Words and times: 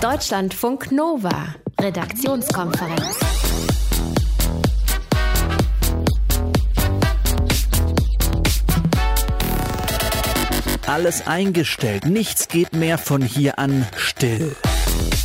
Deutschlandfunk 0.00 0.92
Nova, 0.92 1.54
Redaktionskonferenz. 1.78 3.18
Alles 10.86 11.26
eingestellt, 11.26 12.06
nichts 12.06 12.48
geht 12.48 12.72
mehr 12.72 12.96
von 12.96 13.20
hier 13.20 13.58
an 13.58 13.86
still. 13.94 14.56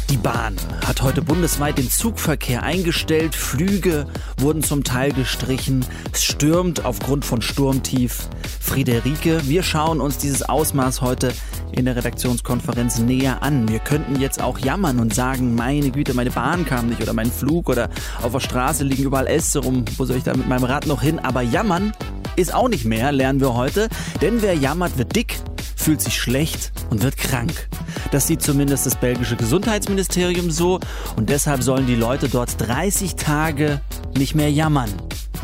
Die 0.09 0.17
Bahn 0.17 0.55
hat 0.85 1.01
heute 1.01 1.21
bundesweit 1.21 1.77
den 1.77 1.89
Zugverkehr 1.89 2.63
eingestellt, 2.63 3.35
Flüge 3.35 4.07
wurden 4.37 4.63
zum 4.63 4.83
Teil 4.83 5.11
gestrichen, 5.11 5.85
es 6.11 6.23
stürmt 6.23 6.85
aufgrund 6.85 7.25
von 7.25 7.41
Sturmtief. 7.41 8.29
Friederike, 8.59 9.41
wir 9.47 9.63
schauen 9.63 10.01
uns 10.01 10.17
dieses 10.17 10.43
Ausmaß 10.43 11.01
heute 11.01 11.33
in 11.71 11.85
der 11.85 11.95
Redaktionskonferenz 11.95 12.99
näher 12.99 13.43
an. 13.43 13.67
Wir 13.67 13.79
könnten 13.79 14.19
jetzt 14.19 14.41
auch 14.41 14.59
jammern 14.59 14.99
und 14.99 15.13
sagen, 15.13 15.55
meine 15.55 15.91
Güte, 15.91 16.13
meine 16.13 16.31
Bahn 16.31 16.65
kam 16.65 16.87
nicht 16.87 17.01
oder 17.01 17.13
mein 17.13 17.31
Flug 17.31 17.69
oder 17.69 17.89
auf 18.21 18.31
der 18.31 18.39
Straße 18.39 18.83
liegen 18.83 19.03
überall 19.03 19.27
Äste 19.27 19.59
rum, 19.59 19.85
wo 19.97 20.05
soll 20.05 20.17
ich 20.17 20.23
da 20.23 20.35
mit 20.35 20.47
meinem 20.47 20.63
Rad 20.63 20.87
noch 20.87 21.01
hin? 21.01 21.19
Aber 21.19 21.41
jammern 21.41 21.93
ist 22.35 22.53
auch 22.53 22.69
nicht 22.69 22.85
mehr, 22.85 23.11
lernen 23.11 23.39
wir 23.39 23.53
heute, 23.53 23.89
denn 24.21 24.41
wer 24.41 24.53
jammert, 24.53 24.97
wird 24.97 25.15
dick 25.15 25.39
fühlt 25.85 26.01
sich 26.01 26.19
schlecht 26.19 26.71
und 26.89 27.03
wird 27.03 27.15
krank. 27.15 27.69
Das 28.09 28.25
sieht 28.25 28.41
zumindest 28.41 28.87
das 28.87 28.95
belgische 28.95 29.35
Gesundheitsministerium 29.35 30.49
so 30.49 30.79
und 31.15 31.29
deshalb 31.29 31.61
sollen 31.61 31.85
die 31.85 31.93
Leute 31.93 32.27
dort 32.27 32.59
30 32.59 33.13
Tage 33.13 33.81
nicht 34.17 34.33
mehr 34.33 34.49
jammern. 34.49 34.89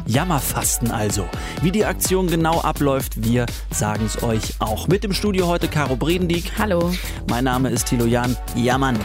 Jammerfasten 0.08 0.90
also. 0.90 1.30
Wie 1.62 1.70
die 1.70 1.86
Aktion 1.86 2.26
genau 2.26 2.60
abläuft, 2.60 3.24
wir 3.24 3.46
sagen 3.70 4.04
es 4.04 4.24
euch 4.24 4.56
auch. 4.58 4.88
Mit 4.88 5.06
im 5.06 5.14
Studio 5.14 5.46
heute 5.46 5.68
Caro 5.68 5.96
Bredendieck. 5.96 6.54
Hallo. 6.58 6.92
Mein 7.30 7.44
Name 7.44 7.70
ist 7.70 7.90
Thilo 7.90 8.08
Jan. 8.08 8.36
Jammern. 8.56 9.00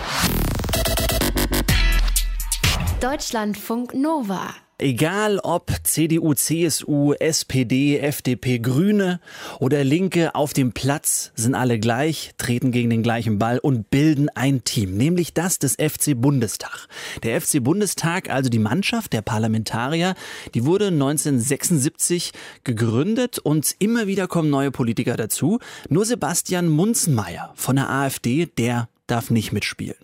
Deutschlandfunk 3.02 3.92
Nova. 3.92 4.54
Egal 4.78 5.38
ob 5.38 5.72
CDU, 5.84 6.34
CSU, 6.34 7.14
SPD, 7.14 7.98
FDP, 7.98 8.58
Grüne 8.58 9.20
oder 9.58 9.82
Linke 9.84 10.34
auf 10.34 10.52
dem 10.52 10.72
Platz 10.72 11.32
sind 11.34 11.54
alle 11.54 11.78
gleich, 11.78 12.34
treten 12.36 12.72
gegen 12.72 12.90
den 12.90 13.02
gleichen 13.02 13.38
Ball 13.38 13.58
und 13.58 13.88
bilden 13.88 14.28
ein 14.34 14.64
Team, 14.64 14.98
nämlich 14.98 15.32
das 15.32 15.58
des 15.58 15.76
FC 15.76 16.12
Bundestag. 16.14 16.88
Der 17.22 17.40
FC 17.40 17.64
Bundestag, 17.64 18.28
also 18.28 18.50
die 18.50 18.58
Mannschaft 18.58 19.14
der 19.14 19.22
Parlamentarier, 19.22 20.14
die 20.52 20.66
wurde 20.66 20.88
1976 20.88 22.32
gegründet 22.62 23.38
und 23.38 23.76
immer 23.78 24.06
wieder 24.06 24.28
kommen 24.28 24.50
neue 24.50 24.72
Politiker 24.72 25.16
dazu. 25.16 25.58
Nur 25.88 26.04
Sebastian 26.04 26.68
Munzenmeier 26.68 27.50
von 27.54 27.76
der 27.76 27.88
AfD, 27.88 28.44
der 28.44 28.90
darf 29.06 29.30
nicht 29.30 29.52
mitspielen. 29.52 29.96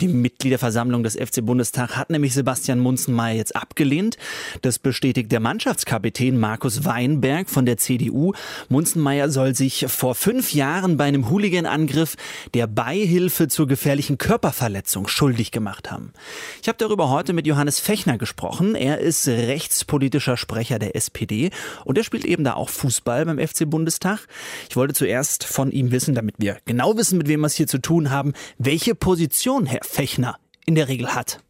Die 0.00 0.08
Mitgliederversammlung 0.08 1.02
des 1.02 1.16
FC 1.16 1.44
Bundestag 1.44 1.96
hat 1.96 2.10
nämlich 2.10 2.34
Sebastian 2.34 2.78
Munzenmeier 2.78 3.36
jetzt 3.36 3.56
abgelehnt. 3.56 4.16
Das 4.62 4.78
bestätigt 4.78 5.32
der 5.32 5.40
Mannschaftskapitän 5.40 6.38
Markus 6.38 6.84
Weinberg 6.84 7.48
von 7.48 7.66
der 7.66 7.78
CDU. 7.78 8.32
Munzenmeier 8.68 9.30
soll 9.30 9.54
sich 9.54 9.86
vor 9.88 10.14
fünf 10.14 10.52
Jahren 10.52 10.96
bei 10.96 11.04
einem 11.04 11.30
Hooligan-Angriff 11.30 12.16
der 12.54 12.66
Beihilfe 12.66 13.48
zur 13.48 13.66
gefährlichen 13.66 14.18
Körperverletzung 14.18 15.08
schuldig 15.08 15.50
gemacht 15.50 15.90
haben. 15.90 16.12
Ich 16.60 16.68
habe 16.68 16.78
darüber 16.78 17.10
heute 17.10 17.32
mit 17.32 17.46
Johannes 17.46 17.78
Fechner 17.78 18.18
gesprochen. 18.18 18.74
Er 18.74 18.98
ist 18.98 19.26
rechtspolitischer 19.28 20.36
Sprecher 20.36 20.78
der 20.78 20.94
SPD 20.96 21.50
und 21.84 21.98
er 21.98 22.04
spielt 22.04 22.24
eben 22.24 22.44
da 22.44 22.54
auch 22.54 22.68
Fußball 22.68 23.24
beim 23.24 23.38
FC 23.38 23.68
Bundestag. 23.68 24.26
Ich 24.68 24.76
wollte 24.76 24.94
zuerst 24.94 25.44
von 25.44 25.70
ihm 25.70 25.90
wissen, 25.90 26.14
damit 26.14 26.34
wir 26.38 26.58
genau 26.64 26.96
wissen, 26.96 27.18
mit 27.18 27.28
wem 27.28 27.40
wir 27.40 27.46
es 27.46 27.54
hier 27.54 27.66
zu 27.66 27.78
tun 27.78 28.10
haben, 28.10 28.32
welche 28.58 28.94
Position 28.94 29.66
Herr 29.66 29.82
Fechner 29.82 30.38
in 30.66 30.74
der 30.74 30.88
Regel 30.88 31.14
hat. 31.14 31.40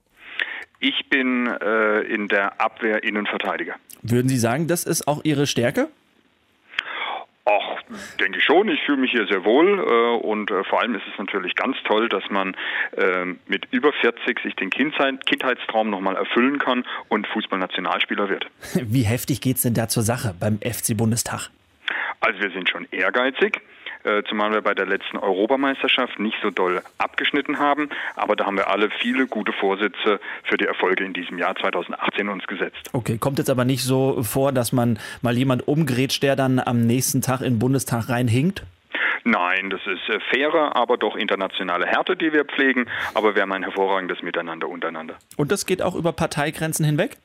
Ich 0.81 1.09
bin 1.09 1.47
äh, 1.47 2.01
in 2.01 2.29
der 2.29 2.61
Abwehr 2.61 3.05
Innenverteidiger. 3.05 3.77
Würden 4.03 4.29
Sie 4.29 4.39
sagen, 4.39 4.67
das 4.67 4.85
ist 4.85 5.07
auch 5.07 5.21
Ihre 5.25 5.47
Stärke? 5.47 5.89
Ach, 7.45 7.83
denke 8.21 8.39
ich 8.39 8.45
schon. 8.45 8.69
Ich 8.69 8.81
fühle 8.83 8.99
mich 8.99 9.11
hier 9.11 9.27
sehr 9.27 9.45
wohl 9.45 9.79
äh, 9.79 10.27
und 10.27 10.51
äh, 10.51 10.63
vor 10.65 10.81
allem 10.81 10.95
ist 10.95 11.03
es 11.11 11.19
natürlich 11.19 11.57
ganz 11.57 11.77
toll, 11.85 12.09
dass 12.09 12.23
man 12.31 12.55
äh, 12.97 13.25
mit 13.49 13.67
über 13.73 13.93
40 13.93 14.41
sich 14.41 14.55
den 14.55 14.71
Kindheit, 14.71 15.27
Kindheitstraum 15.27 15.91
nochmal 15.91 16.17
erfüllen 16.17 16.59
kann 16.59 16.85
und 17.09 17.27
Fußballnationalspieler 17.29 18.29
wird. 18.29 18.47
Wie 18.75 19.03
heftig 19.03 19.41
geht 19.41 19.57
es 19.57 19.63
denn 19.63 19.75
da 19.75 19.89
zur 19.89 20.05
Sache 20.05 20.35
beim 20.39 20.59
FC 20.59 20.97
Bundestag? 20.97 21.51
Also 22.21 22.41
wir 22.41 22.51
sind 22.51 22.69
schon 22.69 22.87
ehrgeizig. 22.93 23.61
Äh, 24.05 24.23
zumal 24.29 24.53
wir 24.53 24.63
bei 24.63 24.75
der 24.75 24.87
letzten 24.87 25.17
Europameisterschaft 25.17 26.19
nicht 26.19 26.37
so 26.43 26.51
doll 26.51 26.83
abgeschnitten 26.99 27.59
haben. 27.59 27.89
Aber 28.17 28.37
da 28.37 28.47
haben 28.47 28.57
wir 28.57 28.69
alle 28.69 28.91
viele 28.91 29.27
gute 29.27 29.53
Vorsätze 29.53 30.21
für 30.45 30.57
die 30.57 30.67
Erfolge 30.67 31.05
in 31.05 31.13
diesem 31.13 31.39
Jahr 31.39 31.55
2018 31.57 32.29
uns 32.29 32.47
gesetzt. 32.47 32.91
Okay, 32.93 33.19
kommt 33.19 33.39
jetzt 33.39 33.51
aber 33.51 33.65
nicht 33.65 33.85
so 33.85 34.23
vor, 34.23 34.53
dass 34.53 34.73
man 34.73 34.99
mal 35.21 35.37
jemand 35.37 35.69
umgrätscht, 35.69 36.23
der 36.23 36.37
dann 36.37 36.59
am 36.59 36.81
nächsten 36.87 37.21
Tag 37.23 37.41
in 37.41 37.55
den 37.55 37.59
Bundestag 37.59 38.09
reinhinkt? 38.09 38.65
Nein, 39.25 39.71
das 39.71 39.81
ist 39.87 40.09
äh, 40.09 40.19
faire, 40.33 40.75
aber 40.75 40.97
doch 40.97 41.15
internationale 41.15 41.87
Härte, 41.87 42.17
die 42.17 42.33
wir 42.33 42.45
pflegen. 42.45 42.87
Aber 43.15 43.35
wir 43.35 43.43
haben 43.43 43.53
ein 43.53 43.63
hervorragendes 43.63 44.23
Miteinander 44.23 44.69
untereinander. 44.69 45.15
Und 45.37 45.53
das 45.53 45.67
geht 45.67 45.81
auch 45.81 45.95
über 45.95 46.13
Parteigrenzen 46.13 46.85
hinweg? 46.85 47.19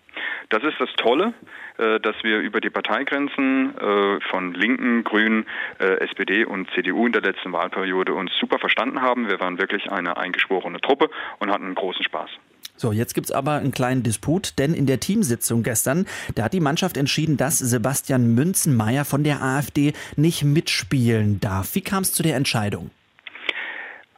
Das 0.50 0.64
ist 0.64 0.80
das 0.80 0.90
Tolle, 0.98 1.34
dass 1.78 2.16
wir 2.24 2.40
über 2.40 2.62
die 2.62 2.70
Parteigrenzen 2.70 3.76
äh, 3.78 4.20
von 4.30 4.54
Linken, 4.54 5.04
Grünen, 5.04 5.46
äh, 5.80 6.00
SPD 6.00 6.46
und 6.46 6.70
CDU 6.72 7.06
in 7.06 7.12
der 7.12 7.22
letzten 7.22 7.52
Wahlperiode 7.54 8.14
uns 8.14 8.32
super 8.40 8.60
verstanden 8.60 9.02
haben. 9.02 9.30
Wir 9.30 9.40
waren 9.40 9.58
wirklich 9.60 9.92
eine 9.92 10.18
eingeschworene 10.18 10.82
Truppe 10.82 11.10
und 11.40 11.52
hatten 11.52 11.66
einen 11.66 11.76
großen 11.76 12.04
Spaß. 12.04 12.30
So, 12.76 12.92
jetzt 12.92 13.16
gibt's 13.16 13.32
aber 13.32 13.54
einen 13.54 13.72
kleinen 13.72 14.04
Disput, 14.04 14.60
denn 14.60 14.74
in 14.74 14.86
der 14.86 15.00
Teamsitzung 15.00 15.64
gestern, 15.64 16.06
da 16.36 16.44
hat 16.44 16.54
die 16.54 16.60
Mannschaft 16.60 16.96
entschieden, 16.96 17.36
dass 17.36 17.58
Sebastian 17.58 18.36
Münzenmeier 18.36 19.04
von 19.04 19.24
der 19.24 19.42
AfD 19.42 19.94
nicht 20.16 20.44
mitspielen 20.44 21.40
darf. 21.40 21.74
Wie 21.74 21.82
kam 21.82 22.04
es 22.04 22.14
zu 22.14 22.22
der 22.22 22.36
Entscheidung? 22.36 22.92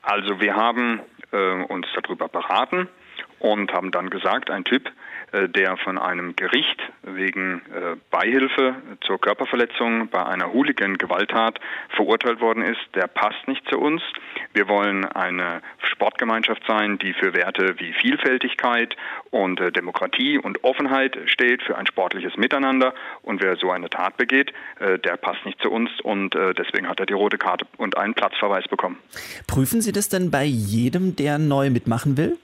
Also 0.01 0.41
wir 0.41 0.55
haben 0.55 0.99
äh, 1.31 1.63
uns 1.63 1.87
darüber 1.93 2.27
beraten 2.27 2.89
und 3.39 3.71
haben 3.71 3.91
dann 3.91 4.09
gesagt, 4.09 4.49
ein 4.49 4.65
Typ, 4.65 4.87
äh, 4.87 4.91
der 5.31 5.77
von 5.77 5.97
einem 5.97 6.35
Gericht 6.35 6.81
wegen 7.03 7.61
äh, 7.73 7.95
Beihilfe 8.09 8.75
zur 9.01 9.19
Körperverletzung 9.19 10.09
bei 10.09 10.25
einer 10.25 10.53
Hooligan-Gewalttat 10.53 11.59
verurteilt 11.95 12.41
worden 12.41 12.63
ist, 12.63 12.79
der 12.95 13.07
passt 13.07 13.47
nicht 13.47 13.67
zu 13.69 13.79
uns. 13.79 14.01
Wir 14.53 14.67
wollen 14.67 15.05
eine 15.05 15.61
Sportgemeinschaft 15.91 16.63
sein, 16.67 16.97
die 16.97 17.13
für 17.13 17.33
Werte 17.33 17.75
wie 17.79 17.93
Vielfältigkeit 17.93 18.95
und 19.29 19.59
äh, 19.59 19.71
Demokratie 19.71 20.37
und 20.37 20.63
Offenheit 20.63 21.17
steht, 21.25 21.63
für 21.63 21.77
ein 21.77 21.85
sportliches 21.85 22.35
Miteinander. 22.37 22.93
Und 23.21 23.43
wer 23.43 23.55
so 23.55 23.71
eine 23.71 23.89
Tat 23.89 24.17
begeht, 24.17 24.53
der 24.79 25.17
passt 25.17 25.45
nicht 25.45 25.61
zu 25.61 25.69
uns 25.69 25.89
und 26.01 26.33
deswegen 26.57 26.87
hat 26.87 26.99
er 26.99 27.05
die 27.05 27.13
rote 27.13 27.37
Karte 27.37 27.65
und 27.77 27.97
einen 27.97 28.13
Platzverweis 28.13 28.67
bekommen. 28.67 28.97
Prüfen 29.47 29.81
Sie 29.81 29.91
das 29.91 30.09
denn 30.09 30.31
bei 30.31 30.43
jedem, 30.43 31.15
der 31.15 31.37
neu 31.37 31.69
mitmachen 31.69 32.17
will? 32.17 32.37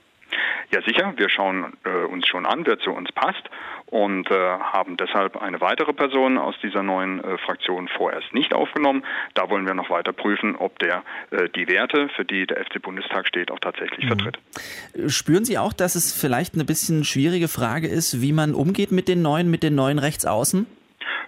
Ja, 0.72 0.82
sicher. 0.82 1.14
Wir 1.16 1.28
schauen 1.28 1.72
äh, 1.84 2.04
uns 2.06 2.26
schon 2.26 2.46
an, 2.46 2.66
wer 2.66 2.78
zu 2.78 2.90
uns 2.90 3.12
passt 3.12 3.48
und 3.86 4.30
äh, 4.30 4.34
haben 4.34 4.96
deshalb 4.96 5.36
eine 5.40 5.60
weitere 5.60 5.92
Person 5.92 6.38
aus 6.38 6.56
dieser 6.62 6.82
neuen 6.82 7.22
äh, 7.22 7.38
Fraktion 7.38 7.88
vorerst 7.88 8.34
nicht 8.34 8.52
aufgenommen. 8.52 9.04
Da 9.34 9.48
wollen 9.48 9.66
wir 9.66 9.74
noch 9.74 9.90
weiter 9.90 10.12
prüfen, 10.12 10.56
ob 10.56 10.78
der 10.80 11.04
äh, 11.30 11.48
die 11.50 11.68
Werte, 11.68 12.08
für 12.16 12.24
die 12.24 12.46
der 12.46 12.64
FC 12.64 12.82
Bundestag 12.82 13.28
steht, 13.28 13.50
auch 13.50 13.60
tatsächlich 13.60 14.04
mhm. 14.04 14.08
vertritt. 14.08 14.38
Spüren 15.06 15.44
Sie 15.44 15.56
auch, 15.56 15.72
dass 15.72 15.94
es 15.94 16.12
vielleicht 16.12 16.54
eine 16.54 16.64
bisschen 16.64 17.04
schwierige 17.04 17.48
Frage 17.48 17.86
ist, 17.86 18.20
wie 18.20 18.32
man 18.32 18.54
umgeht 18.54 18.90
mit 18.90 19.08
den 19.08 19.22
neuen, 19.22 19.50
mit 19.50 19.62
den 19.62 19.76
neuen 19.76 19.98
Rechtsaußen? 19.98 20.66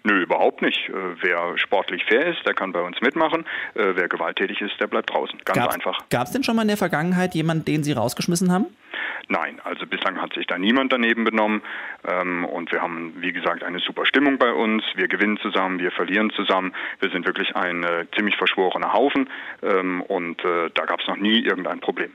Nö, 0.05 0.23
überhaupt 0.23 0.63
nicht. 0.63 0.89
Äh, 0.89 0.93
wer 1.23 1.59
sportlich 1.59 2.05
fair 2.05 2.27
ist, 2.27 2.47
der 2.47 2.55
kann 2.55 2.73
bei 2.73 2.81
uns 2.81 3.01
mitmachen. 3.01 3.45
Äh, 3.75 3.95
wer 3.95 4.09
gewalttätig 4.09 4.61
ist, 4.61 4.81
der 4.81 4.87
bleibt 4.87 5.11
draußen. 5.13 5.39
Ganz 5.45 5.59
gab's, 5.59 5.75
einfach. 5.75 5.99
Gab 6.11 6.27
es 6.27 6.33
denn 6.33 6.43
schon 6.43 6.57
mal 6.57 6.63
in 6.63 6.69
der 6.69 6.77
Vergangenheit 6.77 7.35
jemanden, 7.35 7.65
den 7.65 7.85
Sie 7.85 7.93
rausgeschmissen 7.93 8.53
haben? 8.53 8.67
Nein, 9.29 9.61
also 9.65 9.87
bislang 9.87 10.21
hat 10.21 10.33
sich 10.35 10.47
da 10.47 10.59
niemand 10.59 10.93
daneben 10.93 11.25
benommen 11.25 11.63
ähm, 12.07 12.45
und 12.45 12.73
wir 12.73 12.81
haben, 12.81 13.15
wie 13.21 13.33
gesagt, 13.33 13.63
eine 13.63 13.79
super 13.79 14.07
Stimmung 14.07 14.39
bei 14.39 14.53
uns. 14.53 14.83
Wir 14.95 15.09
gewinnen 15.09 15.39
zusammen, 15.39 15.79
wir 15.79 15.91
verlieren 15.91 16.31
zusammen. 16.31 16.73
Wir 17.01 17.11
sind 17.11 17.27
wirklich 17.27 17.55
ein 17.57 17.85
äh, 17.85 18.07
ziemlich 18.17 18.37
verschworener 18.37 18.93
Haufen 18.93 19.29
ähm, 19.63 20.03
und 20.03 20.45
äh, 20.45 20.71
da 20.75 20.85
gab 20.87 21.01
es 21.01 21.07
noch 21.07 21.17
nie 21.17 21.41
irgendein 21.41 21.81
Problem. 21.81 22.11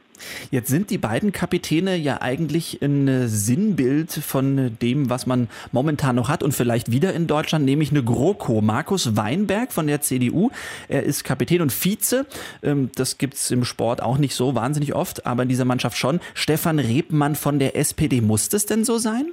Jetzt 0.51 0.69
sind 0.69 0.89
die 0.89 0.97
beiden 0.97 1.31
Kapitäne 1.31 1.95
ja 1.95 2.21
eigentlich 2.21 2.81
ein 2.81 3.07
äh, 3.07 3.27
Sinnbild 3.27 4.11
von 4.11 4.77
dem, 4.81 5.09
was 5.09 5.25
man 5.25 5.49
momentan 5.71 6.15
noch 6.15 6.29
hat 6.29 6.43
und 6.43 6.53
vielleicht 6.53 6.91
wieder 6.91 7.13
in 7.13 7.27
Deutschland, 7.27 7.65
nämlich 7.65 7.91
eine 7.91 8.03
GroKo. 8.03 8.61
Markus 8.61 9.15
Weinberg 9.15 9.71
von 9.71 9.87
der 9.87 10.01
CDU, 10.01 10.51
er 10.87 11.03
ist 11.03 11.23
Kapitän 11.23 11.61
und 11.61 11.71
Vize. 11.71 12.25
Ähm, 12.61 12.91
das 12.95 13.17
gibt 13.17 13.35
es 13.35 13.51
im 13.51 13.65
Sport 13.65 14.01
auch 14.01 14.17
nicht 14.17 14.35
so 14.35 14.55
wahnsinnig 14.55 14.93
oft, 14.93 15.25
aber 15.25 15.43
in 15.43 15.49
dieser 15.49 15.65
Mannschaft 15.65 15.97
schon. 15.97 16.19
Stefan 16.33 16.72
Rebmann 16.79 17.35
von 17.35 17.59
der 17.59 17.75
SPD. 17.75 18.21
Muss 18.21 18.49
das 18.49 18.65
denn 18.65 18.83
so 18.83 18.97
sein? 18.97 19.31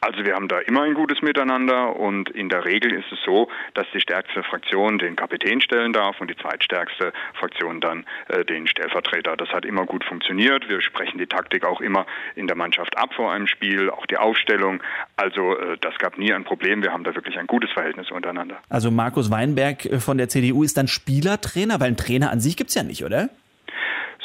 Also 0.00 0.24
wir 0.24 0.34
haben 0.34 0.46
da 0.46 0.60
immer 0.60 0.82
ein 0.82 0.94
gutes 0.94 1.22
Miteinander 1.22 1.96
und 1.96 2.28
in 2.30 2.48
der 2.48 2.64
Regel 2.64 2.92
ist 2.92 3.10
es 3.10 3.18
so, 3.24 3.48
dass 3.74 3.86
die 3.92 4.00
stärkste 4.00 4.42
Fraktion 4.42 4.98
den 4.98 5.16
Kapitän 5.16 5.60
stellen 5.60 5.92
darf 5.92 6.20
und 6.20 6.30
die 6.30 6.36
zweitstärkste 6.36 7.12
Fraktion 7.34 7.80
dann 7.80 8.04
äh, 8.28 8.44
den 8.44 8.68
Stellvertreter. 8.68 9.36
Das 9.36 9.48
hat 9.48 9.64
immer 9.64 9.84
gut 9.86 10.04
funktioniert. 10.04 10.68
Wir 10.68 10.80
sprechen 10.82 11.18
die 11.18 11.26
Taktik 11.26 11.64
auch 11.64 11.80
immer 11.80 12.06
in 12.34 12.46
der 12.46 12.56
Mannschaft 12.56 12.96
ab 12.96 13.14
vor 13.14 13.32
einem 13.32 13.48
Spiel, 13.48 13.90
auch 13.90 14.06
die 14.06 14.18
Aufstellung. 14.18 14.82
Also 15.16 15.58
äh, 15.58 15.78
das 15.80 15.96
gab 15.98 16.18
nie 16.18 16.32
ein 16.32 16.44
Problem. 16.44 16.82
Wir 16.82 16.92
haben 16.92 17.02
da 17.02 17.14
wirklich 17.14 17.38
ein 17.38 17.46
gutes 17.46 17.72
Verhältnis 17.72 18.10
untereinander. 18.10 18.58
Also 18.68 18.90
Markus 18.90 19.30
Weinberg 19.30 19.86
äh, 19.86 19.98
von 19.98 20.18
der 20.18 20.28
CDU 20.28 20.62
ist 20.62 20.76
dann 20.76 20.88
Spielertrainer, 20.88 21.80
weil 21.80 21.88
einen 21.88 21.96
Trainer 21.96 22.30
an 22.30 22.40
sich 22.40 22.56
gibt 22.56 22.68
es 22.68 22.76
ja 22.76 22.82
nicht, 22.82 23.02
oder? 23.04 23.30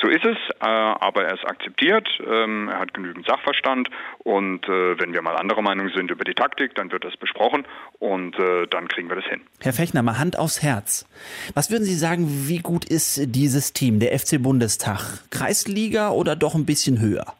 So 0.01 0.07
ist 0.07 0.25
es, 0.25 0.37
äh, 0.59 0.65
aber 0.65 1.25
er 1.25 1.35
ist 1.35 1.45
akzeptiert, 1.45 2.07
ähm, 2.25 2.69
er 2.69 2.79
hat 2.79 2.93
genügend 2.93 3.27
Sachverstand 3.27 3.87
und 4.19 4.67
äh, 4.67 4.99
wenn 4.99 5.13
wir 5.13 5.21
mal 5.21 5.35
anderer 5.35 5.61
Meinung 5.61 5.89
sind 5.95 6.09
über 6.09 6.23
die 6.23 6.33
Taktik, 6.33 6.73
dann 6.73 6.91
wird 6.91 7.05
das 7.05 7.15
besprochen 7.17 7.67
und 7.99 8.35
äh, 8.39 8.65
dann 8.67 8.87
kriegen 8.87 9.09
wir 9.09 9.15
das 9.17 9.25
hin. 9.25 9.41
Herr 9.59 9.73
Fechner, 9.73 10.01
mal 10.01 10.17
Hand 10.17 10.39
aufs 10.39 10.63
Herz. 10.63 11.07
Was 11.53 11.69
würden 11.69 11.83
Sie 11.83 11.93
sagen, 11.93 12.47
wie 12.47 12.59
gut 12.59 12.83
ist 12.85 13.35
dieses 13.35 13.73
Team, 13.73 13.99
der 13.99 14.17
FC 14.17 14.41
Bundestag? 14.41 15.29
Kreisliga 15.29 16.09
oder 16.09 16.35
doch 16.35 16.55
ein 16.55 16.65
bisschen 16.65 16.99
höher? 16.99 17.35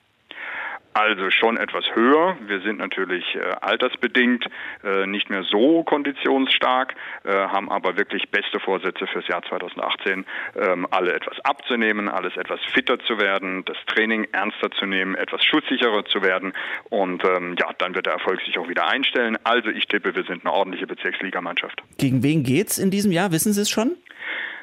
Also 0.93 1.29
schon 1.29 1.57
etwas 1.57 1.85
höher. 1.93 2.37
Wir 2.47 2.59
sind 2.61 2.79
natürlich 2.79 3.23
äh, 3.35 3.39
altersbedingt 3.61 4.45
äh, 4.83 5.05
nicht 5.07 5.29
mehr 5.29 5.43
so 5.43 5.83
konditionsstark, 5.83 6.95
äh, 7.23 7.31
haben 7.31 7.71
aber 7.71 7.97
wirklich 7.97 8.29
beste 8.29 8.59
Vorsätze 8.59 9.07
fürs 9.07 9.27
Jahr 9.27 9.41
2018, 9.43 10.25
ähm, 10.55 10.87
alle 10.91 11.13
etwas 11.13 11.39
abzunehmen, 11.45 12.09
alles 12.09 12.35
etwas 12.35 12.59
fitter 12.73 12.99
zu 12.99 13.19
werden, 13.19 13.63
das 13.65 13.77
Training 13.87 14.27
ernster 14.33 14.69
zu 14.71 14.85
nehmen, 14.85 15.15
etwas 15.15 15.43
schutzsicherer 15.45 16.03
zu 16.05 16.21
werden 16.21 16.53
und 16.89 17.23
ähm, 17.23 17.55
ja, 17.57 17.69
dann 17.77 17.95
wird 17.95 18.05
der 18.05 18.13
Erfolg 18.13 18.41
sich 18.41 18.57
auch 18.57 18.67
wieder 18.67 18.87
einstellen. 18.87 19.37
Also 19.43 19.69
ich 19.69 19.87
tippe, 19.87 20.13
wir 20.13 20.23
sind 20.23 20.45
eine 20.45 20.53
ordentliche 20.53 20.87
Bezirksligamannschaft. 20.87 21.81
Gegen 21.97 22.21
wen 22.21 22.43
geht's 22.43 22.77
in 22.77 22.91
diesem 22.91 23.11
Jahr? 23.13 23.31
Wissen 23.31 23.53
Sie 23.53 23.61
es 23.61 23.69
schon? 23.69 23.95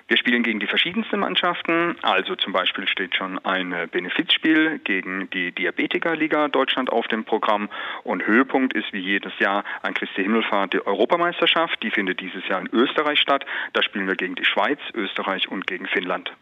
Wir 0.09 0.17
spielen 0.17 0.43
gegen 0.43 0.59
die 0.59 0.67
verschiedensten 0.67 1.21
Mannschaften. 1.21 1.97
Also 2.01 2.35
zum 2.35 2.55
Beispiel 2.55 2.89
steht 2.89 3.15
schon 3.15 3.39
ein 3.45 3.75
Benefizspiel 3.93 4.79
gegen 4.79 5.29
die 5.31 5.53
Diabetikerliga 5.53 6.49
Deutschland 6.49 6.91
auf 6.91 7.07
dem 7.09 7.25
Programm. 7.25 7.69
Und 8.05 8.27
Höhepunkt 8.27 8.73
ist 8.73 8.91
wie 8.93 9.01
jedes 9.01 9.39
Jahr 9.39 9.65
an 9.83 9.93
Christi 9.93 10.23
Himmelfahrt 10.23 10.73
die 10.73 10.87
Europameisterschaft. 10.87 11.83
Die 11.83 11.91
findet 11.91 12.21
dieses 12.21 12.47
Jahr 12.49 12.61
in 12.61 12.71
Österreich 12.73 13.21
statt. 13.21 13.45
Da 13.75 13.83
spielen 13.83 14.07
wir 14.07 14.17
gegen 14.17 14.35
die 14.35 14.47
Schweiz, 14.47 14.79
Österreich 14.95 15.49
und 15.49 15.67
gegen 15.67 15.87
Finnland. 15.87 16.33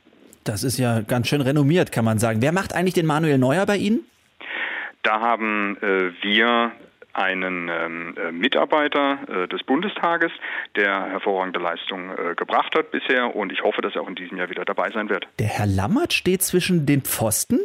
Das 0.44 0.62
ist 0.62 0.78
ja 0.78 1.00
ganz 1.00 1.26
schön 1.28 1.40
renommiert, 1.40 1.90
kann 1.90 2.04
man 2.04 2.20
sagen. 2.20 2.40
Wer 2.40 2.52
macht 2.52 2.72
eigentlich 2.72 2.94
den 2.94 3.06
Manuel 3.06 3.38
Neuer 3.38 3.66
bei 3.66 3.78
Ihnen? 3.78 4.06
Da 5.02 5.20
haben 5.20 5.76
äh, 5.82 6.12
wir 6.22 6.70
einen 7.16 7.68
ähm, 7.68 8.14
äh, 8.16 8.30
Mitarbeiter 8.30 9.18
äh, 9.28 9.48
des 9.48 9.62
Bundestages, 9.62 10.30
der 10.76 11.06
hervorragende 11.06 11.58
Leistung 11.58 12.10
äh, 12.10 12.34
gebracht 12.34 12.74
hat 12.76 12.90
bisher 12.90 13.34
und 13.34 13.52
ich 13.52 13.62
hoffe, 13.62 13.80
dass 13.80 13.94
er 13.94 14.02
auch 14.02 14.08
in 14.08 14.14
diesem 14.14 14.36
Jahr 14.36 14.50
wieder 14.50 14.64
dabei 14.64 14.90
sein 14.90 15.08
wird. 15.08 15.26
Der 15.38 15.46
Herr 15.46 15.66
Lammert 15.66 16.12
steht 16.12 16.42
zwischen 16.42 16.84
den 16.84 17.02
Pfosten? 17.02 17.60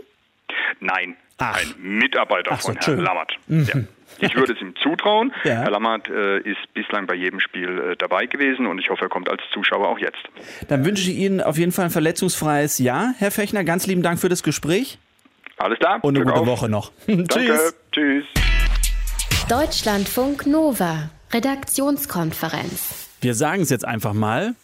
Nein, 0.80 1.18
Ach. 1.38 1.59
ein 1.59 1.74
Mitarbeiter 1.81 2.56
so, 2.56 2.69
von 2.69 2.77
Herrn 2.77 3.00
Lammert. 3.00 3.38
Mhm. 3.48 3.68
Ja. 3.68 3.81
Ich 4.27 4.36
würde 4.36 4.53
es 4.53 4.62
ihm 4.62 4.75
zutrauen. 4.75 5.33
Ja. 5.44 5.62
Herr 5.63 5.71
Lammert 5.71 6.07
äh, 6.07 6.39
ist 6.39 6.74
bislang 6.74 7.07
bei 7.07 7.15
jedem 7.15 7.39
Spiel 7.39 7.92
äh, 7.92 7.95
dabei 7.98 8.27
gewesen 8.27 8.68
und 8.68 8.80
ich 8.80 8.89
hoffe, 8.89 9.03
er 9.03 9.09
kommt 9.09 9.30
als 9.30 9.42
Zuschauer 9.53 9.88
auch 9.88 10.00
jetzt. 10.00 10.19
Dann 10.69 10.86
wünsche 10.86 11.09
ich 11.09 11.18
Ihnen 11.18 11.42
auf 11.42 11.57
jeden 11.57 11.71
Fall 11.71 11.86
ein 11.86 11.92
verletzungsfreies 11.92 12.77
Jahr, 12.77 13.13
Herr 13.18 13.31
Fechner. 13.31 13.63
Ganz 13.63 13.88
lieben 13.88 14.03
Dank 14.03 14.19
für 14.19 14.30
das 14.30 14.44
Gespräch. 14.44 14.98
Alles 15.57 15.80
klar. 15.80 16.00
Und 16.01 16.15
eine 16.15 16.24
Glück 16.24 16.36
gute 16.36 16.42
auf. 16.42 16.48
Woche 16.48 16.69
noch. 16.69 16.92
Tschüss. 17.07 17.75
Tschüss. 17.92 18.25
Deutschlandfunk 19.51 20.48
Nova, 20.48 21.09
Redaktionskonferenz. 21.33 23.09
Wir 23.19 23.36
sagen 23.36 23.63
es 23.63 23.69
jetzt 23.69 23.83
einfach 23.83 24.13
mal. 24.13 24.56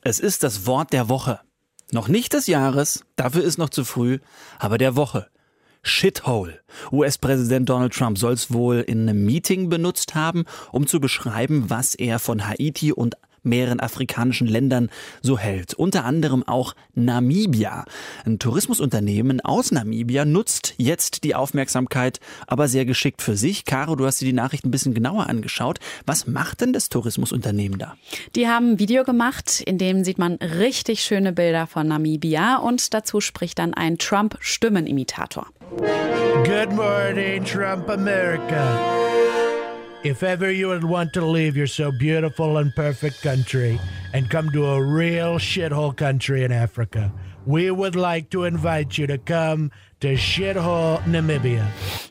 Es 0.00 0.20
ist 0.20 0.42
das 0.42 0.64
Wort 0.64 0.94
der 0.94 1.10
Woche. 1.10 1.40
Noch 1.90 2.08
nicht 2.08 2.32
des 2.32 2.46
Jahres, 2.46 3.04
dafür 3.16 3.44
ist 3.44 3.58
noch 3.58 3.68
zu 3.68 3.84
früh, 3.84 4.20
aber 4.58 4.78
der 4.78 4.96
Woche. 4.96 5.28
Shithole. 5.82 6.60
US-Präsident 6.90 7.68
Donald 7.68 7.92
Trump 7.92 8.16
soll 8.16 8.32
es 8.32 8.50
wohl 8.50 8.80
in 8.80 9.06
einem 9.06 9.22
Meeting 9.22 9.68
benutzt 9.68 10.14
haben, 10.14 10.46
um 10.70 10.86
zu 10.86 10.98
beschreiben, 10.98 11.68
was 11.68 11.94
er 11.94 12.18
von 12.18 12.48
Haiti 12.48 12.90
und 12.90 13.16
mehreren 13.42 13.80
afrikanischen 13.80 14.46
Ländern 14.46 14.90
so 15.20 15.38
hält. 15.38 15.74
Unter 15.74 16.04
anderem 16.04 16.42
auch 16.46 16.74
Namibia. 16.94 17.84
Ein 18.24 18.38
Tourismusunternehmen 18.38 19.40
aus 19.40 19.72
Namibia 19.72 20.24
nutzt 20.24 20.74
jetzt 20.76 21.24
die 21.24 21.34
Aufmerksamkeit, 21.34 22.20
aber 22.46 22.68
sehr 22.68 22.84
geschickt 22.84 23.22
für 23.22 23.36
sich. 23.36 23.64
Caro, 23.64 23.96
du 23.96 24.06
hast 24.06 24.20
dir 24.20 24.26
die 24.26 24.32
Nachricht 24.32 24.64
ein 24.64 24.70
bisschen 24.70 24.94
genauer 24.94 25.28
angeschaut. 25.28 25.78
Was 26.06 26.26
macht 26.26 26.60
denn 26.60 26.72
das 26.72 26.88
Tourismusunternehmen 26.88 27.78
da? 27.78 27.96
Die 28.34 28.48
haben 28.48 28.72
ein 28.72 28.78
Video 28.78 29.04
gemacht, 29.04 29.60
in 29.64 29.78
dem 29.78 30.04
sieht 30.04 30.18
man 30.18 30.34
richtig 30.34 31.02
schöne 31.02 31.32
Bilder 31.32 31.66
von 31.66 31.88
Namibia 31.88 32.56
und 32.56 32.94
dazu 32.94 33.20
spricht 33.20 33.58
dann 33.58 33.74
ein 33.74 33.98
Trump-Stimmenimitator. 33.98 35.46
Good 36.44 36.72
morning, 36.72 37.44
Trump 37.44 37.88
America. 37.88 38.78
If 40.04 40.24
ever 40.24 40.50
you 40.50 40.66
would 40.66 40.82
want 40.82 41.12
to 41.12 41.24
leave 41.24 41.56
your 41.56 41.68
so 41.68 41.92
beautiful 41.92 42.58
and 42.58 42.74
perfect 42.74 43.22
country 43.22 43.78
and 44.12 44.28
come 44.28 44.50
to 44.50 44.66
a 44.66 44.82
real 44.82 45.38
shithole 45.38 45.96
country 45.96 46.42
in 46.42 46.50
Africa, 46.50 47.12
we 47.46 47.70
would 47.70 47.94
like 47.94 48.28
to 48.30 48.42
invite 48.42 48.98
you 48.98 49.06
to 49.06 49.16
come 49.16 49.70
to 50.00 50.16
shithole 50.16 51.00
Namibia. 51.06 51.64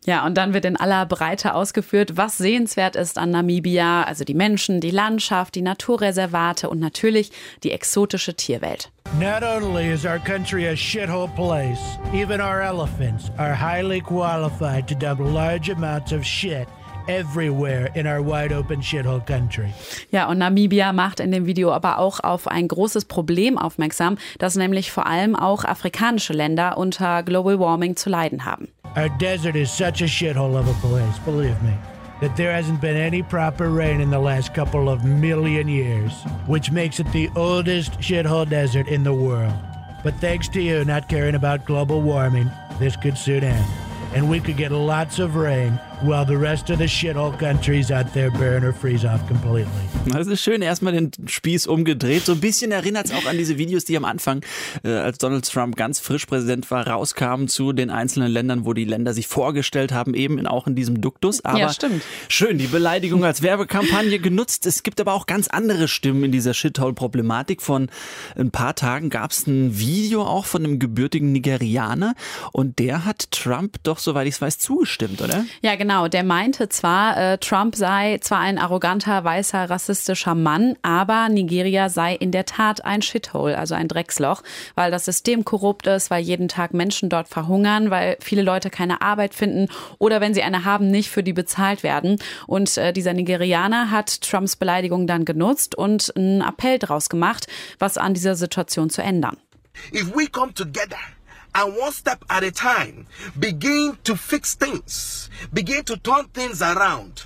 Ja, 0.06 0.26
und 0.26 0.36
dann 0.36 0.54
wird 0.54 0.64
in 0.64 0.78
aller 0.78 1.06
Breite 1.06 1.54
ausgeführt, 1.54 2.16
was 2.16 2.38
sehenswert 2.38 2.96
ist 2.96 3.18
an 3.18 3.32
Namibia, 3.32 4.04
also 4.04 4.24
die 4.24 4.36
Menschen, 4.36 4.80
die 4.80 4.92
Landschaft, 4.92 5.56
die 5.56 5.62
Naturreservate 5.62 6.70
und 6.70 6.80
natürlich 6.80 7.34
die 7.66 7.72
exotische 7.72 8.36
Tierwelt. 8.36 8.90
Not 9.20 9.44
only 9.44 9.92
is 9.92 10.06
our 10.06 10.20
country 10.20 10.70
a 10.70 10.78
shithole 10.78 11.28
place, 11.36 12.00
even 12.14 12.40
our 12.40 12.62
elephants 12.62 13.30
are 13.38 13.54
highly 13.54 14.00
qualified 14.00 14.88
to 14.88 14.96
dump 14.96 15.20
large 15.20 15.70
amounts 15.70 16.14
of 16.14 16.24
shit 16.24 16.70
everywhere 17.08 17.90
in 17.96 18.06
our 18.08 18.22
wide 18.22 18.54
open 18.54 18.82
shithole 18.82 19.26
country. 19.26 19.74
Ja, 20.12 20.28
und 20.28 20.40
Namibia 20.40 20.94
macht 20.94 21.20
in 21.20 21.32
dem 21.32 21.46
Video 21.46 21.72
aber 21.72 22.00
auch 22.00 22.20
auf 22.20 22.48
ein 22.48 22.68
großes 22.68 23.06
Problem 23.06 23.58
aufmerksam, 23.58 24.18
das 24.40 24.56
nämlich 24.56 24.92
vor 24.92 25.08
allem 25.08 25.36
auch 25.36 25.64
afrikanische 25.66 26.34
Länder 26.34 26.78
unter 26.78 27.24
Global 27.24 27.60
Warming 27.60 27.96
zu 27.96 28.10
leiden 28.10 28.46
haben. 28.46 28.68
Our 28.96 29.10
desert 29.20 29.56
is 29.56 29.72
such 29.72 30.02
a 30.02 30.08
shithole 30.08 30.60
of 30.60 30.68
a 30.68 30.88
place, 30.88 31.18
believe 31.26 31.62
me. 31.64 31.74
That 32.20 32.36
there 32.36 32.52
hasn't 32.52 32.82
been 32.82 32.98
any 32.98 33.24
proper 33.24 33.70
rain 33.70 34.02
in 34.02 34.12
the 34.12 34.20
last 34.20 34.54
couple 34.54 34.90
of 34.90 35.04
million 35.04 35.68
years, 35.68 36.12
which 36.46 36.72
makes 36.72 37.00
it 37.00 37.12
the 37.14 37.30
oldest 37.36 38.00
shithole 38.00 38.48
desert 38.48 38.88
in 38.88 39.04
the 39.04 39.14
world. 39.14 39.54
But 40.04 40.16
thanks 40.16 40.50
to 40.50 40.62
you 40.62 40.84
not 40.84 41.08
caring 41.08 41.36
about 41.36 41.66
global 41.66 42.02
warming, 42.02 42.52
this 42.80 42.96
could 42.96 43.18
soon 43.18 43.44
end. 43.44 43.66
And 44.14 44.30
we 44.30 44.40
could 44.40 44.58
get 44.58 44.72
lots 44.72 45.20
of 45.20 45.36
rain 45.36 45.80
while 46.04 46.26
the 46.26 46.36
rest 46.36 46.70
of 46.70 46.78
the 46.78 46.88
shithole 46.88 47.38
countries 47.38 47.92
out 47.92 48.12
there 48.14 48.32
burn 48.32 48.64
or 48.64 48.74
freeze 48.74 49.06
off 49.06 49.26
completely. 49.28 49.70
Das 50.08 50.28
ist 50.28 50.42
schön, 50.42 50.62
erstmal 50.62 50.94
den 50.94 51.12
Spieß 51.28 51.68
umgedreht. 51.68 52.26
So 52.26 52.34
ein 52.34 52.40
bisschen 52.40 52.72
erinnert 52.72 53.06
es 53.06 53.12
auch 53.12 53.26
an 53.26 53.38
diese 53.38 53.58
Videos, 53.58 53.86
die 53.86 53.96
am 53.96 54.06
Anfang, 54.06 54.44
äh, 54.84 54.90
als 54.90 55.20
Donald 55.20 55.48
Trump 55.48 55.76
ganz 55.76 56.00
frisch 56.00 56.26
Präsident 56.26 56.70
war, 56.72 56.88
rauskamen 56.88 57.48
zu 57.48 57.72
den 57.74 57.90
einzelnen 57.90 58.32
Ländern, 58.32 58.66
wo 58.66 58.74
die 58.74 58.86
Länder 58.86 59.14
sich 59.14 59.28
vorgestellt 59.28 59.92
haben, 59.92 60.14
eben 60.14 60.38
in, 60.40 60.48
auch 60.48 60.68
in 60.68 60.76
diesem 60.76 61.02
Duktus. 61.02 61.46
Aber 61.46 61.60
ja, 61.60 61.70
stimmt. 61.72 62.02
schön, 62.30 62.58
die 62.58 62.68
Beleidigung 62.68 63.24
als 63.24 63.42
Werbekampagne 63.42 64.20
genutzt. 64.20 64.66
Es 64.66 64.84
gibt 64.84 65.00
aber 65.00 65.14
auch 65.14 65.28
ganz 65.28 65.48
andere 65.48 65.88
Stimmen 65.88 66.24
in 66.24 66.32
dieser 66.32 66.54
Shithole-Problematik. 66.54 67.62
Von 67.62 67.90
ein 68.36 68.52
paar 68.52 68.76
Tagen 68.76 69.10
gab 69.10 69.32
es 69.32 69.46
ein 69.46 69.78
Video 69.78 70.24
auch 70.24 70.46
von 70.46 70.64
einem 70.64 70.80
gebürtigen 70.80 71.32
Nigerianer 71.32 72.16
und 72.52 72.80
der 72.80 73.06
hat 73.06 73.30
Trump 73.32 73.78
doch, 73.84 74.00
soweit 74.00 74.28
ich 74.28 74.36
es 74.36 74.42
weiß, 74.42 74.58
zugestimmt, 74.58 75.22
oder? 75.22 75.46
Ja, 75.62 75.76
genau. 75.76 75.91
Genau, 75.92 76.08
der 76.08 76.24
meinte 76.24 76.70
zwar, 76.70 77.18
äh, 77.18 77.38
Trump 77.38 77.76
sei 77.76 78.18
zwar 78.22 78.40
ein 78.40 78.58
arroganter, 78.58 79.26
weißer, 79.26 79.70
rassistischer 79.70 80.36
Mann, 80.36 80.78
aber 80.84 81.28
Nigeria 81.28 81.90
sei 81.90 82.16
in 82.16 82.32
der 82.32 82.46
Tat 82.46 82.86
ein 82.86 83.02
Shithole, 83.02 83.58
also 83.58 83.76
ein 83.76 83.90
Drecksloch, 83.90 84.42
weil 84.76 84.90
das 84.90 85.04
System 85.04 85.44
korrupt 85.44 85.88
ist, 85.88 86.10
weil 86.10 86.24
jeden 86.24 86.48
Tag 86.48 86.74
Menschen 86.74 87.10
dort 87.10 87.28
verhungern, 87.28 87.90
weil 87.92 88.16
viele 88.22 88.42
Leute 88.42 88.70
keine 88.70 89.02
Arbeit 89.02 89.34
finden 89.34 89.68
oder 89.98 90.22
wenn 90.22 90.34
sie 90.34 90.44
eine 90.44 90.64
haben, 90.64 90.90
nicht 90.90 91.10
für 91.10 91.24
die 91.24 91.34
bezahlt 91.34 91.84
werden. 91.84 92.20
Und 92.48 92.78
äh, 92.78 92.94
dieser 92.94 93.12
Nigerianer 93.12 93.92
hat 93.92 94.22
Trumps 94.22 94.56
Beleidigung 94.56 95.08
dann 95.08 95.26
genutzt 95.26 95.76
und 95.76 96.16
einen 96.16 96.40
Appell 96.40 96.80
daraus 96.80 97.10
gemacht, 97.10 97.48
was 97.80 97.98
an 97.98 98.14
dieser 98.14 98.36
Situation 98.36 98.90
zu 98.90 99.02
ändern. 99.02 99.36
If 99.94 100.16
we 100.16 100.28
come 100.28 100.54
together 100.54 100.96
and 101.54 101.76
one 101.76 101.92
step 101.92 102.24
at 102.30 102.44
a 102.44 102.52
time 102.52 103.08
begin 103.38 103.98
to 104.04 104.16
fix 104.16 104.56
things, 104.56 105.30
begin 105.54 105.84
to 105.86 105.98
turn 105.98 106.26
things 106.34 106.62
around. 106.62 107.24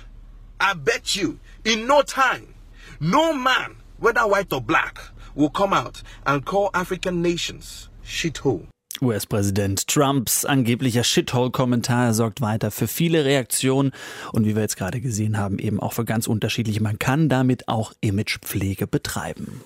I 0.60 0.74
bet 0.74 1.16
you 1.16 1.38
in 1.64 1.86
no 1.86 2.02
time, 2.02 2.54
no 3.00 3.32
man, 3.32 3.76
whether 3.98 4.26
white 4.26 4.52
or 4.52 4.60
black, 4.60 4.98
will 5.34 5.50
come 5.50 5.72
out 5.72 6.02
and 6.24 6.44
call 6.44 6.70
African 6.74 7.22
nations 7.22 7.88
shithole. 8.04 8.66
US-Präsident 9.02 9.86
Trumps 9.88 10.46
angeblicher 10.46 11.04
Shithole-Kommentar 11.04 12.14
sorgt 12.14 12.40
weiter 12.40 12.70
für 12.70 12.88
viele 12.88 13.26
Reaktionen 13.26 13.92
und 14.32 14.46
wie 14.46 14.54
wir 14.54 14.62
jetzt 14.62 14.78
gerade 14.78 15.02
gesehen 15.02 15.36
haben, 15.36 15.58
eben 15.58 15.80
auch 15.80 15.92
für 15.92 16.06
ganz 16.06 16.26
unterschiedliche. 16.26 16.82
Man 16.82 16.98
kann 16.98 17.28
damit 17.28 17.68
auch 17.68 17.92
Imagepflege 18.00 18.86
betreiben. 18.86 19.60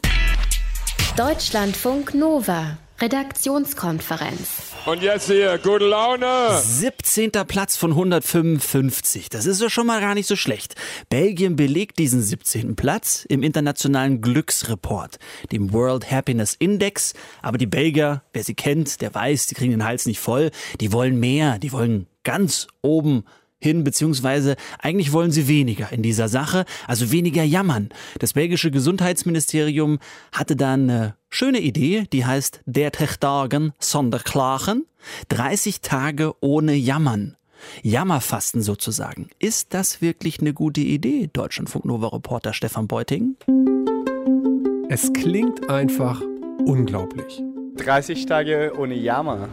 Deutschlandfunk 1.17 2.15
Nova. 2.15 2.79
Redaktionskonferenz. 3.01 4.75
Und 4.85 5.03
jetzt 5.03 5.27
hier, 5.27 5.59
gute 5.59 5.87
Laune. 5.87 6.61
17. 6.63 7.31
Platz 7.49 7.77
von 7.77 7.93
155. 7.93 9.31
Das 9.31 9.47
ist 9.47 9.63
ja 9.63 9.71
schon 9.71 9.87
mal 9.87 10.03
gar 10.03 10.15
nicht 10.15 10.27
so 10.27 10.37
schlecht. 10.37 10.75
Belgien 11.09 11.57
belegt 11.57 11.99
diesen 11.99 12.21
17. 12.21 12.77
Platz 12.77 13.25
im 13.27 13.43
internationalen 13.43 14.21
Glücksreport, 14.21 15.19
dem 15.51 15.73
World 15.73 16.11
Happiness 16.11 16.55
Index. 16.59 17.15
Aber 17.41 17.57
die 17.57 17.67
Belgier, 17.67 18.23
wer 18.35 18.45
sie 18.45 18.55
kennt, 18.55 19.01
der 19.01 19.15
weiß, 19.15 19.47
die 19.47 19.55
kriegen 19.55 19.73
den 19.73 19.85
Hals 19.85 20.05
nicht 20.05 20.21
voll. 20.21 20.51
Die 20.81 20.93
wollen 20.93 21.19
mehr. 21.19 21.59
Die 21.59 21.73
wollen 21.73 22.07
ganz 22.23 22.67
oben 22.83 23.25
hin, 23.61 23.85
beziehungsweise 23.85 24.57
eigentlich 24.79 25.13
wollen 25.13 25.31
sie 25.31 25.49
weniger 25.49 25.93
in 25.93 26.03
dieser 26.03 26.29
Sache, 26.29 26.65
also 26.87 27.13
weniger 27.13 27.45
jammern. 27.45 27.91
Das 28.19 28.33
belgische 28.33 28.71
Gesundheitsministerium 28.71 29.99
hatte 30.33 30.57
da 30.57 30.75
eine 30.75 31.15
schöne 31.29 31.61
Idee, 31.61 32.05
die 32.13 32.25
heißt 32.25 32.61
Der 32.67 32.91
Dagen 32.91 33.73
sonder 33.79 34.19
Klagen, 34.19 34.87
30 35.29 35.81
Tage 35.81 36.35
ohne 36.41 36.75
Jammern. 36.75 37.37
Jammerfasten 37.83 38.63
sozusagen. 38.63 39.29
Ist 39.39 39.75
das 39.75 40.01
wirklich 40.01 40.41
eine 40.41 40.55
gute 40.55 40.81
Idee, 40.81 41.29
Deutschlandfunk 41.33 41.85
Nova 41.85 42.09
Reporter 42.09 42.55
Stefan 42.55 42.87
Beuting? 42.87 43.37
Es 44.89 45.13
klingt 45.13 45.69
einfach 45.69 46.23
unglaublich. 46.65 47.43
30 47.77 48.27
Tage 48.27 48.73
ohne 48.77 48.95
Jammer. 48.95 49.49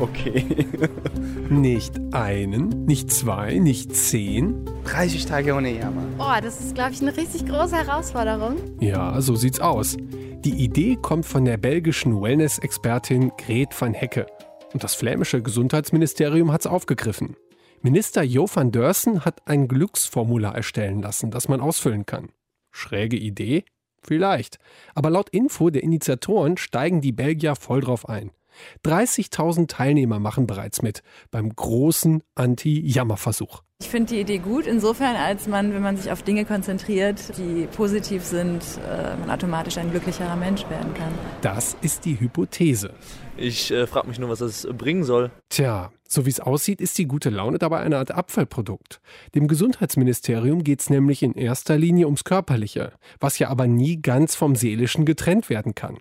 Okay. 0.00 0.66
Nicht 1.48 2.00
einen, 2.12 2.86
nicht 2.86 3.12
zwei, 3.12 3.58
nicht 3.58 3.94
zehn. 3.94 4.64
30 4.84 5.26
Tage 5.26 5.54
ohne 5.54 5.70
Jammer. 5.78 6.04
Oh, 6.18 6.40
das 6.42 6.60
ist, 6.60 6.74
glaube 6.74 6.92
ich, 6.92 7.02
eine 7.02 7.14
richtig 7.14 7.46
große 7.46 7.76
Herausforderung. 7.76 8.56
Ja, 8.80 9.20
so 9.20 9.36
sieht's 9.36 9.60
aus. 9.60 9.96
Die 9.98 10.64
Idee 10.64 10.96
kommt 11.00 11.26
von 11.26 11.44
der 11.44 11.58
belgischen 11.58 12.20
Wellness-Expertin 12.20 13.32
Gret 13.36 13.78
van 13.78 13.92
Hecke. 13.92 14.26
Und 14.72 14.82
das 14.82 14.94
flämische 14.94 15.42
Gesundheitsministerium 15.42 16.52
hat's 16.52 16.66
aufgegriffen. 16.66 17.36
Minister 17.82 18.22
Jo 18.22 18.48
van 18.52 18.72
Dörsen 18.72 19.24
hat 19.24 19.46
ein 19.46 19.68
Glücksformular 19.68 20.54
erstellen 20.54 21.02
lassen, 21.02 21.30
das 21.30 21.48
man 21.48 21.60
ausfüllen 21.60 22.06
kann. 22.06 22.30
Schräge 22.70 23.16
Idee? 23.16 23.64
Vielleicht. 24.02 24.58
Aber 24.94 25.10
laut 25.10 25.28
Info 25.30 25.68
der 25.70 25.82
Initiatoren 25.82 26.56
steigen 26.56 27.00
die 27.00 27.12
Belgier 27.12 27.56
voll 27.56 27.82
drauf 27.82 28.08
ein. 28.08 28.30
30.000 28.84 29.68
Teilnehmer 29.68 30.18
machen 30.18 30.46
bereits 30.46 30.82
mit 30.82 31.02
beim 31.30 31.54
großen 31.54 32.22
Anti-Jammer-Versuch. 32.34 33.62
Ich 33.82 33.88
finde 33.88 34.14
die 34.14 34.20
Idee 34.20 34.38
gut, 34.38 34.66
insofern, 34.66 35.16
als 35.16 35.48
man, 35.48 35.74
wenn 35.74 35.82
man 35.82 35.96
sich 35.96 36.12
auf 36.12 36.22
Dinge 36.22 36.44
konzentriert, 36.44 37.36
die 37.36 37.66
positiv 37.66 38.22
sind, 38.22 38.62
äh, 38.88 39.16
man 39.16 39.28
automatisch 39.28 39.76
ein 39.76 39.90
glücklicherer 39.90 40.36
Mensch 40.36 40.62
werden 40.70 40.94
kann. 40.94 41.12
Das 41.40 41.76
ist 41.82 42.04
die 42.04 42.20
Hypothese. 42.20 42.94
Ich 43.36 43.72
äh, 43.72 43.88
frage 43.88 44.06
mich 44.06 44.20
nur, 44.20 44.28
was 44.28 44.38
das 44.38 44.68
bringen 44.78 45.02
soll. 45.02 45.32
Tja, 45.48 45.90
so 46.08 46.26
wie 46.26 46.30
es 46.30 46.38
aussieht, 46.38 46.80
ist 46.80 46.96
die 46.96 47.06
gute 47.06 47.30
Laune 47.30 47.58
dabei 47.58 47.80
eine 47.80 47.98
Art 47.98 48.12
Abfallprodukt. 48.12 49.00
Dem 49.34 49.48
Gesundheitsministerium 49.48 50.62
geht 50.62 50.80
es 50.80 50.88
nämlich 50.88 51.24
in 51.24 51.34
erster 51.34 51.76
Linie 51.76 52.06
ums 52.06 52.22
Körperliche, 52.22 52.92
was 53.18 53.40
ja 53.40 53.48
aber 53.48 53.66
nie 53.66 54.00
ganz 54.00 54.36
vom 54.36 54.54
Seelischen 54.54 55.04
getrennt 55.04 55.50
werden 55.50 55.74
kann. 55.74 55.98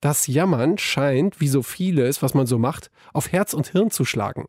Das 0.00 0.26
Jammern 0.26 0.78
scheint, 0.78 1.40
wie 1.40 1.48
so 1.48 1.62
vieles, 1.62 2.22
was 2.22 2.34
man 2.34 2.46
so 2.46 2.58
macht, 2.58 2.90
auf 3.12 3.32
Herz 3.32 3.54
und 3.54 3.68
Hirn 3.68 3.90
zu 3.90 4.04
schlagen. 4.04 4.46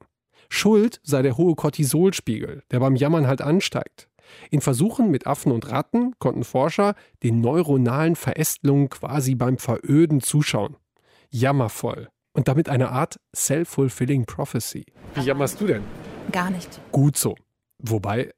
Schuld 0.49 0.99
sei 1.03 1.21
der 1.21 1.37
hohe 1.37 1.55
Cortisolspiegel, 1.55 2.63
der 2.71 2.79
beim 2.79 2.95
Jammern 2.95 3.27
halt 3.27 3.41
ansteigt. 3.41 4.09
In 4.49 4.61
Versuchen 4.61 5.11
mit 5.11 5.27
Affen 5.27 5.51
und 5.51 5.69
Ratten 5.69 6.13
konnten 6.19 6.43
Forscher 6.43 6.95
den 7.23 7.41
neuronalen 7.41 8.15
Verästelungen 8.15 8.89
quasi 8.89 9.35
beim 9.35 9.57
Veröden 9.57 10.21
zuschauen. 10.21 10.75
Jammervoll. 11.29 12.09
Und 12.33 12.47
damit 12.47 12.67
eine 12.67 12.89
Art 12.89 13.19
self-fulfilling 13.35 14.25
prophecy. 14.25 14.85
Wie 15.13 15.21
jammerst 15.21 15.61
du 15.61 15.67
denn? 15.67 15.83
Gar 16.31 16.49
nicht. 16.49 16.81
Gut 16.91 17.17
so. 17.17 17.35
Wobei, 17.77 18.33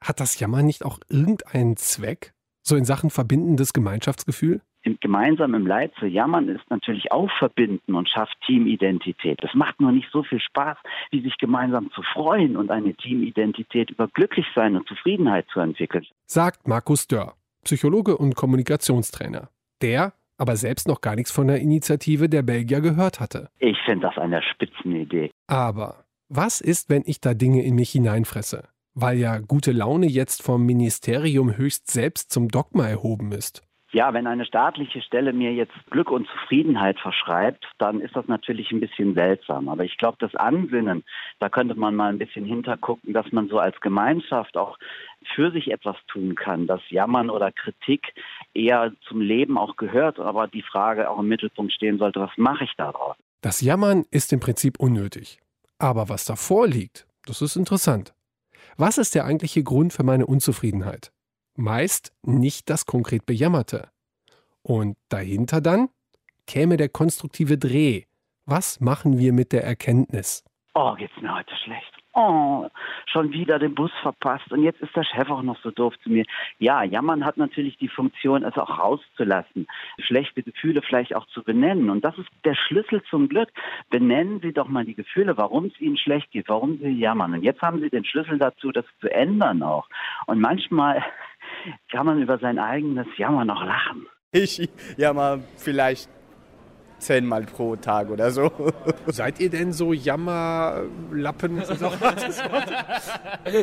hat 0.00 0.20
das 0.20 0.38
Jammern 0.38 0.64
nicht 0.64 0.84
auch 0.84 0.98
irgendeinen 1.08 1.76
Zweck? 1.76 2.32
So 2.62 2.76
in 2.76 2.84
Sachen 2.84 3.10
verbindendes 3.10 3.72
Gemeinschaftsgefühl? 3.72 4.62
Gemeinsam 5.00 5.54
im 5.54 5.66
Leid 5.66 5.92
zu 5.98 6.06
jammern, 6.06 6.48
ist 6.48 6.68
natürlich 6.70 7.12
auch 7.12 7.30
verbinden 7.38 7.94
und 7.94 8.08
schafft 8.08 8.36
Teamidentität. 8.46 9.38
Es 9.42 9.54
macht 9.54 9.80
nur 9.80 9.92
nicht 9.92 10.08
so 10.12 10.22
viel 10.22 10.40
Spaß, 10.40 10.76
wie 11.10 11.22
sich 11.22 11.36
gemeinsam 11.38 11.90
zu 11.92 12.02
freuen 12.02 12.56
und 12.56 12.70
eine 12.70 12.94
Teamidentität 12.94 13.90
über 13.90 14.08
Glücklichsein 14.08 14.76
und 14.76 14.88
Zufriedenheit 14.88 15.46
zu 15.52 15.60
entwickeln. 15.60 16.06
Sagt 16.26 16.66
Markus 16.66 17.06
Dörr, 17.06 17.34
Psychologe 17.64 18.16
und 18.16 18.34
Kommunikationstrainer. 18.34 19.48
Der 19.80 20.12
aber 20.38 20.56
selbst 20.56 20.88
noch 20.88 21.00
gar 21.00 21.14
nichts 21.14 21.30
von 21.30 21.46
der 21.46 21.60
Initiative 21.60 22.28
der 22.28 22.42
Belgier 22.42 22.80
gehört 22.80 23.20
hatte. 23.20 23.48
Ich 23.60 23.78
finde 23.84 24.08
das 24.08 24.18
eine 24.18 24.42
Spitzenidee. 24.42 25.30
Aber 25.46 26.04
was 26.28 26.60
ist, 26.60 26.90
wenn 26.90 27.02
ich 27.06 27.20
da 27.20 27.34
Dinge 27.34 27.62
in 27.62 27.76
mich 27.76 27.90
hineinfresse? 27.90 28.64
Weil 28.94 29.18
ja 29.18 29.38
gute 29.38 29.72
Laune 29.72 30.06
jetzt 30.06 30.42
vom 30.42 30.66
Ministerium 30.66 31.56
höchst 31.56 31.90
selbst 31.90 32.32
zum 32.32 32.48
Dogma 32.48 32.88
erhoben 32.88 33.32
ist. 33.32 33.62
Ja, 33.94 34.14
wenn 34.14 34.26
eine 34.26 34.46
staatliche 34.46 35.02
Stelle 35.02 35.34
mir 35.34 35.52
jetzt 35.52 35.74
Glück 35.90 36.10
und 36.10 36.26
Zufriedenheit 36.26 36.98
verschreibt, 36.98 37.66
dann 37.76 38.00
ist 38.00 38.16
das 38.16 38.26
natürlich 38.26 38.72
ein 38.72 38.80
bisschen 38.80 39.14
seltsam. 39.14 39.68
Aber 39.68 39.84
ich 39.84 39.98
glaube, 39.98 40.16
das 40.18 40.34
Ansinnen, 40.34 41.04
da 41.40 41.50
könnte 41.50 41.74
man 41.74 41.94
mal 41.94 42.08
ein 42.08 42.16
bisschen 42.16 42.46
hintergucken, 42.46 43.12
dass 43.12 43.30
man 43.32 43.48
so 43.48 43.58
als 43.58 43.78
Gemeinschaft 43.82 44.56
auch 44.56 44.78
für 45.34 45.50
sich 45.50 45.70
etwas 45.70 45.96
tun 46.06 46.34
kann, 46.34 46.66
dass 46.66 46.80
Jammern 46.88 47.28
oder 47.28 47.52
Kritik 47.52 48.14
eher 48.54 48.92
zum 49.06 49.20
Leben 49.20 49.58
auch 49.58 49.76
gehört, 49.76 50.18
aber 50.18 50.48
die 50.48 50.62
Frage 50.62 51.10
auch 51.10 51.18
im 51.18 51.28
Mittelpunkt 51.28 51.74
stehen 51.74 51.98
sollte, 51.98 52.20
was 52.20 52.30
mache 52.38 52.64
ich 52.64 52.72
daraus? 52.78 53.16
Das 53.42 53.60
Jammern 53.60 54.04
ist 54.10 54.32
im 54.32 54.40
Prinzip 54.40 54.80
unnötig. 54.80 55.38
Aber 55.78 56.08
was 56.08 56.24
davor 56.24 56.66
liegt, 56.66 57.06
das 57.26 57.42
ist 57.42 57.56
interessant. 57.56 58.14
Was 58.78 58.96
ist 58.96 59.14
der 59.14 59.26
eigentliche 59.26 59.62
Grund 59.62 59.92
für 59.92 60.02
meine 60.02 60.24
Unzufriedenheit? 60.24 61.12
Meist 61.56 62.12
nicht 62.22 62.70
das 62.70 62.86
konkret 62.86 63.26
Bejammerte. 63.26 63.90
Und 64.62 64.96
dahinter 65.08 65.60
dann 65.60 65.88
käme 66.46 66.76
der 66.76 66.88
konstruktive 66.88 67.58
Dreh. 67.58 68.04
Was 68.46 68.80
machen 68.80 69.18
wir 69.18 69.32
mit 69.32 69.52
der 69.52 69.64
Erkenntnis? 69.64 70.44
Oh, 70.74 70.94
geht's 70.94 71.14
mir 71.20 71.34
heute 71.34 71.54
schlecht. 71.64 72.01
Oh, 72.14 72.68
schon 73.06 73.32
wieder 73.32 73.58
den 73.58 73.74
Bus 73.74 73.90
verpasst 74.02 74.52
und 74.52 74.62
jetzt 74.62 74.80
ist 74.82 74.94
der 74.94 75.04
Chef 75.04 75.30
auch 75.30 75.42
noch 75.42 75.58
so 75.62 75.70
doof 75.70 75.94
zu 76.02 76.10
mir. 76.10 76.24
Ja, 76.58 76.82
jammern 76.82 77.24
hat 77.24 77.38
natürlich 77.38 77.78
die 77.78 77.88
Funktion, 77.88 78.44
es 78.44 78.56
auch 78.58 78.78
rauszulassen, 78.78 79.66
schlechte 79.98 80.42
Gefühle 80.42 80.82
vielleicht 80.82 81.14
auch 81.14 81.26
zu 81.28 81.42
benennen. 81.42 81.88
Und 81.88 82.04
das 82.04 82.16
ist 82.18 82.28
der 82.44 82.54
Schlüssel 82.54 83.02
zum 83.08 83.28
Glück. 83.28 83.48
Benennen 83.88 84.40
Sie 84.40 84.52
doch 84.52 84.68
mal 84.68 84.84
die 84.84 84.94
Gefühle, 84.94 85.38
warum 85.38 85.66
es 85.66 85.80
Ihnen 85.80 85.96
schlecht 85.96 86.30
geht, 86.32 86.48
warum 86.48 86.78
Sie 86.78 86.90
jammern. 86.90 87.32
Und 87.32 87.42
jetzt 87.42 87.62
haben 87.62 87.80
Sie 87.80 87.88
den 87.88 88.04
Schlüssel 88.04 88.38
dazu, 88.38 88.72
das 88.72 88.84
zu 89.00 89.10
ändern 89.10 89.62
auch. 89.62 89.88
Und 90.26 90.40
manchmal 90.40 91.02
kann 91.90 92.06
man 92.06 92.20
über 92.20 92.38
sein 92.38 92.58
eigenes 92.58 93.06
Jammer 93.16 93.44
noch 93.44 93.64
lachen. 93.64 94.06
Ich 94.32 94.68
jammer 94.96 95.40
vielleicht 95.56 96.08
zehnmal 97.02 97.44
pro 97.44 97.76
Tag 97.76 98.10
oder 98.10 98.30
so. 98.30 98.50
Seid 99.06 99.40
ihr 99.40 99.50
denn 99.50 99.72
so 99.72 99.92
Jammerlappen? 99.92 101.62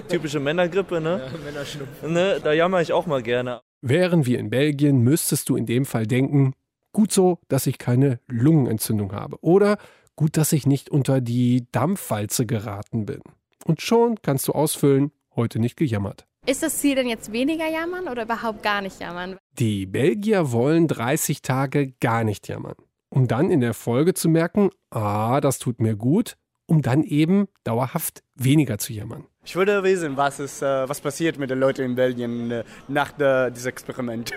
Typische 0.08 0.40
Männergrippe, 0.40 1.02
ne? 1.02 1.30
Ja, 1.32 1.38
Männerschnupfen. 1.44 2.14
Ne, 2.14 2.40
da 2.44 2.54
jammer 2.54 2.82
ich 2.82 2.94
auch 2.94 3.06
mal 3.06 3.24
gerne. 3.24 3.62
Wären 3.82 4.26
wir 4.26 4.40
in 4.40 4.50
Belgien, 4.50 5.00
müsstest 5.02 5.50
du 5.50 5.56
in 5.56 5.66
dem 5.66 5.86
Fall 5.86 6.06
denken, 6.06 6.54
gut 6.92 7.12
so, 7.12 7.40
dass 7.48 7.66
ich 7.66 7.78
keine 7.78 8.20
Lungenentzündung 8.28 9.14
habe. 9.14 9.38
Oder 9.42 9.78
gut, 10.16 10.38
dass 10.38 10.52
ich 10.52 10.68
nicht 10.68 10.90
unter 10.90 11.22
die 11.22 11.68
Dampfwalze 11.72 12.46
geraten 12.46 13.06
bin. 13.06 13.22
Und 13.66 13.82
schon 13.82 14.22
kannst 14.22 14.48
du 14.48 14.52
ausfüllen, 14.52 15.12
heute 15.36 15.60
nicht 15.60 15.78
gejammert. 15.78 16.26
Ist 16.46 16.64
das 16.64 16.80
Ziel 16.80 16.96
denn 16.96 17.08
jetzt 17.08 17.32
weniger 17.32 17.70
jammern 17.70 18.08
oder 18.08 18.24
überhaupt 18.24 18.64
gar 18.64 18.82
nicht 18.82 19.00
jammern? 19.00 19.38
Die 19.60 19.86
Belgier 19.86 20.52
wollen 20.52 20.88
30 20.88 21.42
Tage 21.42 21.94
gar 22.00 22.24
nicht 22.24 22.48
jammern. 22.48 22.76
Um 23.10 23.28
dann 23.28 23.50
in 23.50 23.60
der 23.60 23.74
Folge 23.74 24.14
zu 24.14 24.30
merken, 24.30 24.70
ah, 24.92 25.42
das 25.42 25.58
tut 25.58 25.82
mir 25.82 25.96
gut, 25.96 26.38
um 26.68 26.82
dann 26.82 27.04
eben 27.04 27.48
dauerhaft 27.64 28.24
weniger 28.36 28.78
zu 28.78 28.94
jammern. 28.94 29.26
Ich 29.44 29.56
würde 29.56 29.82
wissen, 29.84 30.16
was, 30.16 30.40
ist, 30.40 30.62
äh, 30.62 30.88
was 30.88 31.02
passiert 31.02 31.40
mit 31.40 31.50
den 31.50 31.60
Leuten 31.60 31.82
in 31.82 31.96
Belgien 31.96 32.52
äh, 32.52 32.64
nach 32.88 33.12
der, 33.12 33.50
diesem 33.50 33.70
Experiment. 33.70 34.32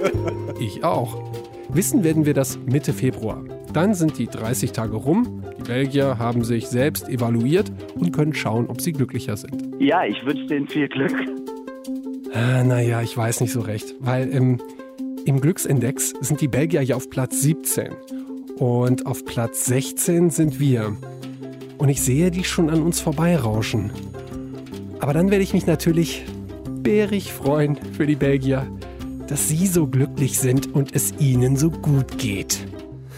ich 0.60 0.84
auch. 0.84 1.32
Wissen 1.70 2.04
werden 2.04 2.26
wir 2.26 2.34
das 2.34 2.58
Mitte 2.58 2.92
Februar. 2.92 3.42
Dann 3.72 3.94
sind 3.94 4.18
die 4.18 4.26
30 4.26 4.72
Tage 4.72 4.96
rum. 4.96 5.42
Die 5.58 5.62
Belgier 5.62 6.18
haben 6.18 6.44
sich 6.44 6.68
selbst 6.68 7.08
evaluiert 7.08 7.72
und 7.94 8.12
können 8.12 8.34
schauen, 8.34 8.66
ob 8.66 8.80
sie 8.82 8.92
glücklicher 8.92 9.36
sind. 9.36 9.80
Ja, 9.80 10.04
ich 10.04 10.26
wünsche 10.26 10.46
denen 10.46 10.68
viel 10.68 10.88
Glück. 10.88 11.14
Ah, 12.34 12.62
naja, 12.64 13.00
ich 13.00 13.16
weiß 13.16 13.40
nicht 13.40 13.52
so 13.52 13.60
recht, 13.60 13.94
weil 14.00 14.28
im, 14.28 14.60
im 15.24 15.40
Glücksindex 15.40 16.14
sind 16.20 16.40
die 16.40 16.48
Belgier 16.48 16.82
ja 16.82 16.96
auf 16.96 17.10
Platz 17.10 17.40
17. 17.42 17.92
Und 18.58 19.06
auf 19.06 19.24
Platz 19.24 19.64
16 19.66 20.30
sind 20.30 20.60
wir. 20.60 20.96
Und 21.78 21.88
ich 21.88 22.02
sehe 22.02 22.30
die 22.30 22.44
schon 22.44 22.70
an 22.70 22.82
uns 22.82 23.00
vorbeirauschen. 23.00 23.90
Aber 25.00 25.14
dann 25.14 25.30
werde 25.30 25.42
ich 25.42 25.54
mich 25.54 25.66
natürlich 25.66 26.24
bärig 26.82 27.32
freuen 27.32 27.76
für 27.76 28.06
die 28.06 28.16
Belgier, 28.16 28.66
dass 29.28 29.48
sie 29.48 29.66
so 29.66 29.86
glücklich 29.86 30.38
sind 30.38 30.74
und 30.74 30.94
es 30.94 31.14
ihnen 31.18 31.56
so 31.56 31.70
gut 31.70 32.18
geht. 32.18 32.66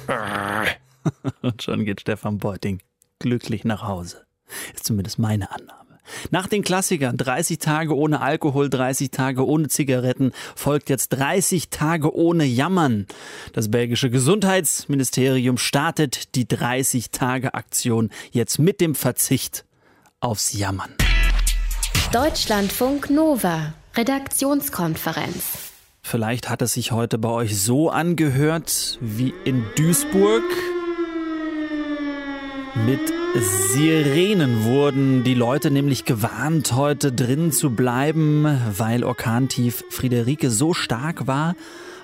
Und 1.43 1.63
schon 1.63 1.85
geht 1.85 2.01
Stefan 2.01 2.39
Beuting 2.39 2.81
glücklich 3.19 3.65
nach 3.65 3.83
Hause. 3.83 4.25
Ist 4.75 4.85
zumindest 4.85 5.19
meine 5.19 5.51
Annahme. 5.51 5.82
Nach 6.31 6.47
den 6.47 6.63
Klassikern 6.63 7.17
30 7.17 7.59
Tage 7.59 7.97
ohne 7.97 8.21
Alkohol, 8.21 8.69
30 8.69 9.11
Tage 9.11 9.47
ohne 9.47 9.69
Zigaretten 9.69 10.33
folgt 10.55 10.91
jetzt 10.91 11.11
30 11.11 11.69
Tage 11.71 12.15
ohne 12.15 12.45
Jammern. 12.45 13.07
Das 13.53 13.71
belgische 13.71 14.11
Gesundheitsministerium 14.11 15.59
startet 15.59 16.35
die 16.35 16.47
30 16.47 17.11
Tage 17.11 17.55
Aktion 17.55 18.11
jetzt 18.31 18.59
mit 18.59 18.81
dem 18.81 18.95
Verzicht 18.95 19.65
aufs 20.21 20.53
Jammern. 20.53 20.95
Deutschlandfunk 22.13 23.11
Nova, 23.11 23.75
Redaktionskonferenz. 23.97 25.73
Vielleicht 26.03 26.49
hat 26.49 26.63
es 26.63 26.73
sich 26.73 26.93
heute 26.93 27.19
bei 27.19 27.29
euch 27.29 27.61
so 27.61 27.91
angehört 27.91 28.99
wie 29.01 29.33
in 29.45 29.65
Duisburg. 29.77 30.43
Mit 32.87 33.22
Sirenen 33.41 34.65
wurden 34.65 35.25
die 35.25 35.33
Leute 35.33 35.71
nämlich 35.71 36.05
gewarnt, 36.05 36.75
heute 36.75 37.13
drin 37.13 37.51
zu 37.51 37.71
bleiben, 37.71 38.47
weil 38.77 39.05
Orkantief 39.05 39.85
Friederike 39.89 40.51
so 40.51 40.75
stark 40.75 41.27
war, 41.27 41.57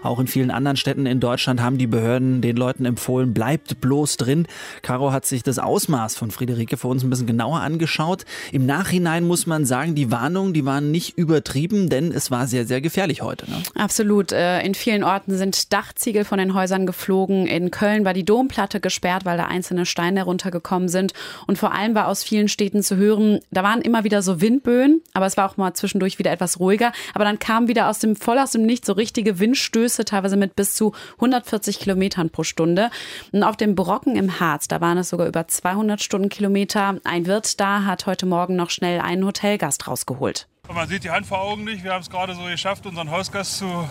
auch 0.02 0.20
in 0.20 0.26
vielen 0.26 0.50
anderen 0.50 0.76
Städten 0.76 1.06
in 1.06 1.20
Deutschland 1.20 1.60
haben 1.60 1.78
die 1.78 1.86
Behörden 1.86 2.40
den 2.40 2.56
Leuten 2.56 2.84
empfohlen, 2.84 3.34
bleibt 3.34 3.80
bloß 3.80 4.16
drin. 4.16 4.46
Caro 4.82 5.12
hat 5.12 5.26
sich 5.26 5.42
das 5.42 5.58
Ausmaß 5.58 6.16
von 6.16 6.30
Friederike 6.30 6.76
für 6.76 6.88
uns 6.88 7.02
ein 7.02 7.10
bisschen 7.10 7.26
genauer 7.26 7.60
angeschaut. 7.60 8.24
Im 8.52 8.66
Nachhinein 8.66 9.26
muss 9.26 9.46
man 9.46 9.64
sagen, 9.64 9.94
die 9.94 10.10
Warnungen, 10.10 10.52
die 10.52 10.64
waren 10.64 10.90
nicht 10.90 11.18
übertrieben, 11.18 11.88
denn 11.88 12.12
es 12.12 12.30
war 12.30 12.46
sehr, 12.46 12.66
sehr 12.66 12.80
gefährlich 12.80 13.22
heute. 13.22 13.50
Ne? 13.50 13.62
Absolut. 13.74 14.32
Äh, 14.32 14.62
in 14.62 14.74
vielen 14.74 15.04
Orten 15.04 15.36
sind 15.36 15.72
Dachziegel 15.72 16.24
von 16.24 16.38
den 16.38 16.54
Häusern 16.54 16.86
geflogen. 16.86 17.46
In 17.46 17.70
Köln 17.70 18.04
war 18.04 18.14
die 18.14 18.24
Domplatte 18.24 18.80
gesperrt, 18.80 19.24
weil 19.24 19.36
da 19.36 19.46
einzelne 19.46 19.86
Steine 19.86 20.20
heruntergekommen 20.20 20.88
sind. 20.88 21.12
Und 21.46 21.58
vor 21.58 21.74
allem 21.74 21.94
war 21.94 22.08
aus 22.08 22.22
vielen 22.22 22.48
Städten 22.48 22.82
zu 22.82 22.96
hören, 22.96 23.40
da 23.50 23.62
waren 23.62 23.80
immer 23.80 24.04
wieder 24.04 24.22
so 24.22 24.40
Windböen, 24.40 25.02
aber 25.14 25.26
es 25.26 25.36
war 25.36 25.50
auch 25.50 25.56
mal 25.56 25.74
zwischendurch 25.74 26.18
wieder 26.18 26.30
etwas 26.30 26.60
ruhiger. 26.60 26.92
Aber 27.14 27.24
dann 27.24 27.38
kamen 27.38 27.68
wieder 27.68 27.88
aus 27.88 27.98
dem 27.98 28.16
voll 28.16 28.38
aus 28.38 28.52
dem 28.52 28.62
Nichts 28.62 28.86
so 28.86 28.92
richtige 28.92 29.38
Windstöße 29.38 29.87
Stöße, 29.88 30.04
teilweise 30.04 30.36
mit 30.36 30.54
bis 30.54 30.74
zu 30.74 30.92
140 31.14 31.78
Kilometern 31.78 32.30
pro 32.30 32.44
Stunde. 32.44 32.90
Und 33.32 33.42
auf 33.42 33.56
dem 33.56 33.74
Brocken 33.74 34.16
im 34.16 34.38
Harz, 34.38 34.68
da 34.68 34.80
waren 34.80 34.98
es 34.98 35.08
sogar 35.08 35.26
über 35.26 35.48
200 35.48 36.02
Stundenkilometer. 36.02 36.96
Ein 37.04 37.26
Wirt 37.26 37.58
da 37.58 37.84
hat 37.84 38.06
heute 38.06 38.26
Morgen 38.26 38.54
noch 38.54 38.70
schnell 38.70 39.00
einen 39.00 39.24
Hotelgast 39.24 39.88
rausgeholt. 39.88 40.46
Man 40.72 40.86
sieht 40.86 41.04
die 41.04 41.10
Hand 41.10 41.26
vor 41.26 41.40
Augen 41.40 41.64
nicht. 41.64 41.82
Wir 41.84 41.94
haben 41.94 42.02
es 42.02 42.10
gerade 42.10 42.34
so 42.34 42.42
geschafft, 42.42 42.84
unseren 42.84 43.10
Hausgast 43.10 43.56
zu 43.58 43.88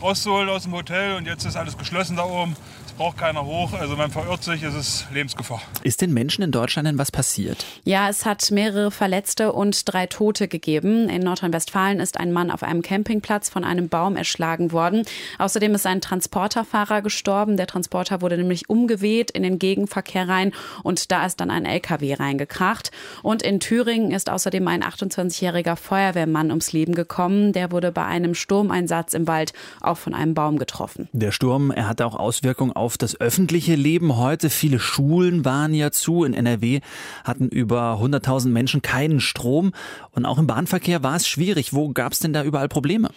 rauszuholen 0.00 0.48
aus 0.48 0.62
dem 0.62 0.72
Hotel 0.72 1.16
und 1.16 1.26
jetzt 1.26 1.44
ist 1.44 1.56
alles 1.56 1.76
geschlossen 1.76 2.16
da 2.16 2.24
oben 2.24 2.56
braucht 2.96 3.18
keiner 3.18 3.44
hoch. 3.44 3.72
Also 3.72 3.96
man 3.96 4.10
verirrt 4.10 4.42
sich, 4.42 4.62
es 4.62 4.74
ist 4.74 5.06
Lebensgefahr. 5.12 5.60
Ist 5.82 6.00
den 6.00 6.12
Menschen 6.12 6.42
in 6.42 6.50
Deutschland 6.50 6.86
denn 6.86 6.98
was 6.98 7.10
passiert? 7.10 7.64
Ja, 7.84 8.08
es 8.08 8.24
hat 8.24 8.50
mehrere 8.50 8.90
Verletzte 8.90 9.52
und 9.52 9.92
drei 9.92 10.06
Tote 10.06 10.48
gegeben. 10.48 11.08
In 11.08 11.22
Nordrhein-Westfalen 11.22 12.00
ist 12.00 12.18
ein 12.18 12.32
Mann 12.32 12.50
auf 12.50 12.62
einem 12.62 12.82
Campingplatz 12.82 13.48
von 13.48 13.64
einem 13.64 13.88
Baum 13.88 14.16
erschlagen 14.16 14.72
worden. 14.72 15.04
Außerdem 15.38 15.74
ist 15.74 15.86
ein 15.86 16.00
Transporterfahrer 16.00 17.02
gestorben. 17.02 17.56
Der 17.56 17.66
Transporter 17.66 18.20
wurde 18.20 18.36
nämlich 18.36 18.70
umgeweht 18.70 19.30
in 19.30 19.42
den 19.42 19.58
Gegenverkehr 19.58 20.28
rein 20.28 20.52
und 20.82 21.10
da 21.10 21.26
ist 21.26 21.40
dann 21.40 21.50
ein 21.50 21.64
LKW 21.64 22.14
reingekracht. 22.14 22.90
Und 23.22 23.42
in 23.42 23.60
Thüringen 23.60 24.12
ist 24.12 24.30
außerdem 24.30 24.66
ein 24.68 24.82
28-jähriger 24.82 25.76
Feuerwehrmann 25.76 26.50
ums 26.50 26.72
Leben 26.72 26.94
gekommen. 26.94 27.52
Der 27.52 27.72
wurde 27.72 27.90
bei 27.90 28.04
einem 28.04 28.34
Sturmeinsatz 28.34 29.14
im 29.14 29.26
Wald 29.26 29.52
auch 29.80 29.96
von 29.96 30.14
einem 30.14 30.34
Baum 30.34 30.58
getroffen. 30.58 31.08
Der 31.12 31.32
Sturm, 31.32 31.70
er 31.70 31.88
hatte 31.88 32.06
auch 32.06 32.14
Auswirkungen 32.14 32.72
auf 32.72 32.83
auf 32.84 32.98
das 32.98 33.18
öffentliche 33.18 33.76
Leben 33.76 34.18
heute. 34.18 34.50
Viele 34.50 34.78
Schulen 34.78 35.46
waren 35.46 35.72
ja 35.72 35.90
zu. 35.90 36.22
In 36.24 36.34
NRW 36.34 36.80
hatten 37.24 37.48
über 37.48 37.98
100.000 37.98 38.48
Menschen 38.48 38.82
keinen 38.82 39.20
Strom. 39.20 39.72
Und 40.10 40.26
auch 40.26 40.38
im 40.38 40.46
Bahnverkehr 40.46 41.02
war 41.02 41.16
es 41.16 41.26
schwierig. 41.26 41.72
Wo 41.72 41.88
gab 41.88 42.12
es 42.12 42.18
denn 42.18 42.34
da 42.34 42.44
überall 42.44 42.68
Probleme? 42.68 43.08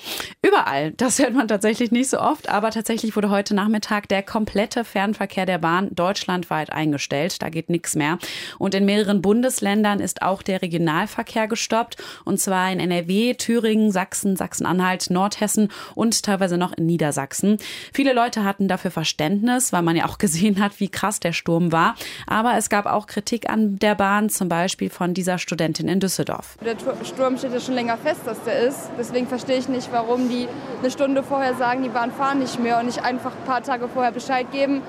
Überall. 0.42 0.94
Das 0.94 1.20
hört 1.20 1.34
man 1.34 1.50
tatsächlich 1.50 1.92
nicht 1.92 2.10
so 2.10 2.20
oft. 2.20 2.48
Aber 2.48 2.72
tatsächlich 2.72 3.18
wurde 3.18 3.30
heute 3.30 3.56
Nachmittag 3.56 4.08
der 4.08 4.24
komplette 4.24 4.86
Fernverkehr 4.86 5.46
der 5.46 5.58
Bahn 5.58 5.90
deutschlandweit 5.94 6.72
eingestellt. 6.72 7.42
Da 7.42 7.50
geht 7.50 7.70
nichts 7.70 7.96
mehr. 7.96 8.20
Und 8.60 8.74
in 8.74 8.86
mehreren 8.86 9.22
Bundesländern 9.22 10.00
ist 10.00 10.22
auch 10.22 10.44
der 10.44 10.62
Regionalverkehr 10.62 11.50
gestoppt. 11.50 11.98
Und 12.24 12.40
zwar 12.40 12.72
in 12.72 12.80
NRW, 12.80 13.34
Thüringen, 13.34 13.92
Sachsen, 13.92 14.38
Sachsen-Anhalt, 14.38 15.10
Nordhessen 15.10 15.68
und 15.94 16.24
teilweise 16.24 16.58
noch 16.58 16.72
in 16.72 16.86
Niedersachsen. 16.86 17.58
Viele 17.92 18.14
Leute 18.14 18.46
hatten 18.46 18.70
dafür 18.70 18.92
Verständnis 18.92 19.57
Ergebnis, 19.58 19.74
weil 19.74 19.82
man 19.82 19.96
ja 19.96 20.06
auch 20.06 20.18
gesehen 20.18 20.62
hat, 20.62 20.80
wie 20.80 20.90
krass 20.90 21.20
der 21.20 21.34
Sturm 21.34 21.72
war. 21.72 21.96
Aber 22.28 22.56
es 22.58 22.70
gab 22.70 22.86
auch 22.86 23.08
Kritik 23.08 23.50
an 23.50 23.80
der 23.80 23.96
Bahn, 23.96 24.30
zum 24.30 24.50
Beispiel 24.50 24.90
von 24.90 25.14
dieser 25.14 25.38
Studentin 25.38 25.88
in 25.88 26.00
Düsseldorf. 26.00 26.58
Der 26.64 26.76
Sturm 27.04 27.38
steht 27.38 27.54
ja 27.54 27.60
schon 27.60 27.76
länger 27.76 27.98
fest, 27.98 28.22
dass 28.26 28.44
der 28.44 28.60
ist. 28.60 28.90
Deswegen 28.98 29.28
verstehe 29.28 29.58
ich 29.58 29.68
nicht, 29.68 29.92
warum 29.92 30.30
die 30.30 30.48
eine 30.80 30.92
Stunde 30.92 31.24
vorher 31.24 31.56
sagen, 31.56 31.84
die 31.84 31.90
Bahn 31.90 32.12
fahren 32.12 32.40
nicht 32.40 32.60
mehr 32.60 32.80
und 32.80 32.86
nicht 32.86 33.04
einfach 33.04 33.32
ein 33.32 33.46
paar 33.46 33.64
Tage 33.64 33.88
vorher 33.88 34.12
Bescheid 34.12 34.52
geben 34.52 34.82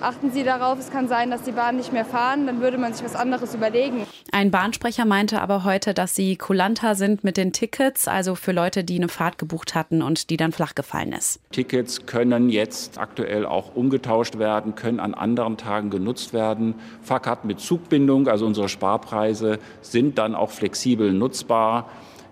achten 0.00 0.30
Sie 0.30 0.44
darauf, 0.44 0.78
es 0.78 0.90
kann 0.90 1.08
sein, 1.08 1.30
dass 1.30 1.42
die 1.42 1.52
Bahnen 1.52 1.78
nicht 1.78 1.92
mehr 1.92 2.04
fahren, 2.04 2.46
dann 2.46 2.60
würde 2.60 2.78
man 2.78 2.92
sich 2.92 3.04
was 3.04 3.14
anderes 3.14 3.54
überlegen. 3.54 4.06
Ein 4.32 4.50
Bahnsprecher 4.50 5.04
meinte 5.04 5.40
aber 5.40 5.64
heute, 5.64 5.94
dass 5.94 6.14
sie 6.14 6.36
kulanter 6.36 6.94
sind 6.94 7.24
mit 7.24 7.36
den 7.36 7.52
Tickets, 7.52 8.08
also 8.08 8.34
für 8.34 8.52
Leute, 8.52 8.84
die 8.84 8.96
eine 8.96 9.08
Fahrt 9.08 9.38
gebucht 9.38 9.74
hatten 9.74 10.02
und 10.02 10.30
die 10.30 10.36
dann 10.36 10.52
flach 10.52 10.74
gefallen 10.74 11.12
ist. 11.12 11.40
Tickets 11.52 12.06
können 12.06 12.48
jetzt 12.48 12.98
aktuell 12.98 13.46
auch 13.46 13.74
umgetauscht 13.74 14.38
werden, 14.38 14.74
können 14.74 15.00
an 15.00 15.14
anderen 15.14 15.56
Tagen 15.56 15.90
genutzt 15.90 16.32
werden. 16.32 16.74
Fahrkarten 17.02 17.46
mit 17.46 17.60
Zugbindung, 17.60 18.28
also 18.28 18.46
unsere 18.46 18.68
Sparpreise, 18.68 19.58
sind 19.80 20.18
dann 20.18 20.34
auch 20.34 20.50
flexibel 20.50 21.12
nutzbar 21.12 21.88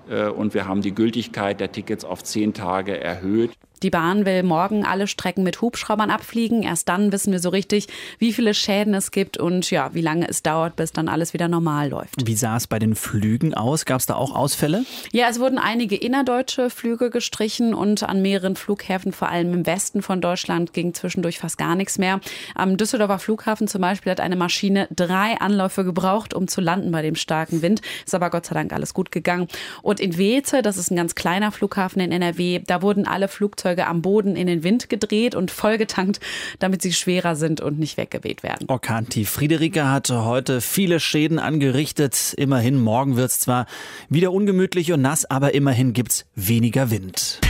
äh, 0.08 0.28
und 0.28 0.54
wir 0.54 0.66
haben 0.66 0.82
die 0.82 0.94
Gültigkeit 0.94 1.60
der 1.60 1.72
Tickets 1.72 2.04
auf 2.04 2.24
zehn 2.24 2.54
Tage 2.54 2.98
erhöht. 3.00 3.52
Die 3.82 3.90
Bahn 3.90 4.24
will 4.26 4.44
morgen 4.44 4.84
alle 4.84 5.08
Strecken 5.08 5.42
mit 5.42 5.60
Hubschraubern 5.60 6.10
abfliegen. 6.10 6.62
Erst 6.62 6.88
dann 6.88 7.10
wissen 7.10 7.32
wir 7.32 7.40
so 7.40 7.48
richtig, 7.48 7.88
wie 8.20 8.32
viele 8.32 8.54
Schäden 8.54 8.94
es 8.94 9.10
gibt 9.10 9.38
und 9.38 9.68
ja, 9.72 9.92
wie 9.92 10.02
lange 10.02 10.28
es 10.28 10.44
dauert, 10.44 10.76
bis 10.76 10.92
dann 10.92 11.08
alles 11.08 11.34
wieder 11.34 11.48
normal 11.48 11.88
läuft. 11.88 12.24
Wie 12.24 12.36
sah 12.36 12.56
es 12.56 12.68
bei 12.68 12.78
den 12.78 12.94
Flügen 12.94 13.54
aus? 13.54 13.84
Gab 13.84 13.98
es 13.98 14.06
da 14.06 14.14
auch 14.14 14.36
Ausfälle? 14.36 14.84
Ja, 15.10 15.26
es 15.28 15.40
wurden 15.40 15.58
einige 15.58 15.96
innerdeutsche 15.96 16.70
Flüge 16.70 17.10
gestrichen 17.10 17.74
und 17.74 18.04
an 18.04 18.22
mehreren 18.22 18.54
Flughäfen, 18.54 19.12
vor 19.12 19.30
allem 19.30 19.52
im 19.52 19.66
Westen 19.66 20.00
von 20.00 20.20
Deutschland, 20.20 20.72
ging 20.72 20.94
zwischendurch 20.94 21.40
fast 21.40 21.58
gar 21.58 21.74
nichts 21.74 21.98
mehr. 21.98 22.20
Am 22.54 22.76
Düsseldorfer 22.76 23.18
Flughafen 23.18 23.66
zum 23.66 23.80
Beispiel 23.80 24.12
hat 24.12 24.20
eine 24.20 24.36
Maschine 24.36 24.86
drei 24.94 25.40
Anläufe 25.40 25.84
gebraucht, 25.84 26.34
um 26.34 26.46
zu 26.46 26.60
landen 26.60 26.92
bei 26.92 27.02
dem 27.02 27.16
starken 27.16 27.62
Wind. 27.62 27.82
Ist 28.06 28.14
aber 28.14 28.30
Gott 28.30 28.46
sei 28.46 28.54
Dank 28.54 28.72
alles 28.72 28.94
gut 28.94 29.10
gegangen. 29.10 29.48
Und 29.82 29.98
in 29.98 30.16
Weze, 30.18 30.62
das 30.62 30.76
ist 30.76 30.92
ein 30.92 30.96
ganz 30.96 31.16
kleiner 31.16 31.50
Flughafen 31.50 32.00
in 32.00 32.12
NRW, 32.12 32.60
da 32.64 32.80
wurden 32.80 33.08
alle 33.08 33.26
Flugzeuge 33.26 33.71
Flugzeuge 33.72 33.86
am 33.86 34.02
Boden 34.02 34.36
in 34.36 34.46
den 34.46 34.62
Wind 34.62 34.88
gedreht 34.88 35.34
und 35.34 35.50
vollgetankt, 35.50 36.20
damit 36.58 36.82
sie 36.82 36.92
schwerer 36.92 37.36
sind 37.36 37.60
und 37.60 37.78
nicht 37.78 37.96
weggeweht 37.96 38.42
werden. 38.42 38.68
Orkantief 38.68 39.30
Friederike 39.30 39.88
hatte 39.88 40.24
heute 40.24 40.60
viele 40.60 41.00
Schäden 41.00 41.38
angerichtet. 41.38 42.34
Immerhin, 42.36 42.80
morgen 42.80 43.16
wird 43.16 43.30
es 43.30 43.40
zwar 43.40 43.66
wieder 44.08 44.32
ungemütlich 44.32 44.92
und 44.92 45.00
nass, 45.02 45.24
aber 45.24 45.54
immerhin 45.54 45.92
gibt 45.92 46.12
es 46.12 46.26
weniger 46.34 46.90
Wind. 46.90 47.40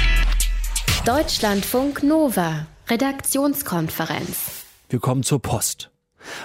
Deutschlandfunk 1.05 2.03
Nova, 2.03 2.67
Redaktionskonferenz. 2.89 4.65
Wir 4.89 5.01
kommen 5.01 5.23
zur 5.25 5.41
Post. 5.41 5.91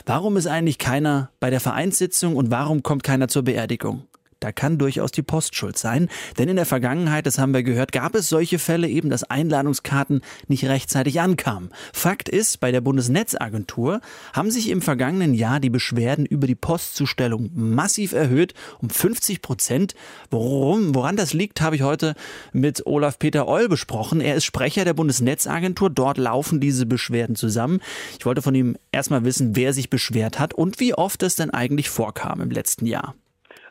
Warum 0.08 0.38
ist 0.38 0.48
eigentlich 0.48 0.80
keiner 0.80 1.30
bei 1.40 1.52
der 1.52 1.60
Vereinssitzung 1.60 2.36
und 2.36 2.50
warum 2.50 2.82
kommt 2.82 3.04
keiner 3.04 3.28
zur 3.28 3.44
Beerdigung? 3.44 4.08
Da 4.40 4.52
kann 4.52 4.78
durchaus 4.78 5.12
die 5.12 5.24
Post 5.24 5.56
schuld 5.56 5.78
sein, 5.78 6.10
denn 6.38 6.48
in 6.48 6.56
der 6.56 6.66
Vergangenheit, 6.66 7.26
das 7.26 7.40
haben 7.40 7.54
wir 7.54 7.64
gehört, 7.64 7.92
gab 7.92 8.14
es 8.16 8.30
solche 8.30 8.60
Fälle 8.60 8.88
eben, 8.88 9.10
dass 9.10 9.24
Einladungskarten 9.24 10.22
nicht 10.48 10.66
rechtzeitig 10.66 11.20
ankamen. 11.20 11.70
Fakt 11.92 12.30
ist, 12.30 12.60
bei 12.60 12.72
der 12.72 12.82
Bundesnetzagentur 12.82 14.02
haben 14.34 14.52
sich 14.52 14.70
im 14.70 14.82
vergangenen 14.82 15.34
Jahr 15.34 15.60
die 15.60 15.72
Beschwerden 15.72 16.26
über 16.26 16.46
die 16.46 16.56
Postzustellung 16.56 17.50
massiv 17.56 18.14
erhöht, 18.14 18.54
um 18.80 18.90
50 18.90 19.42
Prozent. 19.42 19.96
Worum, 20.30 20.94
woran 20.94 21.16
das 21.16 21.34
liegt, 21.34 21.62
habe 21.62 21.76
ich 21.76 21.82
heute 21.82 22.14
mit 22.54 22.86
Olaf 22.86 23.18
Peter 23.20 23.48
Eul 23.48 23.70
besprochen. 23.70 24.22
Er 24.22 24.36
ist 24.36 24.46
Sprecher 24.46 24.86
der 24.86 24.94
Bundesnetzagentur. 24.94 25.90
Dort 25.90 26.18
laufen 26.18 26.60
diese 26.60 26.86
Beschwerden 26.86 27.36
zusammen. 27.36 27.80
Ich 28.20 28.26
wollte 28.26 28.42
von 28.42 28.56
ihm 28.56 28.78
erstmal 28.92 29.24
wissen, 29.24 29.56
wer 29.56 29.74
sich 29.74 29.90
beschwert 29.90 30.40
hat 30.40 30.54
und 30.54 30.80
wie 30.80 30.94
oft 30.94 31.24
es 31.24 31.36
denn 31.36 31.50
eigentlich 31.50 31.90
vorkam 31.90 32.42
im 32.42 32.52
letzten 32.52 32.86
Jahr. 32.86 33.16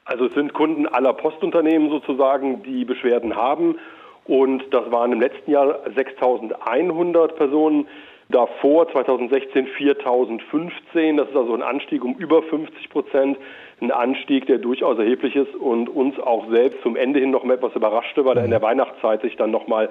Also 0.07 0.27
es 0.27 0.35
sind 0.35 0.55
Kunden 0.55 0.87
aller 0.87 1.13
Postunternehmen 1.13 1.91
sozusagen, 1.91 2.63
die 2.63 2.85
Beschwerden 2.85 3.35
haben. 3.35 3.77
Und 4.25 4.63
das 4.73 4.91
waren 4.91 5.13
im 5.13 5.21
letzten 5.21 5.51
Jahr 5.51 5.81
6.100 5.97 7.33
Personen. 7.33 7.87
Davor 8.29 8.91
2016 8.91 9.67
4015. 9.67 11.17
Das 11.17 11.29
ist 11.29 11.37
also 11.37 11.55
ein 11.55 11.63
Anstieg 11.63 12.05
um 12.05 12.15
über 12.15 12.43
50 12.43 12.89
Prozent. 12.91 13.37
Ein 13.81 13.91
Anstieg, 13.91 14.47
der 14.47 14.59
durchaus 14.59 14.99
erheblich 14.99 15.37
ist 15.37 15.55
und 15.55 15.89
uns 15.89 16.19
auch 16.19 16.51
selbst 16.51 16.83
zum 16.83 16.97
Ende 16.97 17.21
hin 17.21 17.31
noch 17.31 17.45
mal 17.45 17.55
etwas 17.55 17.75
überraschte, 17.75 18.25
weil 18.25 18.39
er 18.39 18.45
in 18.45 18.51
der 18.51 18.63
Weihnachtszeit 18.63 19.23
sich 19.23 19.37
dann 19.37 19.51
noch 19.51 19.69
mal 19.69 19.91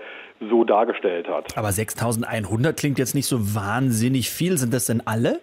so 0.50 0.64
dargestellt 0.64 1.30
hat. 1.30 1.58
Aber 1.58 1.72
6100 1.72 2.76
klingt 2.76 3.00
jetzt 3.00 3.16
nicht 3.16 3.28
so 3.28 3.56
wahnsinnig 3.56 4.30
viel. 4.30 4.58
Sind 4.58 4.74
das 4.74 4.86
denn 4.86 5.04
alle? 5.06 5.40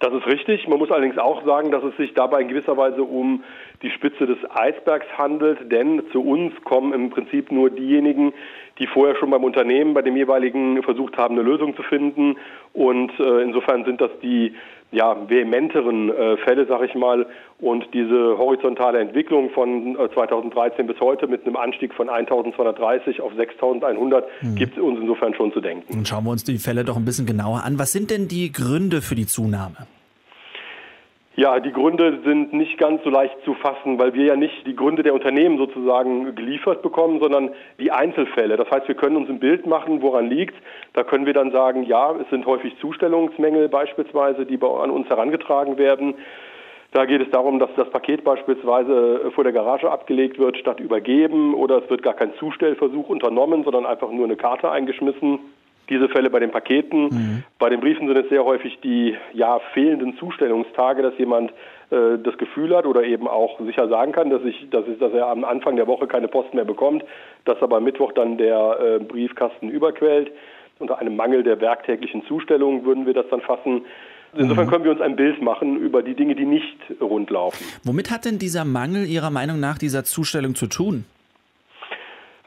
Das 0.00 0.12
ist 0.12 0.26
richtig. 0.26 0.68
Man 0.68 0.78
muss 0.78 0.90
allerdings 0.90 1.18
auch 1.18 1.44
sagen, 1.44 1.70
dass 1.70 1.82
es 1.82 1.96
sich 1.96 2.12
dabei 2.14 2.42
in 2.42 2.48
gewisser 2.48 2.76
Weise 2.76 3.02
um 3.02 3.42
die 3.82 3.90
Spitze 3.90 4.26
des 4.26 4.38
Eisbergs 4.50 5.06
handelt, 5.16 5.70
denn 5.70 6.02
zu 6.12 6.22
uns 6.22 6.52
kommen 6.64 6.92
im 6.92 7.10
Prinzip 7.10 7.52
nur 7.52 7.70
diejenigen, 7.70 8.32
die 8.78 8.86
vorher 8.86 9.16
schon 9.16 9.30
beim 9.30 9.44
Unternehmen, 9.44 9.94
bei 9.94 10.02
dem 10.02 10.16
jeweiligen 10.16 10.82
versucht 10.82 11.16
haben, 11.16 11.38
eine 11.38 11.48
Lösung 11.48 11.74
zu 11.76 11.82
finden. 11.82 12.36
Und 12.72 13.10
äh, 13.18 13.42
insofern 13.42 13.84
sind 13.84 14.00
das 14.00 14.10
die 14.22 14.54
ja, 14.92 15.16
vehementeren 15.28 16.10
äh, 16.10 16.36
Fälle, 16.38 16.66
sag 16.66 16.82
ich 16.82 16.94
mal. 16.94 17.26
Und 17.58 17.86
diese 17.92 18.38
horizontale 18.38 19.00
Entwicklung 19.00 19.50
von 19.50 19.96
äh, 19.98 20.08
2013 20.12 20.86
bis 20.86 21.00
heute 21.00 21.26
mit 21.26 21.46
einem 21.46 21.56
Anstieg 21.56 21.94
von 21.94 22.08
1230 22.08 23.20
auf 23.20 23.32
6100 23.34 24.26
mhm. 24.42 24.54
gibt 24.54 24.76
es 24.76 24.82
uns 24.82 25.00
insofern 25.00 25.34
schon 25.34 25.52
zu 25.52 25.60
denken. 25.60 25.86
Dann 25.90 26.04
schauen 26.04 26.24
wir 26.24 26.30
uns 26.30 26.44
die 26.44 26.58
Fälle 26.58 26.84
doch 26.84 26.96
ein 26.96 27.04
bisschen 27.04 27.26
genauer 27.26 27.64
an. 27.64 27.78
Was 27.78 27.92
sind 27.92 28.10
denn 28.10 28.28
die 28.28 28.52
Gründe 28.52 29.02
für 29.02 29.14
die 29.14 29.26
Zunahme? 29.26 29.86
Ja, 31.38 31.60
die 31.60 31.70
Gründe 31.70 32.20
sind 32.24 32.54
nicht 32.54 32.78
ganz 32.78 33.04
so 33.04 33.10
leicht 33.10 33.36
zu 33.44 33.52
fassen, 33.52 33.98
weil 33.98 34.14
wir 34.14 34.24
ja 34.24 34.36
nicht 34.36 34.66
die 34.66 34.74
Gründe 34.74 35.02
der 35.02 35.12
Unternehmen 35.12 35.58
sozusagen 35.58 36.34
geliefert 36.34 36.80
bekommen, 36.80 37.20
sondern 37.20 37.50
die 37.78 37.92
Einzelfälle. 37.92 38.56
Das 38.56 38.70
heißt, 38.70 38.88
wir 38.88 38.94
können 38.94 39.16
uns 39.16 39.28
ein 39.28 39.38
Bild 39.38 39.66
machen, 39.66 40.00
woran 40.00 40.30
liegt. 40.30 40.54
Da 40.94 41.04
können 41.04 41.26
wir 41.26 41.34
dann 41.34 41.50
sagen, 41.52 41.82
ja, 41.82 42.14
es 42.18 42.30
sind 42.30 42.46
häufig 42.46 42.74
Zustellungsmängel 42.80 43.68
beispielsweise, 43.68 44.46
die 44.46 44.58
an 44.62 44.90
uns 44.90 45.10
herangetragen 45.10 45.76
werden. 45.76 46.14
Da 46.92 47.04
geht 47.04 47.20
es 47.20 47.30
darum, 47.30 47.58
dass 47.58 47.68
das 47.76 47.90
Paket 47.90 48.24
beispielsweise 48.24 49.30
vor 49.34 49.44
der 49.44 49.52
Garage 49.52 49.90
abgelegt 49.90 50.38
wird, 50.38 50.56
statt 50.56 50.80
übergeben, 50.80 51.52
oder 51.52 51.84
es 51.84 51.90
wird 51.90 52.02
gar 52.02 52.14
kein 52.14 52.32
Zustellversuch 52.36 53.10
unternommen, 53.10 53.62
sondern 53.62 53.84
einfach 53.84 54.10
nur 54.10 54.24
eine 54.24 54.36
Karte 54.36 54.70
eingeschmissen 54.70 55.40
diese 55.88 56.08
Fälle 56.08 56.30
bei 56.30 56.40
den 56.40 56.50
Paketen. 56.50 57.04
Mhm. 57.04 57.42
Bei 57.58 57.68
den 57.68 57.80
Briefen 57.80 58.08
sind 58.08 58.16
es 58.16 58.28
sehr 58.28 58.44
häufig 58.44 58.78
die 58.82 59.16
ja, 59.32 59.60
fehlenden 59.72 60.16
Zustellungstage, 60.18 61.02
dass 61.02 61.16
jemand 61.18 61.52
äh, 61.90 62.18
das 62.22 62.36
Gefühl 62.38 62.76
hat 62.76 62.86
oder 62.86 63.04
eben 63.04 63.28
auch 63.28 63.60
sicher 63.60 63.88
sagen 63.88 64.12
kann, 64.12 64.30
dass, 64.30 64.42
ich, 64.42 64.68
dass, 64.70 64.86
ich, 64.88 64.98
dass 64.98 65.12
er 65.12 65.28
am 65.28 65.44
Anfang 65.44 65.76
der 65.76 65.86
Woche 65.86 66.06
keine 66.06 66.28
Post 66.28 66.54
mehr 66.54 66.64
bekommt, 66.64 67.04
dass 67.44 67.62
aber 67.62 67.80
Mittwoch 67.80 68.12
dann 68.12 68.38
der 68.38 68.78
äh, 68.80 69.04
Briefkasten 69.04 69.68
überquellt. 69.68 70.32
Unter 70.78 70.98
einem 70.98 71.16
Mangel 71.16 71.42
der 71.42 71.60
werktäglichen 71.60 72.24
Zustellung 72.26 72.84
würden 72.84 73.06
wir 73.06 73.14
das 73.14 73.26
dann 73.30 73.40
fassen. 73.40 73.86
Insofern 74.34 74.66
mhm. 74.66 74.70
können 74.70 74.84
wir 74.84 74.90
uns 74.90 75.00
ein 75.00 75.16
Bild 75.16 75.40
machen 75.40 75.78
über 75.78 76.02
die 76.02 76.14
Dinge, 76.14 76.34
die 76.34 76.44
nicht 76.44 76.76
rund 77.00 77.30
laufen. 77.30 77.64
Womit 77.84 78.10
hat 78.10 78.24
denn 78.24 78.38
dieser 78.38 78.64
Mangel 78.64 79.06
Ihrer 79.06 79.30
Meinung 79.30 79.60
nach 79.60 79.78
dieser 79.78 80.04
Zustellung 80.04 80.54
zu 80.54 80.66
tun? 80.66 81.04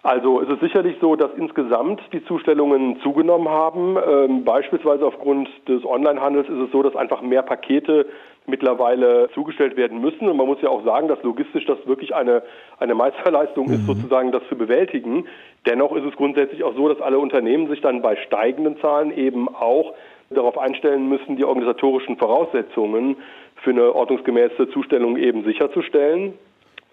Also 0.01 0.41
es 0.41 0.49
ist 0.49 0.61
sicherlich 0.61 0.95
so, 1.01 1.15
dass 1.17 1.31
insgesamt 1.35 2.01
die 2.13 2.23
Zustellungen 2.23 3.01
zugenommen 3.01 3.49
haben. 3.49 3.97
Ähm, 3.97 4.45
beispielsweise 4.45 5.05
aufgrund 5.05 5.49
des 5.67 5.83
Onlinehandels 5.83 6.47
ist 6.47 6.57
es 6.57 6.71
so, 6.71 6.81
dass 6.81 6.95
einfach 6.95 7.21
mehr 7.21 7.41
Pakete 7.41 8.05
mittlerweile 8.47 9.29
zugestellt 9.33 9.75
werden 9.75 9.99
müssen. 9.99 10.29
Und 10.29 10.37
man 10.37 10.47
muss 10.47 10.61
ja 10.61 10.69
auch 10.69 10.85
sagen, 10.85 11.09
dass 11.09 11.21
logistisch 11.23 11.65
das 11.65 11.77
wirklich 11.85 12.15
eine, 12.15 12.43
eine 12.79 12.95
Meisterleistung 12.95 13.67
mhm. 13.67 13.73
ist, 13.73 13.85
sozusagen 13.87 14.31
das 14.31 14.41
zu 14.47 14.55
bewältigen. 14.55 15.25
Dennoch 15.65 15.93
ist 15.95 16.05
es 16.05 16.15
grundsätzlich 16.15 16.63
auch 16.63 16.75
so, 16.75 16.87
dass 16.87 17.01
alle 17.01 17.19
Unternehmen 17.19 17.67
sich 17.67 17.81
dann 17.81 18.01
bei 18.01 18.15
steigenden 18.15 18.79
Zahlen 18.79 19.15
eben 19.15 19.49
auch 19.49 19.93
darauf 20.29 20.57
einstellen 20.57 21.09
müssen, 21.09 21.35
die 21.35 21.43
organisatorischen 21.43 22.17
Voraussetzungen 22.17 23.17
für 23.63 23.71
eine 23.71 23.93
ordnungsgemäße 23.93 24.69
Zustellung 24.69 25.17
eben 25.17 25.43
sicherzustellen. 25.43 26.35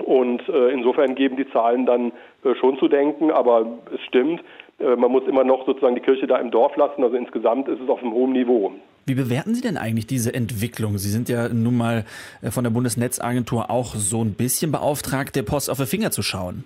Und 0.05 0.49
äh, 0.49 0.69
insofern 0.71 1.15
geben 1.15 1.37
die 1.37 1.51
Zahlen 1.51 1.87
dann 1.87 2.13
äh, 2.45 2.55
schon 2.61 2.79
zu 2.79 2.89
denken, 2.89 3.31
aber 3.31 3.67
es 3.95 4.01
stimmt, 4.03 4.43
äh, 4.79 4.97
man 4.97 5.11
muss 5.11 5.25
immer 5.27 5.45
noch 5.45 5.67
sozusagen 5.67 5.95
die 5.95 6.03
Kirche 6.03 6.27
da 6.27 6.37
im 6.37 6.51
Dorf 6.51 6.77
lassen. 6.77 7.03
Also 7.03 7.17
insgesamt 7.17 7.69
ist 7.69 7.81
es 7.81 7.89
auf 7.89 8.03
einem 8.03 8.13
hohen 8.13 8.33
Niveau. 8.33 8.73
Wie 9.07 9.15
bewerten 9.15 9.55
Sie 9.55 9.63
denn 9.63 9.77
eigentlich 9.77 10.07
diese 10.07 10.35
Entwicklung? 10.35 10.99
Sie 10.99 11.09
sind 11.09 11.29
ja 11.29 11.49
nun 11.49 11.77
mal 11.77 12.05
äh, 12.43 12.51
von 12.51 12.65
der 12.65 12.71
Bundesnetzagentur 12.71 13.71
auch 13.71 13.95
so 13.95 14.23
ein 14.23 14.35
bisschen 14.35 14.73
beauftragt, 14.73 15.37
der 15.37 15.45
Post 15.45 15.71
auf 15.71 15.79
die 15.79 15.87
Finger 15.87 16.11
zu 16.11 16.23
schauen. 16.23 16.65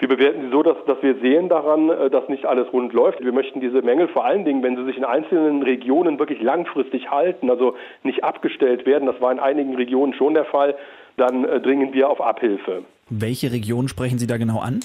Wir 0.00 0.08
bewerten 0.08 0.40
sie 0.40 0.50
so, 0.50 0.62
dass, 0.62 0.76
dass 0.86 1.02
wir 1.02 1.14
sehen 1.20 1.50
daran, 1.50 1.90
äh, 1.90 2.10
dass 2.10 2.28
nicht 2.28 2.46
alles 2.46 2.72
rund 2.72 2.92
läuft. 2.92 3.22
Wir 3.22 3.32
möchten 3.32 3.60
diese 3.60 3.82
Mängel 3.82 4.08
vor 4.08 4.24
allen 4.24 4.44
Dingen, 4.44 4.62
wenn 4.62 4.76
sie 4.76 4.84
sich 4.84 4.96
in 4.96 5.04
einzelnen 5.04 5.62
Regionen 5.62 6.18
wirklich 6.18 6.40
langfristig 6.42 7.10
halten, 7.10 7.50
also 7.50 7.76
nicht 8.02 8.24
abgestellt 8.24 8.86
werden, 8.86 9.06
das 9.06 9.20
war 9.20 9.30
in 9.30 9.38
einigen 9.38 9.76
Regionen 9.76 10.14
schon 10.14 10.34
der 10.34 10.46
Fall, 10.46 10.74
dann 11.16 11.44
äh, 11.44 11.60
dringen 11.60 11.92
wir 11.92 12.08
auf 12.08 12.20
Abhilfe. 12.20 12.84
Welche 13.08 13.52
Region 13.52 13.88
sprechen 13.88 14.18
Sie 14.18 14.26
da 14.26 14.36
genau 14.36 14.60
an? 14.60 14.80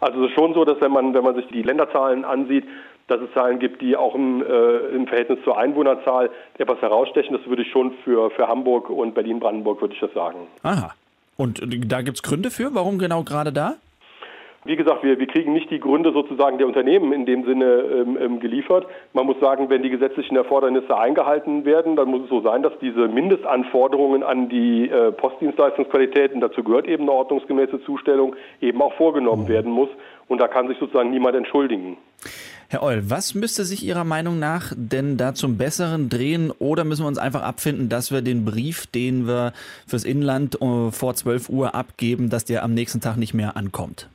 Also 0.00 0.24
es 0.24 0.30
ist 0.30 0.34
schon 0.34 0.54
so, 0.54 0.64
dass 0.64 0.80
wenn 0.80 0.92
man, 0.92 1.14
wenn 1.14 1.24
man 1.24 1.34
sich 1.34 1.46
die 1.48 1.62
Länderzahlen 1.62 2.24
ansieht, 2.24 2.64
dass 3.08 3.20
es 3.20 3.32
Zahlen 3.34 3.58
gibt, 3.58 3.80
die 3.82 3.96
auch 3.96 4.14
im, 4.14 4.42
äh, 4.42 4.94
im 4.94 5.06
Verhältnis 5.06 5.38
zur 5.44 5.56
Einwohnerzahl 5.56 6.30
etwas 6.58 6.80
herausstechen. 6.82 7.36
Das 7.36 7.46
würde 7.46 7.62
ich 7.62 7.70
schon 7.70 7.92
für, 8.04 8.30
für 8.30 8.48
Hamburg 8.48 8.90
und 8.90 9.14
Berlin-Brandenburg, 9.14 9.80
würde 9.80 9.94
ich 9.94 10.00
das 10.00 10.12
sagen. 10.12 10.48
Aha. 10.62 10.92
Und 11.36 11.60
da 11.90 12.02
gibt 12.02 12.16
es 12.16 12.22
Gründe 12.22 12.50
für? 12.50 12.74
Warum 12.74 12.98
genau 12.98 13.22
gerade 13.22 13.52
da? 13.52 13.74
Wie 14.66 14.76
gesagt, 14.76 15.02
wir, 15.02 15.18
wir 15.18 15.26
kriegen 15.26 15.52
nicht 15.52 15.70
die 15.70 15.80
Gründe 15.80 16.12
sozusagen 16.12 16.58
der 16.58 16.66
Unternehmen 16.66 17.12
in 17.12 17.26
dem 17.26 17.44
Sinne 17.44 17.64
ähm, 17.64 18.18
ähm, 18.20 18.40
geliefert. 18.40 18.86
Man 19.12 19.26
muss 19.26 19.38
sagen, 19.40 19.70
wenn 19.70 19.82
die 19.82 19.90
gesetzlichen 19.90 20.36
Erfordernisse 20.36 20.96
eingehalten 20.96 21.64
werden, 21.64 21.96
dann 21.96 22.08
muss 22.08 22.22
es 22.24 22.28
so 22.28 22.40
sein, 22.40 22.62
dass 22.62 22.72
diese 22.80 23.08
Mindestanforderungen 23.08 24.22
an 24.22 24.48
die 24.48 24.88
äh, 24.88 25.12
Postdienstleistungsqualitäten, 25.12 26.40
dazu 26.40 26.62
gehört 26.62 26.86
eben 26.86 27.04
eine 27.04 27.12
ordnungsgemäße 27.12 27.82
Zustellung, 27.84 28.36
eben 28.60 28.82
auch 28.82 28.94
vorgenommen 28.94 29.44
mhm. 29.44 29.48
werden 29.48 29.72
muss. 29.72 29.88
Und 30.28 30.40
da 30.40 30.48
kann 30.48 30.68
sich 30.68 30.78
sozusagen 30.78 31.10
niemand 31.10 31.36
entschuldigen. 31.36 31.96
Herr 32.68 32.82
Eul, 32.82 33.08
was 33.08 33.36
müsste 33.36 33.64
sich 33.64 33.84
Ihrer 33.84 34.02
Meinung 34.02 34.40
nach 34.40 34.72
denn 34.74 35.16
da 35.16 35.34
zum 35.34 35.56
Besseren 35.56 36.08
drehen 36.08 36.50
oder 36.58 36.82
müssen 36.82 37.04
wir 37.04 37.08
uns 37.08 37.18
einfach 37.18 37.42
abfinden, 37.42 37.88
dass 37.88 38.10
wir 38.10 38.22
den 38.22 38.44
Brief, 38.44 38.88
den 38.88 39.28
wir 39.28 39.52
fürs 39.86 40.02
Inland 40.02 40.60
äh, 40.60 40.90
vor 40.90 41.14
12 41.14 41.48
Uhr 41.48 41.76
abgeben, 41.76 42.28
dass 42.28 42.44
der 42.44 42.64
am 42.64 42.74
nächsten 42.74 43.00
Tag 43.00 43.18
nicht 43.18 43.34
mehr 43.34 43.56
ankommt? 43.56 44.08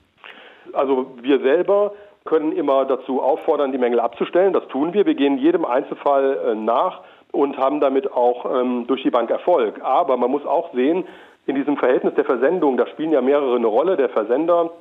Also 0.74 1.08
wir 1.22 1.40
selber 1.40 1.94
können 2.26 2.52
immer 2.52 2.86
dazu 2.86 3.22
auffordern, 3.22 3.72
die 3.72 3.78
Mängel 3.78 4.00
abzustellen. 4.00 4.54
Das 4.54 4.68
tun 4.68 4.94
wir. 4.94 5.06
Wir 5.06 5.16
gehen 5.16 5.38
jedem 5.38 5.66
Einzelfall 5.66 6.40
äh, 6.46 6.56
nach 6.56 7.02
und 7.32 7.58
haben 7.58 7.80
damit 7.80 8.12
auch 8.12 8.46
ähm, 8.46 8.86
durch 8.88 9.04
die 9.04 9.10
Bank 9.10 9.30
Erfolg. 9.30 9.82
Aber 9.84 10.18
man 10.18 10.30
muss 10.30 10.46
auch 10.46 10.74
sehen, 10.74 11.06
in 11.48 11.56
diesem 11.56 11.78
Verhältnis 11.78 12.14
der 12.16 12.26
Versendung, 12.26 12.78
da 12.78 12.86
spielen 12.88 13.12
ja 13.12 13.22
mehrere 13.22 13.56
eine 13.56 13.68
Rolle. 13.68 13.98
Der 13.98 14.10
Versender, 14.10 14.72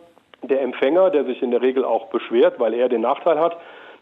der 0.42 0.60
Empfänger, 0.62 1.10
der 1.10 1.24
sich 1.24 1.42
in 1.42 1.50
der 1.50 1.62
Regel 1.62 1.84
auch 1.84 2.06
beschwert, 2.08 2.58
weil 2.58 2.74
er 2.74 2.88
den 2.88 3.00
Nachteil 3.00 3.38
hat, 3.38 3.56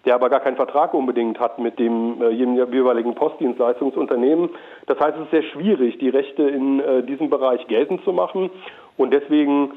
der 0.04 0.14
aber 0.14 0.30
gar 0.30 0.40
keinen 0.40 0.56
Vertrag 0.56 0.94
unbedingt 0.94 1.38
hat 1.38 1.58
mit 1.58 1.78
dem 1.78 2.20
äh, 2.22 2.30
jeweiligen 2.30 3.14
Postdienstleistungsunternehmen. 3.14 4.50
Das 4.86 4.98
heißt, 4.98 5.16
es 5.16 5.24
ist 5.24 5.30
sehr 5.30 5.42
schwierig, 5.42 5.98
die 5.98 6.08
Rechte 6.08 6.42
in 6.42 6.80
äh, 6.80 7.02
diesem 7.02 7.30
Bereich 7.30 7.66
geltend 7.68 8.02
zu 8.04 8.12
machen. 8.12 8.50
Und 8.96 9.12
deswegen 9.12 9.72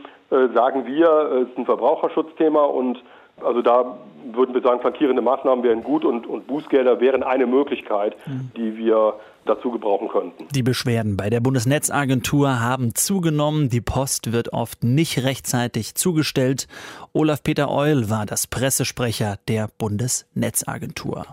sagen 0.54 0.86
wir, 0.86 1.44
es 1.44 1.50
ist 1.50 1.58
ein 1.58 1.66
Verbraucherschutzthema 1.66 2.64
und 2.64 3.04
also 3.44 3.62
da 3.62 3.98
würden 4.32 4.54
wir 4.54 4.62
sagen, 4.62 4.82
flankierende 4.82 5.22
Maßnahmen 5.22 5.64
wären 5.64 5.84
gut 5.84 6.06
und, 6.06 6.28
und 6.28 6.48
Bußgelder 6.48 7.00
wären 7.00 7.24
eine 7.24 7.48
Möglichkeit, 7.48 8.16
mhm. 8.28 8.52
die 8.56 8.78
wir 8.78 9.16
dazu 9.46 9.72
gebrauchen 9.72 10.08
könnten. 10.10 10.48
Die 10.54 10.62
Beschwerden 10.64 11.18
bei 11.18 11.30
der 11.30 11.40
Bundesnetzagentur 11.40 12.60
haben 12.60 12.94
zugenommen. 12.94 13.70
Die 13.70 13.82
Post 13.82 14.32
wird 14.32 14.54
oft 14.54 14.84
nicht 14.84 15.24
rechtzeitig 15.24 15.96
zugestellt. 15.96 16.68
Olaf 17.14 17.42
Peter 17.42 17.72
Eul 17.72 18.10
war 18.10 18.26
das 18.26 18.46
Pressesprecher 18.46 19.38
der 19.48 19.68
Bundesnetzagentur. 19.78 21.26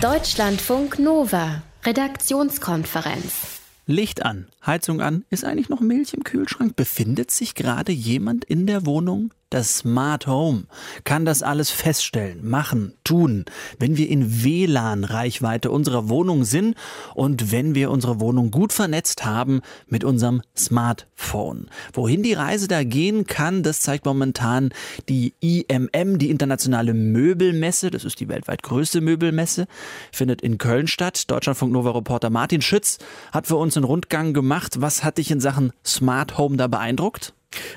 Deutschlandfunk 0.00 0.98
Nova, 0.98 1.62
Redaktionskonferenz. 1.84 3.57
Licht 3.90 4.22
an, 4.22 4.48
Heizung 4.66 5.00
an, 5.00 5.24
ist 5.30 5.46
eigentlich 5.46 5.70
noch 5.70 5.80
Milch 5.80 6.12
im 6.12 6.22
Kühlschrank? 6.22 6.76
Befindet 6.76 7.30
sich 7.30 7.54
gerade 7.54 7.90
jemand 7.90 8.44
in 8.44 8.66
der 8.66 8.84
Wohnung? 8.84 9.32
Das 9.50 9.78
Smart 9.78 10.26
Home 10.26 10.64
kann 11.04 11.24
das 11.24 11.42
alles 11.42 11.70
feststellen, 11.70 12.46
machen, 12.46 12.92
tun, 13.02 13.46
wenn 13.78 13.96
wir 13.96 14.06
in 14.10 14.44
WLAN-Reichweite 14.44 15.70
unserer 15.70 16.10
Wohnung 16.10 16.44
sind 16.44 16.76
und 17.14 17.50
wenn 17.50 17.74
wir 17.74 17.90
unsere 17.90 18.20
Wohnung 18.20 18.50
gut 18.50 18.74
vernetzt 18.74 19.24
haben 19.24 19.62
mit 19.86 20.04
unserem 20.04 20.42
Smartphone. 20.54 21.70
Wohin 21.94 22.22
die 22.22 22.34
Reise 22.34 22.68
da 22.68 22.84
gehen 22.84 23.24
kann, 23.24 23.62
das 23.62 23.80
zeigt 23.80 24.04
momentan 24.04 24.68
die 25.08 25.32
IMM, 25.40 26.18
die 26.18 26.28
internationale 26.28 26.92
Möbelmesse. 26.92 27.90
Das 27.90 28.04
ist 28.04 28.20
die 28.20 28.28
weltweit 28.28 28.62
größte 28.62 29.00
Möbelmesse, 29.00 29.66
findet 30.12 30.42
in 30.42 30.58
Köln 30.58 30.88
statt. 30.88 31.30
Deutschlandfunk 31.30 31.72
Nova 31.72 31.92
Reporter 31.92 32.28
Martin 32.28 32.60
Schütz 32.60 32.98
hat 33.32 33.46
für 33.46 33.56
uns 33.56 33.78
einen 33.78 33.84
Rundgang 33.84 34.34
gemacht. 34.34 34.82
Was 34.82 35.04
hat 35.04 35.16
dich 35.16 35.30
in 35.30 35.40
Sachen 35.40 35.72
Smart 35.86 36.36
Home 36.36 36.58
da 36.58 36.66
beeindruckt? 36.66 37.32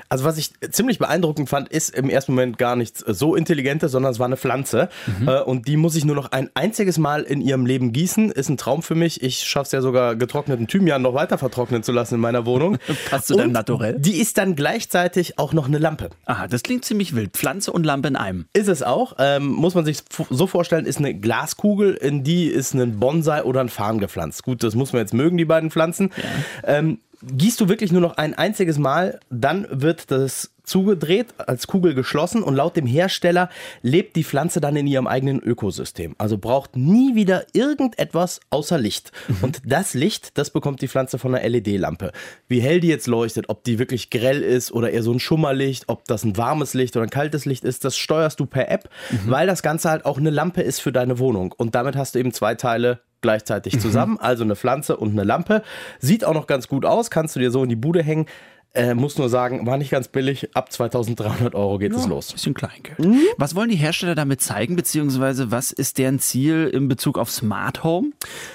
Also 0.08 0.24
was 0.24 0.36
ich 0.36 0.52
ziemlich 0.70 0.98
beeindruckend 0.98 1.48
fand, 1.48 1.68
ist 1.68 1.94
im 1.94 2.10
ersten 2.10 2.32
Moment 2.32 2.58
gar 2.58 2.76
nichts 2.76 3.00
so 3.00 3.34
intelligentes, 3.34 3.92
sondern 3.92 4.12
es 4.12 4.18
war 4.18 4.26
eine 4.26 4.36
Pflanze. 4.36 4.88
Mhm. 5.20 5.28
Äh, 5.28 5.40
und 5.40 5.66
die 5.66 5.76
muss 5.76 5.96
ich 5.96 6.04
nur 6.04 6.14
noch 6.14 6.30
ein 6.32 6.50
einziges 6.54 6.98
Mal 6.98 7.22
in 7.22 7.40
ihrem 7.40 7.64
Leben 7.64 7.92
gießen. 7.92 8.30
Ist 8.30 8.48
ein 8.48 8.56
Traum 8.56 8.82
für 8.82 8.94
mich. 8.94 9.22
Ich 9.22 9.38
schaffe 9.44 9.66
es 9.66 9.72
ja 9.72 9.80
sogar, 9.80 10.16
getrockneten 10.16 10.66
Thymian 10.66 11.02
noch 11.02 11.14
weiter 11.14 11.38
vertrocknen 11.38 11.82
zu 11.82 11.92
lassen 11.92 12.16
in 12.16 12.20
meiner 12.20 12.44
Wohnung. 12.44 12.78
Passt 13.10 13.28
zu 13.28 13.36
deinem 13.36 13.52
Naturell? 13.52 13.98
Die 13.98 14.16
ist 14.16 14.38
dann 14.38 14.54
gleichzeitig 14.56 15.38
auch 15.38 15.52
noch 15.52 15.66
eine 15.66 15.78
Lampe. 15.78 16.10
Aha, 16.26 16.48
das 16.48 16.62
klingt 16.62 16.84
ziemlich 16.84 17.14
wild. 17.14 17.32
Pflanze 17.32 17.72
und 17.72 17.84
Lampe 17.84 18.08
in 18.08 18.16
einem. 18.16 18.46
Ist 18.52 18.68
es 18.68 18.82
auch. 18.82 19.14
Ähm, 19.18 19.48
muss 19.48 19.74
man 19.74 19.84
sich 19.84 20.00
so 20.28 20.46
vorstellen, 20.46 20.84
ist 20.84 20.98
eine 20.98 21.14
Glaskugel, 21.14 21.94
in 21.94 22.24
die 22.24 22.46
ist 22.46 22.74
ein 22.74 22.98
Bonsai 22.98 23.44
oder 23.44 23.60
ein 23.60 23.68
Farn 23.70 23.98
gepflanzt. 23.98 24.42
Gut, 24.42 24.62
das 24.62 24.74
muss 24.74 24.92
man 24.92 25.00
jetzt 25.00 25.14
mögen, 25.14 25.38
die 25.38 25.44
beiden 25.44 25.70
Pflanzen. 25.70 26.10
Ja. 26.16 26.78
Ähm, 26.78 26.98
gießt 27.22 27.60
du 27.60 27.68
wirklich 27.68 27.92
nur 27.92 28.00
noch 28.00 28.16
ein 28.16 28.34
einziges 28.34 28.78
Mal, 28.78 29.20
dann 29.30 29.66
wird 29.70 30.10
das 30.10 30.51
zugedreht, 30.64 31.34
als 31.38 31.66
Kugel 31.66 31.94
geschlossen 31.94 32.42
und 32.42 32.54
laut 32.54 32.76
dem 32.76 32.86
Hersteller 32.86 33.48
lebt 33.82 34.16
die 34.16 34.24
Pflanze 34.24 34.60
dann 34.60 34.76
in 34.76 34.86
ihrem 34.86 35.06
eigenen 35.06 35.40
Ökosystem. 35.40 36.14
Also 36.18 36.38
braucht 36.38 36.76
nie 36.76 37.14
wieder 37.14 37.46
irgendetwas 37.52 38.40
außer 38.50 38.78
Licht. 38.78 39.12
Mhm. 39.28 39.36
Und 39.42 39.62
das 39.66 39.94
Licht, 39.94 40.38
das 40.38 40.50
bekommt 40.50 40.80
die 40.82 40.88
Pflanze 40.88 41.18
von 41.18 41.34
einer 41.34 41.48
LED-Lampe. 41.48 42.12
Wie 42.48 42.60
hell 42.60 42.80
die 42.80 42.88
jetzt 42.88 43.06
leuchtet, 43.06 43.48
ob 43.48 43.64
die 43.64 43.78
wirklich 43.78 44.10
grell 44.10 44.42
ist 44.42 44.72
oder 44.72 44.90
eher 44.90 45.02
so 45.02 45.12
ein 45.12 45.20
Schummerlicht, 45.20 45.84
ob 45.88 46.04
das 46.06 46.24
ein 46.24 46.36
warmes 46.36 46.74
Licht 46.74 46.96
oder 46.96 47.06
ein 47.06 47.10
kaltes 47.10 47.44
Licht 47.44 47.64
ist, 47.64 47.84
das 47.84 47.96
steuerst 47.96 48.38
du 48.38 48.46
per 48.46 48.70
App, 48.70 48.88
mhm. 49.10 49.30
weil 49.30 49.46
das 49.46 49.62
Ganze 49.62 49.90
halt 49.90 50.04
auch 50.04 50.18
eine 50.18 50.30
Lampe 50.30 50.62
ist 50.62 50.80
für 50.80 50.92
deine 50.92 51.18
Wohnung. 51.18 51.52
Und 51.56 51.74
damit 51.74 51.96
hast 51.96 52.14
du 52.14 52.18
eben 52.18 52.32
zwei 52.32 52.54
Teile 52.54 53.00
gleichzeitig 53.22 53.74
mhm. 53.76 53.80
zusammen, 53.80 54.18
also 54.20 54.44
eine 54.44 54.56
Pflanze 54.56 54.96
und 54.96 55.12
eine 55.12 55.24
Lampe. 55.24 55.62
Sieht 56.00 56.24
auch 56.24 56.34
noch 56.34 56.46
ganz 56.46 56.68
gut 56.68 56.84
aus, 56.84 57.10
kannst 57.10 57.36
du 57.36 57.40
dir 57.40 57.50
so 57.50 57.62
in 57.62 57.70
die 57.70 57.76
Bude 57.76 58.02
hängen. 58.02 58.26
Äh, 58.74 58.94
muss 58.94 59.18
nur 59.18 59.28
sagen, 59.28 59.66
war 59.66 59.76
nicht 59.76 59.90
ganz 59.90 60.08
billig. 60.08 60.48
Ab 60.54 60.72
2300 60.72 61.54
Euro 61.54 61.76
geht 61.76 61.92
ja, 61.92 61.98
es 61.98 62.06
los. 62.06 62.32
Bisschen 62.32 62.54
Kleingeld. 62.54 62.98
Mhm. 62.98 63.20
Was 63.36 63.54
wollen 63.54 63.68
die 63.68 63.76
Hersteller 63.76 64.14
damit 64.14 64.40
zeigen, 64.40 64.76
beziehungsweise 64.76 65.50
was 65.50 65.72
ist 65.72 65.98
deren 65.98 66.20
Ziel 66.20 66.70
in 66.72 66.88
Bezug 66.88 67.18
auf 67.18 67.30
Smart 67.30 67.84
Home? 67.84 68.12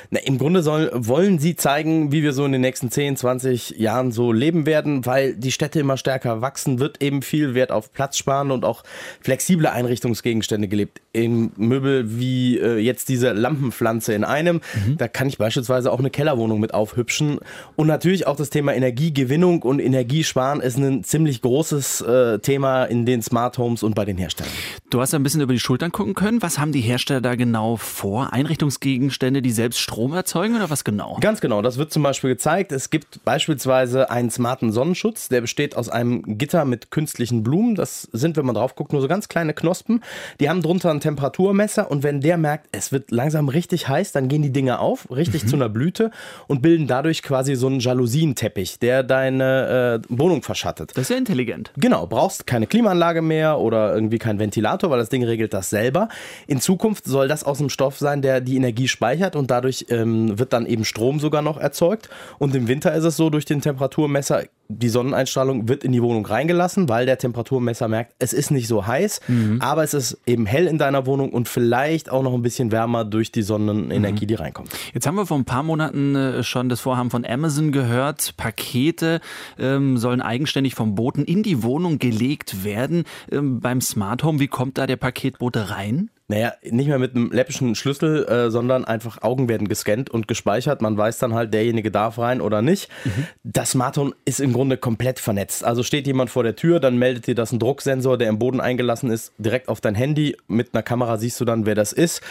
Na, 0.10 0.20
Im 0.22 0.40
Grunde 0.40 0.64
soll, 0.64 0.90
wollen 0.92 1.38
sie 1.38 1.56
zeigen, 1.56 2.12
wie 2.12 2.24
wir 2.24 2.34
so 2.34 2.46
in 2.46 2.52
den 2.52 2.62
nächsten 2.62 2.90
10, 2.90 3.16
20 3.16 3.70
Jahren 3.78 4.12
so 4.12 4.32
leben 4.32 4.66
werden, 4.66 5.06
weil 5.06 5.36
die 5.36 5.52
Städte 5.52 5.80
immer 5.80 5.98
stärker 5.98 6.42
wachsen, 6.42 6.80
wird 6.80 7.04
eben 7.04 7.22
viel 7.22 7.54
Wert 7.54 7.72
auf 7.72 7.94
Platz 7.94 8.18
sparen 8.18 8.50
und 8.50 8.66
auch 8.66 8.84
flexible 9.22 9.68
Einrichtungsgegenstände 9.68 10.68
gelebt. 10.68 11.00
In 11.14 11.52
Möbel 11.58 12.20
wie 12.20 12.58
äh, 12.58 12.80
jetzt 12.80 13.10
diese 13.10 13.34
Lampenpflanze 13.34 14.16
in 14.16 14.24
einem, 14.24 14.62
mhm. 14.88 14.98
da 14.98 15.08
kann 15.08 15.28
ich 15.28 15.38
beispielsweise 15.38 15.92
auch 15.92 16.00
eine 16.00 16.10
Kellerwohnung 16.10 16.60
mit 16.60 16.74
aufhübschen. 16.74 17.38
Und 17.76 17.86
natürlich 17.86 18.26
auch 18.26 18.36
das 18.36 18.50
Thema 18.50 18.74
Energiegewinnung 18.74 19.62
und 19.62 19.80
Energie 19.80 20.07
Energiesparen 20.08 20.62
ist 20.62 20.78
ein 20.78 21.04
ziemlich 21.04 21.42
großes 21.42 22.00
äh, 22.00 22.40
Thema 22.40 22.86
in 22.86 23.06
den 23.06 23.22
Smart 23.22 23.58
Homes 23.58 23.84
und 23.84 23.94
bei 23.94 24.06
den 24.06 24.18
Herstellern. 24.18 24.54
Du 24.90 25.02
hast 25.02 25.14
ein 25.14 25.22
bisschen 25.22 25.42
über 25.42 25.52
die 25.52 25.60
Schultern 25.60 25.92
gucken 25.92 26.14
können. 26.14 26.42
Was 26.42 26.60
haben 26.60 26.72
die 26.72 26.80
Hersteller 26.80 27.20
da 27.20 27.36
genau 27.36 27.76
vor? 27.76 28.32
Einrichtungsgegenstände, 28.32 29.42
die 29.42 29.52
selbst 29.52 29.80
Strom 29.82 30.14
erzeugen 30.14 30.56
oder 30.56 30.70
was 30.70 30.86
genau? 30.86 31.18
Ganz 31.20 31.42
genau. 31.42 31.62
Das 31.62 31.78
wird 31.78 31.92
zum 31.92 32.04
Beispiel 32.04 32.30
gezeigt. 32.30 32.72
Es 32.72 32.90
gibt 32.90 33.26
beispielsweise 33.26 34.10
einen 34.10 34.30
smarten 34.30 34.72
Sonnenschutz, 34.72 35.28
der 35.28 35.42
besteht 35.42 35.76
aus 35.76 35.90
einem 35.90 36.38
Gitter 36.38 36.64
mit 36.64 36.90
künstlichen 36.90 37.44
Blumen. 37.44 37.76
Das 37.76 38.04
sind, 38.14 38.38
wenn 38.38 38.46
man 38.46 38.56
drauf 38.56 38.76
guckt, 38.76 38.94
nur 38.94 39.02
so 39.02 39.10
ganz 39.10 39.28
kleine 39.28 39.54
Knospen. 39.54 40.02
Die 40.40 40.50
haben 40.50 40.62
drunter 40.62 40.90
ein 40.90 41.02
Temperaturmesser 41.02 41.92
und 41.92 42.04
wenn 42.04 42.22
der 42.22 42.38
merkt, 42.38 42.70
es 42.72 42.94
wird 42.94 43.12
langsam 43.12 43.50
richtig 43.50 43.90
heiß, 43.90 44.14
dann 44.14 44.30
gehen 44.30 44.42
die 44.42 44.54
Dinge 44.54 44.80
auf, 44.80 45.12
richtig 45.12 45.44
mhm. 45.44 45.48
zu 45.50 45.56
einer 45.58 45.68
Blüte 45.68 46.12
und 46.48 46.62
bilden 46.62 46.88
dadurch 46.88 47.24
quasi 47.24 47.56
so 47.56 47.68
einen 47.68 47.82
Jalousienteppich, 47.82 48.80
der 48.80 49.04
deine 49.04 49.96
äh, 49.96 49.97
Wohnung 50.10 50.42
verschattet. 50.44 50.92
Das 50.96 51.04
ist 51.04 51.10
ja 51.10 51.18
intelligent. 51.18 51.72
Genau, 51.78 52.08
brauchst 52.08 52.48
keine 52.48 52.68
Klimaanlage 52.68 53.22
mehr 53.22 53.60
oder 53.60 53.94
irgendwie 53.94 54.20
keinen 54.20 54.40
Ventilator, 54.40 54.90
weil 54.90 55.00
das 55.00 55.10
Ding 55.10 55.24
regelt 55.24 55.54
das 55.54 55.70
selber. 55.70 56.10
In 56.48 56.62
Zukunft 56.62 57.06
soll 57.06 57.28
das 57.28 57.44
aus 57.44 57.60
einem 57.60 57.70
Stoff 57.70 57.98
sein, 57.98 58.22
der 58.22 58.42
die 58.42 58.56
Energie 58.56 58.88
speichert 58.88 59.36
und 59.36 59.52
dadurch 59.52 59.86
ähm, 59.90 60.38
wird 60.40 60.54
dann 60.54 60.66
eben 60.66 60.86
Strom 60.86 61.20
sogar 61.20 61.42
noch 61.42 61.58
erzeugt. 61.58 62.10
Und 62.40 62.56
im 62.56 62.68
Winter 62.68 62.94
ist 62.94 63.04
es 63.04 63.18
so, 63.18 63.30
durch 63.30 63.46
den 63.46 63.62
Temperaturmesser 63.62 64.44
die 64.70 64.90
Sonneneinstrahlung 64.90 65.68
wird 65.68 65.84
in 65.84 65.92
die 65.92 66.02
Wohnung 66.02 66.26
reingelassen, 66.26 66.90
weil 66.90 67.06
der 67.06 67.18
Temperaturmesser 67.18 67.88
merkt, 67.88 68.14
es 68.20 68.34
ist 68.34 68.52
nicht 68.52 68.68
so 68.68 68.86
heiß, 68.86 69.22
mhm. 69.28 69.62
aber 69.62 69.84
es 69.84 69.94
ist 69.94 70.20
eben 70.26 70.46
hell 70.46 70.68
in 70.68 70.78
deiner 70.78 71.06
Wohnung 71.06 71.32
und 71.32 71.48
vielleicht 71.48 72.12
auch 72.12 72.24
noch 72.24 72.34
ein 72.34 72.42
bisschen 72.42 72.72
wärmer 72.72 73.06
durch 73.06 73.32
die 73.32 73.44
Sonnenenergie, 73.44 74.26
mhm. 74.26 74.28
die 74.28 74.34
reinkommt. 74.36 74.70
Jetzt 74.94 75.08
haben 75.08 75.16
wir 75.16 75.26
vor 75.26 75.38
ein 75.38 75.46
paar 75.46 75.64
Monaten 75.64 76.16
äh, 76.16 76.44
schon 76.44 76.70
das 76.70 76.82
Vorhaben 76.82 77.10
von 77.10 77.26
Amazon 77.26 77.72
gehört. 77.72 78.36
Pakete 78.38 79.22
ähm, 79.58 79.98
sollen 79.98 80.22
eigenständig 80.22 80.76
vom 80.76 80.96
Boten 80.96 81.24
in 81.24 81.44
die 81.44 81.64
Wohnung 81.64 82.00
gelegt 82.00 82.64
werden. 82.64 83.06
Ähm, 83.32 83.60
beim 83.60 83.82
Smart 83.82 84.24
Home, 84.24 84.40
wie 84.40 84.48
kommt 84.48 84.78
da 84.78 84.88
der 84.88 84.98
Paketbote 84.98 85.70
rein? 85.70 86.10
Naja, 86.30 86.54
nicht 86.62 86.88
mehr 86.88 87.00
mit 87.00 87.16
einem 87.16 87.32
läppischen 87.32 87.74
Schlüssel, 87.76 88.26
äh, 88.26 88.52
sondern 88.52 88.84
einfach 88.84 89.22
Augen 89.22 89.48
werden 89.48 89.70
gescannt 89.70 90.10
und 90.10 90.28
gespeichert. 90.28 90.82
Man 90.82 90.98
weiß 90.98 91.20
dann 91.20 91.34
halt, 91.34 91.54
derjenige 91.54 91.90
darf 91.90 92.20
rein 92.20 92.42
oder 92.42 92.62
nicht. 92.62 92.90
Mhm. 93.06 93.28
Das 93.46 93.72
Smartphone 93.72 94.14
ist 94.26 94.42
im 94.42 94.52
Grunde 94.52 94.76
komplett 94.76 95.20
vernetzt. 95.20 95.64
Also 95.64 95.84
steht 95.84 96.06
jemand 96.06 96.30
vor 96.30 96.44
der 96.44 96.58
Tür, 96.58 96.82
dann 96.82 96.98
meldet 96.98 97.28
dir 97.28 97.36
das 97.36 97.54
ein 97.54 97.60
Drucksensor, 97.60 98.18
der 98.18 98.28
im 98.28 98.40
Boden 98.40 98.60
eingelassen 98.60 99.10
ist, 99.10 99.32
direkt 99.38 99.70
auf 99.70 99.80
dein 99.80 99.96
Handy. 99.96 100.36
Mit 100.48 100.74
einer 100.74 100.84
Kamera 100.84 101.18
siehst 101.18 101.40
du 101.40 101.46
dann, 101.46 101.66
wer 101.66 101.76
das 101.76 101.94
ist 101.94 102.22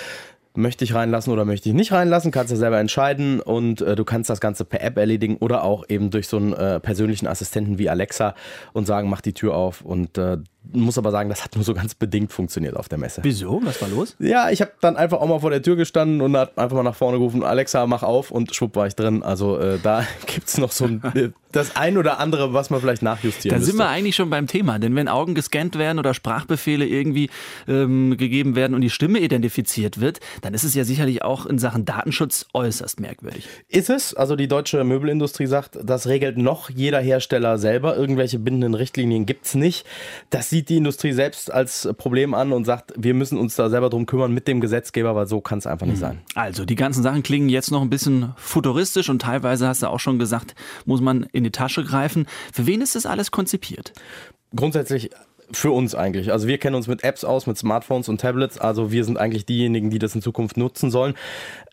möchte 0.56 0.84
ich 0.84 0.94
reinlassen 0.94 1.32
oder 1.32 1.44
möchte 1.44 1.68
ich 1.68 1.74
nicht 1.74 1.92
reinlassen, 1.92 2.30
kannst 2.30 2.52
du 2.52 2.56
selber 2.56 2.78
entscheiden 2.78 3.40
und 3.40 3.80
äh, 3.80 3.94
du 3.94 4.04
kannst 4.04 4.30
das 4.30 4.40
Ganze 4.40 4.64
per 4.64 4.82
App 4.82 4.96
erledigen 4.96 5.36
oder 5.36 5.62
auch 5.62 5.84
eben 5.88 6.10
durch 6.10 6.28
so 6.28 6.38
einen 6.38 6.52
äh, 6.52 6.80
persönlichen 6.80 7.26
Assistenten 7.26 7.78
wie 7.78 7.88
Alexa 7.88 8.34
und 8.72 8.86
sagen, 8.86 9.08
mach 9.08 9.20
die 9.20 9.34
Tür 9.34 9.54
auf 9.54 9.82
und 9.82 10.18
äh, 10.18 10.38
muss 10.72 10.98
aber 10.98 11.10
sagen, 11.10 11.28
das 11.28 11.44
hat 11.44 11.54
nur 11.54 11.64
so 11.64 11.74
ganz 11.74 11.94
bedingt 11.94 12.32
funktioniert 12.32 12.76
auf 12.76 12.88
der 12.88 12.98
Messe. 12.98 13.20
Wieso? 13.24 13.60
Was 13.64 13.80
war 13.82 13.88
los? 13.88 14.16
Ja, 14.18 14.50
ich 14.50 14.60
habe 14.60 14.72
dann 14.80 14.96
einfach 14.96 15.18
auch 15.20 15.28
mal 15.28 15.40
vor 15.40 15.50
der 15.50 15.62
Tür 15.62 15.76
gestanden 15.76 16.20
und 16.20 16.36
hat 16.36 16.56
einfach 16.58 16.76
mal 16.76 16.82
nach 16.82 16.94
vorne 16.96 17.18
gerufen, 17.18 17.42
Alexa, 17.44 17.86
mach 17.86 18.02
auf 18.02 18.30
und 18.30 18.54
schwupp 18.54 18.76
war 18.76 18.86
ich 18.86 18.94
drin. 18.94 19.22
Also 19.22 19.58
äh, 19.58 19.78
da 19.82 20.06
gibt 20.26 20.48
es 20.48 20.58
noch 20.58 20.72
so 20.72 20.84
ein, 20.84 21.02
äh, 21.14 21.30
das 21.52 21.76
ein 21.76 21.96
oder 21.96 22.18
andere, 22.18 22.52
was 22.52 22.70
man 22.70 22.80
vielleicht 22.80 23.02
nachjustieren 23.02 23.54
Da 23.54 23.58
müsste. 23.58 23.72
sind 23.72 23.78
wir 23.78 23.88
eigentlich 23.88 24.16
schon 24.16 24.28
beim 24.30 24.46
Thema, 24.46 24.78
denn 24.78 24.94
wenn 24.94 25.08
Augen 25.08 25.34
gescannt 25.34 25.78
werden 25.78 25.98
oder 25.98 26.12
Sprachbefehle 26.14 26.86
irgendwie 26.86 27.30
ähm, 27.66 28.16
gegeben 28.16 28.56
werden 28.56 28.74
und 28.74 28.80
die 28.82 28.90
Stimme 28.90 29.20
identifiziert 29.20 30.00
wird, 30.00 30.20
dann 30.42 30.52
ist 30.54 30.64
es 30.64 30.74
ja 30.74 30.84
sicherlich 30.84 31.22
auch 31.22 31.46
in 31.46 31.58
Sachen 31.58 31.84
Datenschutz 31.84 32.46
äußerst 32.52 33.00
merkwürdig. 33.00 33.48
Ist 33.68 33.88
es? 33.90 34.12
Also 34.14 34.36
die 34.36 34.48
deutsche 34.48 34.82
Möbelindustrie 34.84 35.46
sagt, 35.46 35.78
das 35.82 36.06
regelt 36.06 36.36
noch 36.36 36.68
jeder 36.70 37.00
Hersteller 37.00 37.58
selber. 37.58 37.96
Irgendwelche 37.96 38.38
bindenden 38.38 38.74
Richtlinien 38.74 39.24
gibt 39.26 39.46
es 39.46 39.54
nicht. 39.54 39.86
Das 40.30 40.50
sieht 40.50 40.55
die 40.64 40.76
Industrie 40.76 41.12
selbst 41.12 41.52
als 41.52 41.88
Problem 41.96 42.34
an 42.34 42.52
und 42.52 42.64
sagt, 42.64 42.92
wir 42.96 43.14
müssen 43.14 43.38
uns 43.38 43.56
da 43.56 43.68
selber 43.68 43.90
drum 43.90 44.06
kümmern 44.06 44.32
mit 44.32 44.48
dem 44.48 44.60
Gesetzgeber, 44.60 45.14
weil 45.14 45.26
so 45.26 45.40
kann 45.40 45.58
es 45.58 45.66
einfach 45.66 45.86
nicht 45.86 45.96
mhm. 45.96 46.00
sein. 46.00 46.22
Also 46.34 46.64
die 46.64 46.74
ganzen 46.74 47.02
Sachen 47.02 47.22
klingen 47.22 47.48
jetzt 47.48 47.70
noch 47.70 47.82
ein 47.82 47.90
bisschen 47.90 48.32
futuristisch 48.36 49.08
und 49.08 49.22
teilweise 49.22 49.68
hast 49.68 49.82
du 49.82 49.88
auch 49.88 50.00
schon 50.00 50.18
gesagt, 50.18 50.54
muss 50.84 51.00
man 51.00 51.24
in 51.32 51.44
die 51.44 51.50
Tasche 51.50 51.84
greifen. 51.84 52.26
Für 52.52 52.66
wen 52.66 52.80
ist 52.80 52.94
das 52.94 53.06
alles 53.06 53.30
konzipiert? 53.30 53.92
Grundsätzlich 54.54 55.10
für 55.50 55.70
uns 55.70 55.94
eigentlich. 55.94 56.32
Also 56.32 56.48
wir 56.48 56.58
kennen 56.58 56.74
uns 56.74 56.88
mit 56.88 57.04
Apps 57.04 57.24
aus, 57.24 57.46
mit 57.46 57.56
Smartphones 57.56 58.08
und 58.08 58.20
Tablets. 58.20 58.58
Also 58.58 58.90
wir 58.90 59.04
sind 59.04 59.16
eigentlich 59.16 59.46
diejenigen, 59.46 59.90
die 59.90 59.98
das 59.98 60.14
in 60.14 60.22
Zukunft 60.22 60.56
nutzen 60.56 60.90
sollen. 60.90 61.14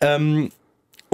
Ähm, 0.00 0.50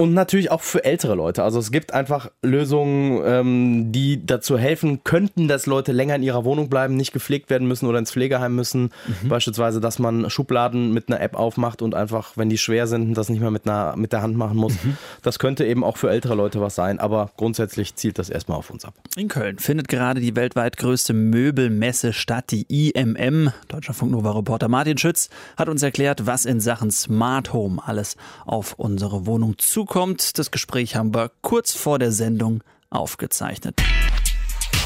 und 0.01 0.15
natürlich 0.15 0.49
auch 0.49 0.61
für 0.61 0.83
ältere 0.83 1.13
Leute. 1.13 1.43
Also 1.43 1.59
es 1.59 1.71
gibt 1.71 1.93
einfach 1.93 2.31
Lösungen, 2.41 3.21
ähm, 3.23 3.91
die 3.91 4.25
dazu 4.25 4.57
helfen 4.57 5.03
könnten, 5.03 5.47
dass 5.47 5.67
Leute 5.67 5.91
länger 5.91 6.15
in 6.15 6.23
ihrer 6.23 6.43
Wohnung 6.43 6.69
bleiben, 6.69 6.95
nicht 6.95 7.13
gepflegt 7.13 7.51
werden 7.51 7.67
müssen 7.67 7.85
oder 7.85 7.99
ins 7.99 8.11
Pflegeheim 8.11 8.55
müssen. 8.55 8.89
Mhm. 9.21 9.29
Beispielsweise, 9.29 9.79
dass 9.79 9.99
man 9.99 10.27
Schubladen 10.31 10.91
mit 10.91 11.07
einer 11.07 11.21
App 11.21 11.35
aufmacht 11.35 11.83
und 11.83 11.93
einfach, 11.93 12.35
wenn 12.35 12.49
die 12.49 12.57
schwer 12.57 12.87
sind, 12.87 13.13
das 13.13 13.29
nicht 13.29 13.41
mehr 13.41 13.51
mit, 13.51 13.67
einer, 13.67 13.95
mit 13.95 14.11
der 14.11 14.23
Hand 14.23 14.35
machen 14.35 14.57
muss. 14.57 14.73
Mhm. 14.83 14.97
Das 15.21 15.37
könnte 15.37 15.67
eben 15.67 15.83
auch 15.83 15.97
für 15.97 16.09
ältere 16.09 16.33
Leute 16.33 16.61
was 16.61 16.73
sein, 16.73 16.97
aber 16.97 17.29
grundsätzlich 17.37 17.93
zielt 17.93 18.17
das 18.17 18.31
erstmal 18.31 18.57
auf 18.57 18.71
uns 18.71 18.85
ab. 18.85 18.95
In 19.17 19.27
Köln 19.27 19.59
findet 19.59 19.87
gerade 19.87 20.19
die 20.19 20.35
weltweit 20.35 20.77
größte 20.77 21.13
Möbelmesse 21.13 22.11
statt, 22.11 22.45
die 22.49 22.89
IMM. 22.89 23.51
Deutscher 23.67 23.93
Funknova-Reporter 23.93 24.67
Martin 24.67 24.97
Schütz 24.97 25.29
hat 25.57 25.69
uns 25.69 25.83
erklärt, 25.83 26.25
was 26.25 26.45
in 26.45 26.59
Sachen 26.59 26.89
Smart 26.89 27.53
Home 27.53 27.79
alles 27.85 28.17
auf 28.47 28.73
unsere 28.79 29.27
Wohnung 29.27 29.59
zukommt 29.59 29.90
kommt. 29.91 30.37
Das 30.39 30.51
Gespräch 30.51 30.95
haben 30.95 31.13
wir 31.13 31.31
kurz 31.41 31.73
vor 31.73 31.99
der 31.99 32.13
Sendung 32.13 32.63
aufgezeichnet. 32.91 33.75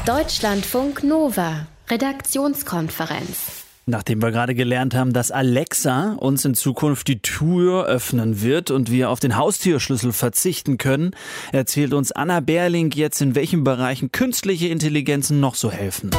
Deutschlandfunk 0.04 1.04
Nova, 1.04 1.68
Redaktionskonferenz. 1.88 3.62
Nachdem 3.86 4.20
wir 4.20 4.32
gerade 4.32 4.56
gelernt 4.56 4.96
haben, 4.96 5.12
dass 5.12 5.30
Alexa 5.30 6.14
uns 6.14 6.44
in 6.44 6.54
Zukunft 6.54 7.06
die 7.06 7.22
Tür 7.22 7.86
öffnen 7.86 8.42
wird 8.42 8.72
und 8.72 8.90
wir 8.90 9.10
auf 9.10 9.20
den 9.20 9.36
Haustürschlüssel 9.36 10.12
verzichten 10.12 10.76
können, 10.76 11.12
erzählt 11.52 11.94
uns 11.94 12.10
Anna 12.10 12.40
Berling 12.40 12.90
jetzt, 12.90 13.20
in 13.20 13.36
welchen 13.36 13.62
Bereichen 13.62 14.10
künstliche 14.10 14.66
Intelligenzen 14.66 15.38
noch 15.38 15.54
so 15.54 15.70
helfen. 15.70 16.10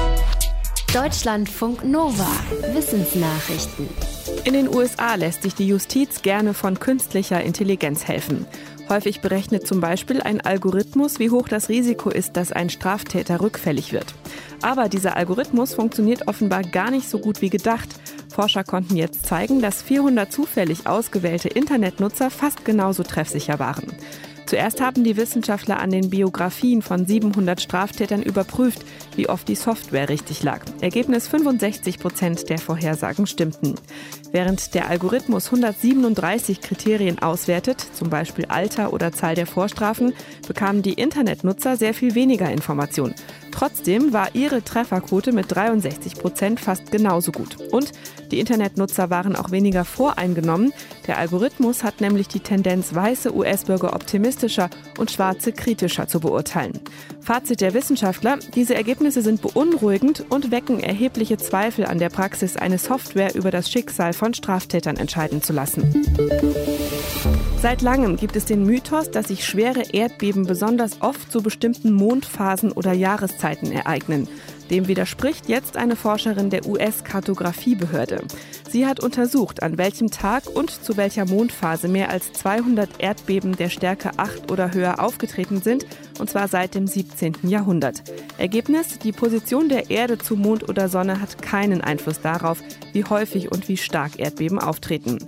Deutschlandfunk 0.93 1.84
Nova. 1.84 2.30
Wissensnachrichten. 2.73 3.89
In 4.45 4.54
den 4.54 4.73
USA 4.73 5.15
lässt 5.15 5.43
sich 5.43 5.54
die 5.54 5.67
Justiz 5.67 6.21
gerne 6.21 6.54
von 6.54 6.80
künstlicher 6.80 7.43
Intelligenz 7.43 8.08
helfen. 8.08 8.45
Häufig 8.89 9.19
berechnet 9.19 9.67
zum 9.67 9.82
Beispiel 9.82 10.21
ein 10.21 10.39
Algorithmus, 10.39 11.19
wie 11.19 11.30
hoch 11.30 11.50
das 11.50 11.67
Risiko 11.67 12.10
ist, 12.10 12.38
dass 12.38 12.54
ein 12.54 12.69
Straftäter 12.69 13.41
rückfällig 13.41 13.91
wird. 13.91 14.13
Aber 14.62 14.88
dieser 14.88 15.17
Algorithmus 15.17 15.73
funktioniert 15.73 16.28
offenbar 16.28 16.63
gar 16.63 16.89
nicht 16.89 17.10
so 17.10 17.19
gut 17.19 17.41
wie 17.41 17.50
gedacht. 17.50 17.89
Forscher 18.34 18.63
konnten 18.63 18.95
jetzt 18.95 19.26
zeigen, 19.26 19.62
dass 19.62 19.82
400 19.82 20.32
zufällig 20.32 20.88
ausgewählte 20.88 21.50
Internetnutzer 21.50 22.30
fast 22.30 22.63
genauso 22.63 23.04
treffsicher 23.04 23.60
waren. 23.60 23.91
Zuerst 24.47 24.80
haben 24.80 25.04
die 25.04 25.17
Wissenschaftler 25.17 25.80
an 25.82 25.91
den 25.91 26.10
Biografien 26.10 26.82
von 26.82 27.06
700 27.06 27.60
Straftätern 27.60 28.23
überprüft, 28.23 28.86
wie 29.17 29.28
oft 29.28 29.45
die 29.50 29.56
Software 29.56 30.08
richtig 30.08 30.41
lag. 30.41 30.62
Ergebnis 30.80 31.28
65 31.28 32.00
Prozent 32.00 32.50
der 32.50 32.58
Vorhersagen 32.58 33.28
stimmten. 33.28 33.76
Während 34.32 34.74
der 34.74 34.90
Algorithmus 34.90 35.46
137 35.46 36.62
Kriterien 36.62 37.20
auswertet, 37.20 37.80
zum 37.94 38.10
Beispiel 38.10 38.46
Alter 38.46 38.94
oder 38.94 39.12
Zahl 39.12 39.36
der 39.36 39.48
Vorstrafen, 39.48 40.13
bekamen 40.48 40.82
die 40.82 40.94
Internetnutzer 40.94 41.78
sehr 41.78 41.94
viel 41.94 42.13
weniger 42.13 42.52
Informationen. 42.52 43.16
Trotzdem 43.52 44.13
war 44.13 44.36
ihre 44.36 44.63
Trefferquote 44.63 45.32
mit 45.32 45.46
63 45.50 46.16
Prozent 46.16 46.60
fast 46.60 46.92
genauso 46.92 47.32
gut. 47.32 47.58
Und 47.72 47.92
die 48.32 48.40
Internetnutzer 48.40 49.10
waren 49.10 49.36
auch 49.36 49.50
weniger 49.50 49.84
voreingenommen. 49.84 50.74
Der 51.08 51.18
Algorithmus 51.18 51.84
hat 51.84 52.02
nämlich 52.02 52.28
die 52.28 52.42
Tendenz, 52.42 52.94
weiße 52.94 53.34
US-Bürger 53.34 53.96
optimistischer 53.96 54.70
und 55.00 55.10
schwarze 55.10 55.54
kritischer 55.54 56.08
zu 56.08 56.20
beurteilen. 56.20 56.80
Fazit 57.28 57.60
der 57.60 57.74
Wissenschaftler, 57.74 58.40
diese 58.56 58.74
Ergebnisse 58.74 59.22
sind 59.22 59.42
beunruhigend 59.42 60.24
und 60.30 60.50
wecken 60.50 60.80
erhebliche 60.80 61.36
Zweifel 61.36 61.86
an 61.86 62.00
der 62.00 62.08
Praxis, 62.08 62.56
eine 62.56 62.78
Software 62.78 63.36
über 63.36 63.52
das 63.52 63.70
Schicksal 63.70 64.13
von 64.13 64.34
Straftätern 64.34 64.96
entscheiden 64.96 65.42
zu 65.42 65.52
lassen. 65.52 66.06
Seit 67.62 67.82
langem 67.82 68.16
gibt 68.16 68.38
es 68.38 68.46
den 68.46 68.63
Mythos, 68.63 69.12
dass 69.12 69.28
sich 69.28 69.46
schwere 69.46 69.82
Erdbeben 69.92 70.46
besonders 70.46 71.02
oft 71.02 71.30
zu 71.30 71.44
bestimmten 71.44 71.92
Mondphasen 71.92 72.72
oder 72.72 72.94
Jahreszeiten 72.94 73.74
ereignen. 73.74 74.30
Dem 74.70 74.88
widerspricht 74.88 75.48
jetzt 75.48 75.78
eine 75.78 75.96
Forscherin 75.96 76.50
der 76.50 76.66
US-Kartografiebehörde. 76.66 78.24
Sie 78.70 78.86
hat 78.86 79.00
untersucht, 79.00 79.64
an 79.64 79.78
welchem 79.78 80.12
Tag 80.12 80.44
und 80.54 80.72
zu 80.72 80.98
welcher 80.98 81.26
Mondphase 81.26 81.88
mehr 81.88 82.10
als 82.10 82.34
200 82.34 82.90
Erdbeben 83.00 83.56
der 83.56 83.70
Stärke 83.70 84.12
8 84.18 84.52
oder 84.52 84.74
höher 84.74 85.00
aufgetreten 85.00 85.62
sind, 85.62 85.86
und 86.20 86.30
zwar 86.30 86.48
seit 86.48 86.76
dem 86.76 86.88
17. 86.88 87.36
Jahrhundert. 87.44 88.04
Ergebnis, 88.38 89.00
die 89.00 89.12
Position 89.12 89.70
der 89.70 89.90
Erde 89.90 90.18
zu 90.18 90.36
Mond 90.36 90.68
oder 90.68 90.90
Sonne 90.90 91.22
hat 91.22 91.42
keinen 91.42 91.82
Einfluss 91.82 92.22
darauf, 92.22 92.62
wie 92.92 93.06
häufig 93.06 93.52
und 93.52 93.70
wie 93.70 93.78
stark 93.78 94.20
Erdbeben 94.20 94.60
auftreten. 94.60 95.20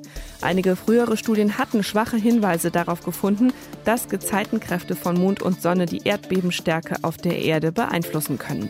Einige 0.41 0.75
frühere 0.75 1.17
Studien 1.17 1.57
hatten 1.57 1.83
schwache 1.83 2.17
Hinweise 2.17 2.71
darauf 2.71 3.03
gefunden, 3.03 3.53
dass 3.89 4.07
Gezeitenkräfte 4.07 4.95
von 4.95 5.19
Mond 5.19 5.41
und 5.41 5.63
Sonne 5.63 5.87
die 5.87 6.03
Erdbebenstärke 6.03 6.97
auf 7.01 7.17
der 7.17 7.39
Erde 7.39 7.71
beeinflussen 7.71 8.37
können. 8.37 8.69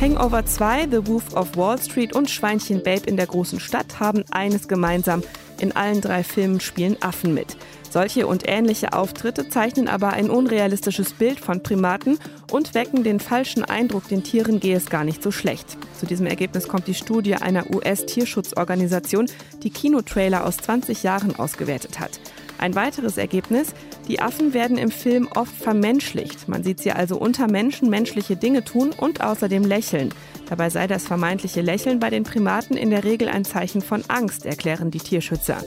Hangover 0.00 0.46
2, 0.46 0.88
The 0.90 1.06
Wolf 1.06 1.34
of 1.34 1.54
Wall 1.54 1.78
Street 1.78 2.14
und 2.14 2.30
Schweinchen 2.30 2.82
Babe 2.82 3.02
in 3.04 3.18
der 3.18 3.26
großen 3.26 3.60
Stadt 3.60 4.00
haben 4.00 4.24
eines 4.30 4.68
gemeinsam. 4.68 5.22
In 5.60 5.76
allen 5.76 6.00
drei 6.00 6.24
Filmen 6.24 6.60
spielen 6.60 6.96
Affen 7.02 7.34
mit. 7.34 7.58
Solche 7.90 8.26
und 8.26 8.48
ähnliche 8.48 8.94
Auftritte 8.94 9.50
zeichnen 9.50 9.88
aber 9.88 10.14
ein 10.14 10.30
unrealistisches 10.30 11.12
Bild 11.12 11.38
von 11.38 11.62
Primaten 11.62 12.18
und 12.50 12.72
wecken 12.74 13.04
den 13.04 13.20
falschen 13.20 13.64
Eindruck, 13.64 14.08
den 14.08 14.24
Tieren 14.24 14.60
gehe 14.60 14.78
es 14.78 14.88
gar 14.88 15.04
nicht 15.04 15.22
so 15.22 15.30
schlecht. 15.30 15.76
Zu 16.00 16.06
diesem 16.06 16.26
Ergebnis 16.26 16.68
kommt 16.68 16.86
die 16.86 16.94
Studie 16.94 17.34
einer 17.34 17.70
US-Tierschutzorganisation, 17.70 19.26
die 19.62 19.70
Kinotrailer 19.70 20.46
aus 20.46 20.56
20 20.56 21.02
Jahren 21.02 21.36
ausgewertet 21.36 22.00
hat. 22.00 22.18
Ein 22.58 22.74
weiteres 22.74 23.18
Ergebnis, 23.18 23.74
die 24.08 24.20
Affen 24.20 24.54
werden 24.54 24.78
im 24.78 24.90
Film 24.90 25.28
oft 25.34 25.54
vermenschlicht. 25.54 26.48
Man 26.48 26.64
sieht 26.64 26.80
sie 26.80 26.92
also 26.92 27.18
unter 27.18 27.50
Menschen 27.50 27.90
menschliche 27.90 28.36
Dinge 28.36 28.64
tun 28.64 28.92
und 28.96 29.20
außerdem 29.20 29.64
lächeln. 29.64 30.14
Dabei 30.48 30.70
sei 30.70 30.86
das 30.86 31.06
vermeintliche 31.06 31.60
Lächeln 31.60 31.98
bei 31.98 32.10
den 32.10 32.24
Primaten 32.24 32.76
in 32.76 32.90
der 32.90 33.04
Regel 33.04 33.28
ein 33.28 33.44
Zeichen 33.44 33.82
von 33.82 34.04
Angst, 34.08 34.46
erklären 34.46 34.90
die 34.90 34.98
Tierschützer. 34.98 35.58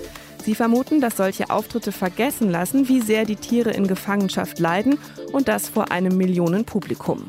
Sie 0.43 0.55
vermuten, 0.55 1.01
dass 1.01 1.17
solche 1.17 1.49
Auftritte 1.49 1.91
vergessen 1.91 2.49
lassen, 2.49 2.87
wie 2.87 3.01
sehr 3.01 3.25
die 3.25 3.35
Tiere 3.35 3.71
in 3.71 3.87
Gefangenschaft 3.87 4.59
leiden 4.59 4.97
und 5.31 5.47
das 5.47 5.69
vor 5.69 5.91
einem 5.91 6.17
Millionenpublikum. 6.17 7.25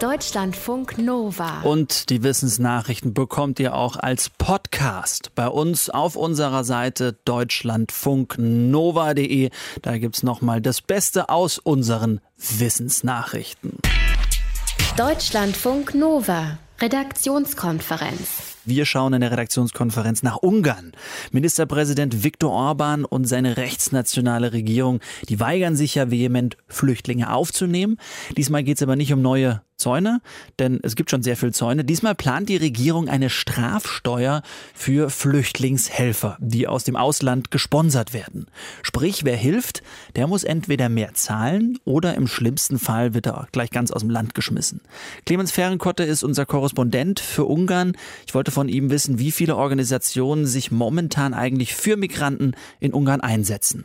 Deutschlandfunk 0.00 0.96
Nova. 0.96 1.60
Und 1.60 2.08
die 2.08 2.22
Wissensnachrichten 2.22 3.12
bekommt 3.12 3.60
ihr 3.60 3.74
auch 3.74 3.96
als 3.96 4.30
Podcast 4.30 5.34
bei 5.34 5.46
uns 5.46 5.90
auf 5.90 6.16
unserer 6.16 6.64
Seite 6.64 7.18
deutschlandfunknova.de. 7.26 9.50
Da 9.82 9.98
gibt 9.98 10.16
es 10.16 10.22
nochmal 10.22 10.62
das 10.62 10.80
Beste 10.80 11.28
aus 11.28 11.58
unseren 11.58 12.22
Wissensnachrichten. 12.38 13.76
Deutschlandfunk 14.96 15.94
Nova. 15.94 16.56
Redaktionskonferenz. 16.80 18.56
Wir 18.70 18.86
schauen 18.86 19.14
in 19.14 19.20
der 19.20 19.32
Redaktionskonferenz 19.32 20.22
nach 20.22 20.36
Ungarn. 20.36 20.92
Ministerpräsident 21.32 22.22
Viktor 22.22 22.52
Orban 22.52 23.04
und 23.04 23.24
seine 23.24 23.56
rechtsnationale 23.56 24.52
Regierung, 24.52 25.00
die 25.28 25.40
weigern 25.40 25.74
sich 25.74 25.96
ja 25.96 26.12
vehement, 26.12 26.56
Flüchtlinge 26.68 27.32
aufzunehmen. 27.32 27.96
Diesmal 28.36 28.62
geht 28.62 28.76
es 28.76 28.82
aber 28.84 28.94
nicht 28.94 29.12
um 29.12 29.22
neue 29.22 29.60
Zäune, 29.80 30.20
denn 30.58 30.78
es 30.82 30.94
gibt 30.94 31.10
schon 31.10 31.22
sehr 31.22 31.36
viel 31.36 31.52
Zäune. 31.52 31.84
Diesmal 31.84 32.14
plant 32.14 32.48
die 32.48 32.58
Regierung 32.58 33.08
eine 33.08 33.30
Strafsteuer 33.30 34.42
für 34.74 35.10
Flüchtlingshelfer, 35.10 36.36
die 36.38 36.68
aus 36.68 36.84
dem 36.84 36.96
Ausland 36.96 37.50
gesponsert 37.50 38.12
werden. 38.12 38.46
Sprich, 38.82 39.24
wer 39.24 39.36
hilft, 39.36 39.82
der 40.14 40.26
muss 40.26 40.44
entweder 40.44 40.88
mehr 40.88 41.14
zahlen 41.14 41.78
oder 41.84 42.14
im 42.14 42.26
schlimmsten 42.28 42.78
Fall 42.78 43.14
wird 43.14 43.26
er 43.26 43.48
gleich 43.52 43.70
ganz 43.70 43.90
aus 43.90 44.02
dem 44.02 44.10
Land 44.10 44.34
geschmissen. 44.34 44.82
Clemens 45.24 45.50
Fehrenkotte 45.50 46.04
ist 46.04 46.22
unser 46.22 46.44
Korrespondent 46.44 47.18
für 47.18 47.46
Ungarn. 47.46 47.96
Ich 48.26 48.34
wollte 48.34 48.50
von 48.50 48.59
ihm 48.68 48.90
wissen, 48.90 49.18
wie 49.18 49.30
viele 49.30 49.56
Organisationen 49.56 50.46
sich 50.46 50.70
momentan 50.70 51.34
eigentlich 51.34 51.74
für 51.74 51.96
Migranten 51.96 52.52
in 52.80 52.92
Ungarn 52.92 53.20
einsetzen. 53.20 53.84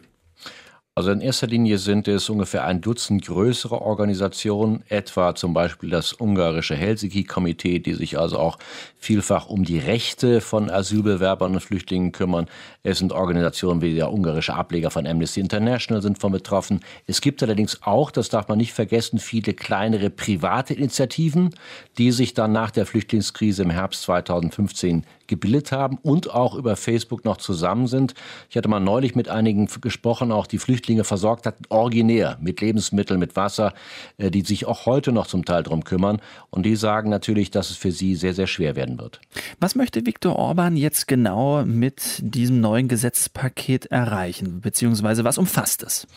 Also 0.97 1.11
in 1.11 1.19
erster 1.19 1.47
Linie 1.47 1.77
sind 1.77 2.07
es 2.07 2.29
ungefähr 2.29 2.63
ein 2.63 2.79
Dutzend 2.79 3.25
größere 3.25 3.81
Organisationen, 3.81 4.81
etwa 4.87 5.35
zum 5.35 5.53
Beispiel 5.53 5.89
das 5.89 6.13
ungarische 6.13 6.73
Helsinki-Komitee, 6.73 7.79
die 7.79 7.95
sich 7.95 8.17
also 8.17 8.39
auch 8.39 8.57
vielfach 8.97 9.47
um 9.47 9.65
die 9.65 9.77
Rechte 9.77 10.39
von 10.39 10.69
Asylbewerbern 10.69 11.53
und 11.53 11.59
Flüchtlingen 11.59 12.13
kümmern. 12.13 12.47
Es 12.81 12.99
sind 12.99 13.11
Organisationen 13.11 13.81
wie 13.81 13.93
der 13.93 14.09
ungarische 14.09 14.53
Ableger 14.53 14.89
von 14.89 15.05
Amnesty 15.05 15.41
International 15.41 16.01
sind 16.01 16.17
von 16.17 16.31
betroffen. 16.31 16.79
Es 17.07 17.19
gibt 17.19 17.43
allerdings 17.43 17.81
auch, 17.81 18.09
das 18.09 18.29
darf 18.29 18.47
man 18.47 18.57
nicht 18.57 18.71
vergessen, 18.71 19.19
viele 19.19 19.53
kleinere 19.53 20.09
private 20.09 20.73
Initiativen, 20.75 21.53
die 21.97 22.13
sich 22.13 22.33
dann 22.33 22.53
nach 22.53 22.71
der 22.71 22.85
Flüchtlingskrise 22.85 23.63
im 23.63 23.69
Herbst 23.69 24.03
2015 24.03 25.03
gebildet 25.27 25.71
haben 25.71 25.97
und 26.01 26.31
auch 26.33 26.55
über 26.55 26.75
Facebook 26.75 27.25
noch 27.25 27.37
zusammen 27.37 27.87
sind. 27.87 28.13
Ich 28.49 28.57
hatte 28.57 28.69
mal 28.69 28.79
neulich 28.79 29.15
mit 29.15 29.29
einigen 29.29 29.67
gesprochen, 29.81 30.31
auch 30.31 30.47
die 30.47 30.57
Flüchtlinge 30.57 31.03
versorgt 31.03 31.45
hatten, 31.45 31.63
originär 31.69 32.37
mit 32.41 32.61
Lebensmitteln, 32.61 33.19
mit 33.19 33.35
Wasser, 33.35 33.73
äh, 34.17 34.31
die 34.31 34.41
sich 34.41 34.65
auch 34.65 34.85
heute 34.85 35.11
noch 35.11 35.27
zum 35.27 35.45
Teil 35.45 35.63
darum 35.63 35.83
kümmern. 35.83 36.21
Und 36.49 36.65
die 36.65 36.75
sagen 36.75 37.09
natürlich, 37.09 37.51
dass 37.51 37.69
es 37.69 37.77
für 37.77 37.91
sie 37.91 38.15
sehr, 38.15 38.33
sehr 38.33 38.47
schwer 38.47 38.75
werden 38.75 38.99
wird. 38.99 39.21
Was 39.59 39.75
möchte 39.75 40.05
Viktor 40.05 40.35
Orban 40.35 40.77
jetzt 40.77 41.07
genau 41.07 41.65
mit 41.65 42.19
diesem 42.21 42.61
neuen 42.61 42.87
Gesetzespaket 42.87 43.87
erreichen? 43.87 44.61
Beziehungsweise 44.61 45.23
was 45.23 45.37
umfasst 45.37 45.83
es? 45.83 46.07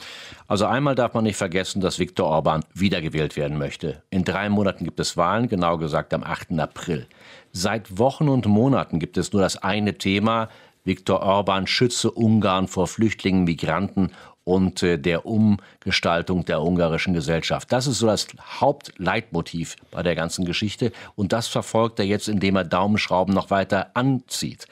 Also 0.47 0.67
einmal 0.67 0.95
darf 0.95 1.15
man 1.15 1.25
nicht 1.25 1.37
vergessen, 1.37 1.81
dass 1.81 1.99
Viktor 1.99 2.27
Orban 2.27 2.65
wiedergewählt 2.75 3.37
werden 3.37 3.59
möchte. 3.59 4.03
In 4.11 4.25
drei 4.25 4.49
Monaten 4.49 4.85
gibt 4.85 5.01
es 5.01 5.17
Wahlen, 5.17 5.49
genau 5.49 5.79
gesagt 5.79 6.15
am 6.15 6.23
8. 6.23 6.59
April. 6.59 7.07
Seit 7.53 7.99
Wochen 7.99 8.29
und 8.29 8.47
Monaten 8.47 8.99
gibt 8.99 9.17
es 9.17 9.33
nur 9.33 9.43
das 9.43 9.57
eine 9.57 9.99
Thema, 9.99 10.49
Viktor 10.85 11.23
Orban 11.23 11.67
schütze 11.67 12.11
Ungarn 12.11 12.67
vor 12.67 12.87
Flüchtlingen, 12.87 13.45
Migranten 13.45 14.11
und 14.45 14.83
äh, 14.83 14.99
der 14.99 15.27
Umgestaltung 15.27 16.47
der 16.47 16.63
ungarischen 16.63 17.13
Gesellschaft. 17.13 17.71
Das 17.71 17.87
ist 17.87 17.99
so 17.99 18.07
das 18.07 18.29
Hauptleitmotiv 18.61 19.77
bei 19.91 20.03
der 20.03 20.15
ganzen 20.15 20.47
Geschichte 20.47 20.93
und 21.15 21.35
das 21.35 21.47
verfolgt 21.49 21.99
er 21.99 22.07
jetzt, 22.07 22.29
indem 22.29 22.57
er 22.57 22.65
Daumenschrauben 22.65 23.35
noch 23.35 23.51
weiter 23.51 23.91
anzieht. 23.93 24.67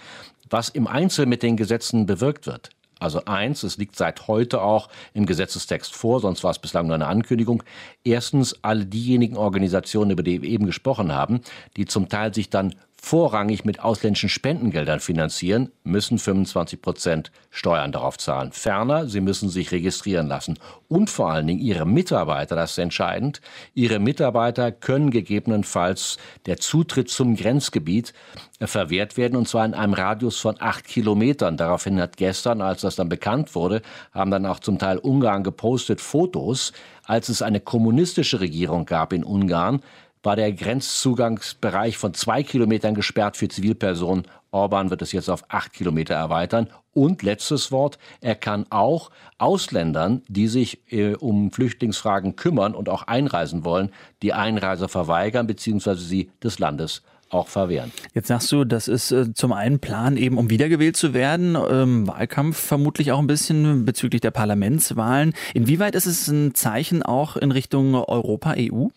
Was 0.48 0.70
im 0.70 0.86
Einzel 0.86 1.26
mit 1.26 1.42
den 1.42 1.56
Gesetzen 1.56 2.06
bewirkt 2.06 2.46
wird, 2.46 2.70
also 2.98 3.24
eins, 3.26 3.62
es 3.62 3.76
liegt 3.76 3.96
seit 3.96 4.26
heute 4.26 4.62
auch 4.62 4.88
im 5.12 5.26
Gesetzestext 5.26 5.94
vor, 5.94 6.20
sonst 6.20 6.42
war 6.44 6.50
es 6.50 6.59
bislang 6.59 6.87
nur 6.87 6.94
eine 6.94 7.06
Ankündigung. 7.06 7.62
Erstens, 8.04 8.56
alle 8.62 8.87
diejenigen 8.87 9.37
Organisationen, 9.37 10.12
über 10.12 10.22
die 10.22 10.42
wir 10.42 10.48
eben 10.48 10.66
gesprochen 10.66 11.12
haben, 11.12 11.40
die 11.76 11.85
zum 11.85 12.09
Teil 12.09 12.32
sich 12.32 12.48
dann 12.48 12.74
vorrangig 13.07 13.64
mit 13.64 13.78
ausländischen 13.78 14.28
Spendengeldern 14.28 14.98
finanzieren, 14.98 15.70
müssen 15.84 16.18
25 16.18 16.82
Prozent 16.82 17.30
Steuern 17.50 17.92
darauf 17.92 18.18
zahlen. 18.18 18.50
Ferner, 18.50 19.07
sie 19.07 19.20
müssen 19.20 19.48
sich 19.48 19.70
registrieren 19.70 20.26
lassen. 20.26 20.59
Und 20.88 21.09
vor 21.09 21.30
allen 21.30 21.46
Dingen 21.46 21.61
ihre 21.61 21.86
Mitarbeiter, 21.86 22.57
das 22.57 22.72
ist 22.72 22.78
entscheidend, 22.78 23.40
ihre 23.74 24.00
Mitarbeiter 24.00 24.72
können 24.72 25.11
gegebenenfalls 25.11 26.18
der 26.46 26.57
Zutritt 26.57 27.09
zum 27.09 27.36
Grenzgebiet 27.36 28.12
äh, 28.59 28.66
verwehrt 28.66 29.16
werden, 29.16 29.36
und 29.36 29.46
zwar 29.46 29.64
in 29.64 29.74
einem 29.74 29.94
Radius 29.94 30.40
von 30.40 30.57
acht 30.59 30.84
Kilometern. 30.84 31.57
Daraufhin 31.57 32.00
hat 32.00 32.16
gestern, 32.16 32.61
als 32.61 32.80
das 32.80 32.96
dann 32.96 33.09
bekannt 33.09 33.54
wurde, 33.54 33.82
haben 34.12 34.32
dann 34.32 34.46
auch 34.46 34.59
zum 34.59 34.80
Teil 34.80 34.98
Ungarn 34.98 35.44
gepostet 35.44 36.00
Fotos, 36.00 36.72
als 37.04 37.28
es 37.28 37.40
eine 37.40 37.61
kommunistische 37.61 38.40
Regierung 38.40 38.84
gab 38.84 39.12
in 39.12 39.22
Ungarn, 39.22 39.80
war 40.27 40.37
der 40.37 40.53
Grenzzugangsbereich 40.53 41.97
von 41.97 42.12
zwei 42.12 42.43
Kilometern 42.43 42.95
gesperrt 42.95 43.37
für 43.37 43.49
Zivilpersonen. 43.49 44.27
Orban 44.51 44.91
wird 44.91 45.01
es 45.01 45.12
jetzt 45.12 45.31
auf 45.31 45.45
acht 45.49 45.72
Kilometer 45.72 46.14
erweitern. 46.14 46.68
Und 46.93 47.22
letztes 47.22 47.70
Wort, 47.70 47.99
er 48.20 48.35
kann 48.35 48.66
auch 48.70 49.11
Ausländern, 49.39 50.22
die 50.29 50.49
sich 50.49 50.81
äh, 50.91 51.14
um 51.14 51.53
Flüchtlingsfragen 51.53 52.35
kümmern 52.37 52.74
und 52.74 52.89
auch 52.89 53.05
einreisen 53.05 53.64
wollen, 53.64 53.91
die 54.22 54.33
Einreise 54.33 54.89
verweigern 54.89 55.47
bzw. 55.47 55.95
sie 55.95 56.31
des 56.43 56.59
Landes 56.59 57.03
auch 57.31 57.49
verwehren. 57.49 57.93
Jetzt 58.14 58.29
sagst 58.29 58.51
du, 58.53 58.64
das 58.64 58.89
ist 58.89 59.11
äh, 59.12 59.33
zum 59.33 59.53
einen 59.53 59.79
Plan, 59.79 60.16
eben 60.16 60.39
um 60.39 60.51
wiedergewählt 60.51 60.97
zu 60.97 61.14
werden, 61.14 61.57
ähm, 61.70 62.07
Wahlkampf 62.07 62.57
vermutlich 62.57 63.12
auch 63.12 63.18
ein 63.18 63.27
bisschen 63.27 63.85
bezüglich 63.85 64.20
der 64.20 64.31
Parlamentswahlen. 64.31 65.35
Inwieweit 65.55 65.95
ist 65.95 66.07
es 66.07 66.29
ein 66.29 66.55
Zeichen 66.55 67.03
auch 67.03 67.37
in 67.37 67.53
Richtung 67.53 67.95
Europa, 67.95 68.55
EU? 68.59 68.89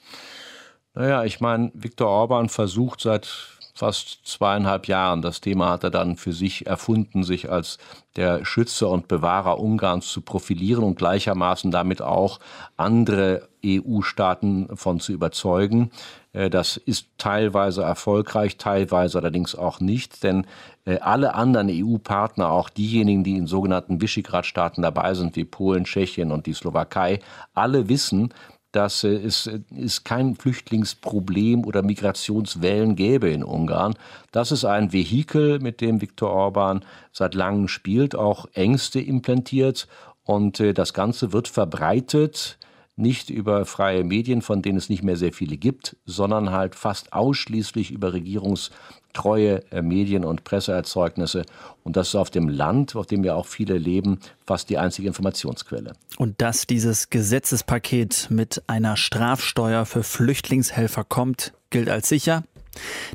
Naja, 1.00 1.24
ich 1.24 1.40
meine, 1.40 1.72
Viktor 1.74 2.10
Orban 2.10 2.50
versucht 2.50 3.00
seit 3.00 3.26
fast 3.74 4.20
zweieinhalb 4.26 4.86
Jahren, 4.90 5.22
das 5.22 5.40
Thema 5.40 5.70
hat 5.70 5.86
er 5.86 5.92
dann 5.92 6.18
für 6.18 6.34
sich 6.34 6.68
erfunden, 6.68 7.24
sich 7.24 7.50
als 7.50 7.78
der 8.18 8.44
Schützer 8.44 8.90
und 8.90 9.08
Bewahrer 9.08 9.62
Ungarns 9.62 10.10
zu 10.10 10.20
profilieren 10.20 10.84
und 10.84 10.98
gleichermaßen 10.98 11.72
damit 11.72 12.02
auch 12.02 12.42
andere 12.76 13.48
EU-Staaten 13.66 14.76
von 14.76 15.00
zu 15.00 15.14
überzeugen. 15.14 15.92
Äh, 16.34 16.50
das 16.50 16.76
ist 16.76 17.08
teilweise 17.18 17.82
erfolgreich, 17.84 18.58
teilweise 18.58 19.20
allerdings 19.20 19.56
auch 19.56 19.80
nicht, 19.80 20.22
denn 20.24 20.46
äh, 20.84 21.00
alle 21.00 21.34
anderen 21.34 21.70
EU-Partner, 21.72 22.52
auch 22.52 22.70
diejenigen, 22.70 23.24
die 23.24 23.38
in 23.38 23.48
sogenannten 23.48 24.02
Visegrad-Staaten 24.02 24.82
dabei 24.82 25.14
sind, 25.14 25.38
wie 25.38 25.46
Polen, 25.46 25.86
Tschechien 25.86 26.34
und 26.34 26.46
die 26.46 26.54
Slowakei, 26.54 27.22
alle 27.54 27.88
wissen, 27.88 28.34
dass 28.72 29.04
es, 29.04 29.50
es 29.76 30.04
kein 30.04 30.36
Flüchtlingsproblem 30.36 31.66
oder 31.66 31.82
Migrationswellen 31.82 32.96
gäbe 32.96 33.30
in 33.30 33.44
Ungarn. 33.44 33.96
Das 34.32 34.52
ist 34.52 34.66
ein 34.66 34.94
Vehikel, 34.94 35.60
mit 35.60 35.82
dem 35.82 36.02
Viktor 36.02 36.32
Orban 36.32 36.86
seit 37.12 37.34
langem 37.34 37.68
spielt, 37.68 38.16
auch 38.16 38.46
Ängste 38.54 39.00
implantiert 39.00 39.88
und 40.24 40.60
äh, 40.60 40.74
das 40.74 40.94
Ganze 40.94 41.34
wird 41.34 41.48
verbreitet 41.48 42.60
nicht 43.00 43.30
über 43.30 43.66
freie 43.66 44.04
Medien, 44.04 44.42
von 44.42 44.62
denen 44.62 44.78
es 44.78 44.90
nicht 44.90 45.04
mehr 45.04 45.16
sehr 45.16 45.34
viele 45.34 45.58
gibt, 45.58 45.96
sondern 46.06 46.52
halt 46.52 46.76
fast 46.76 47.14
ausschließlich 47.14 47.92
über 47.92 48.14
regierungstreue 48.14 49.64
äh, 49.72 49.82
Medien 49.82 50.26
und 50.26 50.44
Presseerzeugnisse. 50.44 51.46
Und 51.84 51.96
das 51.96 52.10
ist 52.10 52.16
auf 52.16 52.30
dem 52.30 52.50
Land, 52.50 52.96
auf 52.96 53.08
dem 53.08 53.24
ja 53.24 53.36
auch 53.36 53.46
viele 53.46 53.78
leben, 53.78 54.20
fast 54.46 54.70
die 54.70 54.78
einzige 54.78 55.08
Informationsquelle. 55.08 55.94
Und 56.18 56.42
dass 56.42 56.68
dieses 56.68 57.10
Gesetzespaket 57.10 58.28
mit 58.30 58.62
einer 58.68 58.98
Strafsteuer 58.98 59.86
für 59.86 60.04
Flüchtlingshelfer 60.04 61.04
kommt, 61.04 61.54
gilt 61.70 61.90
als 61.90 62.10
sicher. 62.10 62.44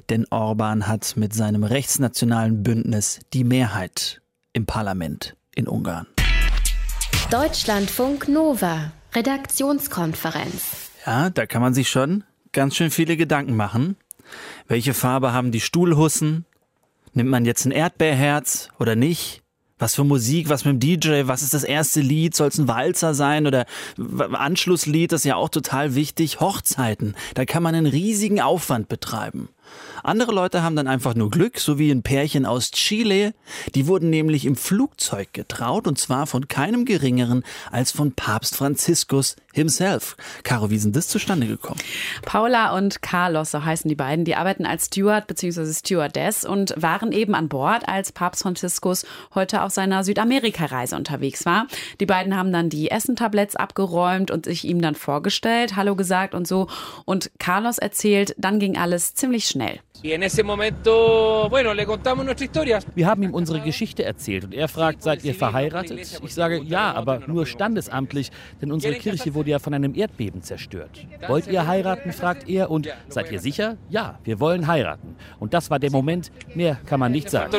Denn 0.09 0.27
Orban 0.31 0.89
hat 0.89 1.17
mit 1.17 1.33
seinem 1.33 1.65
rechtsnationalen 1.65 2.63
Bündnis 2.63 3.21
die 3.33 3.45
Mehrheit 3.45 4.21
im 4.53 4.67
Parlament 4.67 5.37
in 5.55 5.69
Ungarn. 5.69 6.07
Deutschlandfunk 7.31 8.29
Nova 8.29 8.93
Redaktionskonferenz. 9.15 10.91
Ja, 11.07 11.31
da 11.31 11.47
kann 11.47 11.63
man 11.63 11.75
sich 11.75 11.89
schon 11.89 12.25
ganz 12.53 12.75
schön 12.77 12.91
viele 12.91 13.17
Gedanken 13.17 13.55
machen. 13.55 13.97
Welche 14.67 14.95
Farbe 14.95 15.33
haben 15.33 15.53
die 15.53 15.61
Stuhlhussen? 15.61 16.47
Nimmt 17.13 17.31
man 17.31 17.45
jetzt 17.45 17.65
ein 17.65 17.71
Erdbeerherz 17.71 18.71
oder 18.79 18.97
nicht? 18.97 19.43
Was 19.79 19.97
für 19.97 20.05
Musik, 20.05 20.49
was 20.49 20.65
mit 20.65 20.83
dem 20.83 21.01
DJ, 21.01 21.23
was 21.27 21.43
ist 21.43 21.53
das 21.53 21.65
erste 21.65 22.01
Lied? 22.01 22.35
Soll 22.35 22.49
es 22.49 22.59
ein 22.59 22.69
Walzer 22.69 23.13
sein 23.13 23.47
oder 23.47 23.67
Anschlusslied? 24.33 25.13
Das 25.13 25.21
ist 25.21 25.25
ja 25.25 25.37
auch 25.37 25.49
total 25.49 25.95
wichtig. 25.95 26.41
Hochzeiten, 26.41 27.15
da 27.35 27.45
kann 27.45 27.63
man 27.63 27.75
einen 27.75 27.87
riesigen 27.87 28.41
Aufwand 28.41 28.89
betreiben. 28.89 29.49
Andere 30.03 30.33
Leute 30.33 30.63
haben 30.63 30.77
dann 30.77 30.87
einfach 30.87 31.15
nur 31.15 31.31
Glück, 31.31 31.59
so 31.59 31.79
wie 31.79 31.91
ein 31.91 32.03
Pärchen 32.03 32.45
aus 32.45 32.71
Chile. 32.71 33.33
Die 33.75 33.87
wurden 33.87 34.11
nämlich 34.11 34.45
im 34.45 34.55
Flugzeug 34.55 35.33
getraut 35.33 35.87
und 35.87 35.99
zwar 35.99 36.27
von 36.27 36.47
keinem 36.47 36.85
geringeren 36.85 37.43
als 37.71 37.91
von 37.91 38.13
Papst 38.13 38.57
Franziskus 38.57 39.37
himself. 39.55 40.17
Caro, 40.43 40.69
wie 40.69 40.79
sind 40.79 40.95
das 40.95 41.09
zustande 41.09 41.47
gekommen? 41.47 41.81
Paula 42.23 42.77
und 42.77 43.01
Carlos, 43.03 43.53
so 43.53 43.65
heißen 43.65 43.89
die 43.89 43.95
beiden, 43.95 44.25
die 44.25 44.35
arbeiten 44.35 44.67
als 44.67 44.87
Steward 44.87 45.27
bzw. 45.27 45.73
Stewardess 45.73 46.45
und 46.45 46.75
waren 46.77 47.13
eben 47.13 47.35
an 47.35 47.49
Bord, 47.49 47.89
als 47.89 48.13
Papst 48.13 48.43
Franziskus 48.43 49.07
heute 49.35 49.63
auf 49.63 49.73
seiner 49.73 50.05
Südamerika-Reise 50.05 50.97
unterwegs 50.97 51.47
war. 51.47 51.67
Die 52.01 52.07
beiden 52.07 52.37
haben 52.37 52.53
dann 52.53 52.69
die 52.69 52.91
Essentabletts 52.91 53.57
abgeräumt 53.57 54.31
und 54.31 54.45
sich 54.45 54.65
ihm 54.65 54.83
dann 54.83 54.97
vorgestellt, 54.97 55.77
Hallo 55.77 55.97
gesagt 55.97 56.35
und 56.35 56.47
so. 56.47 56.67
Und 57.05 57.31
Carlos 57.39 57.79
erzählt, 57.79 58.35
dann 58.37 58.59
ging 58.59 58.77
alles 58.77 59.15
ziemlich 59.15 59.47
schnell. 59.47 59.54
Wir 62.95 63.07
haben 63.07 63.23
ihm 63.23 63.33
unsere 63.33 63.61
Geschichte 63.61 64.05
erzählt 64.05 64.45
und 64.45 64.55
er 64.55 64.69
fragt, 64.69 65.03
seid 65.03 65.25
ihr 65.25 65.35
verheiratet? 65.35 66.21
Ich 66.23 66.35
sage, 66.35 66.63
ja, 66.63 66.93
aber 66.93 67.21
nur 67.27 67.47
standesamtlich, 67.47 68.31
denn 68.61 68.71
unsere 68.71 68.95
Kirche 68.95 69.35
wurde 69.35 69.51
ja 69.51 69.59
von 69.59 69.73
einem 69.73 69.95
Erdbeben 69.95 70.43
zerstört. 70.43 71.07
Wollt 71.27 71.47
ihr 71.47 71.67
heiraten? 71.67 72.13
fragt 72.13 72.49
er 72.49 72.71
und 72.71 72.89
seid 73.09 73.33
ihr 73.33 73.41
sicher? 73.41 73.77
Ja, 73.89 74.19
wir 74.25 74.41
wollen 74.41 74.67
heiraten. 74.67 75.17
Und 75.41 75.55
das 75.55 75.71
war 75.71 75.79
der 75.79 75.91
Moment, 75.91 76.31
mehr 76.55 76.79
kann 76.87 77.01
man 77.01 77.13
nicht 77.13 77.31
sagen. 77.31 77.51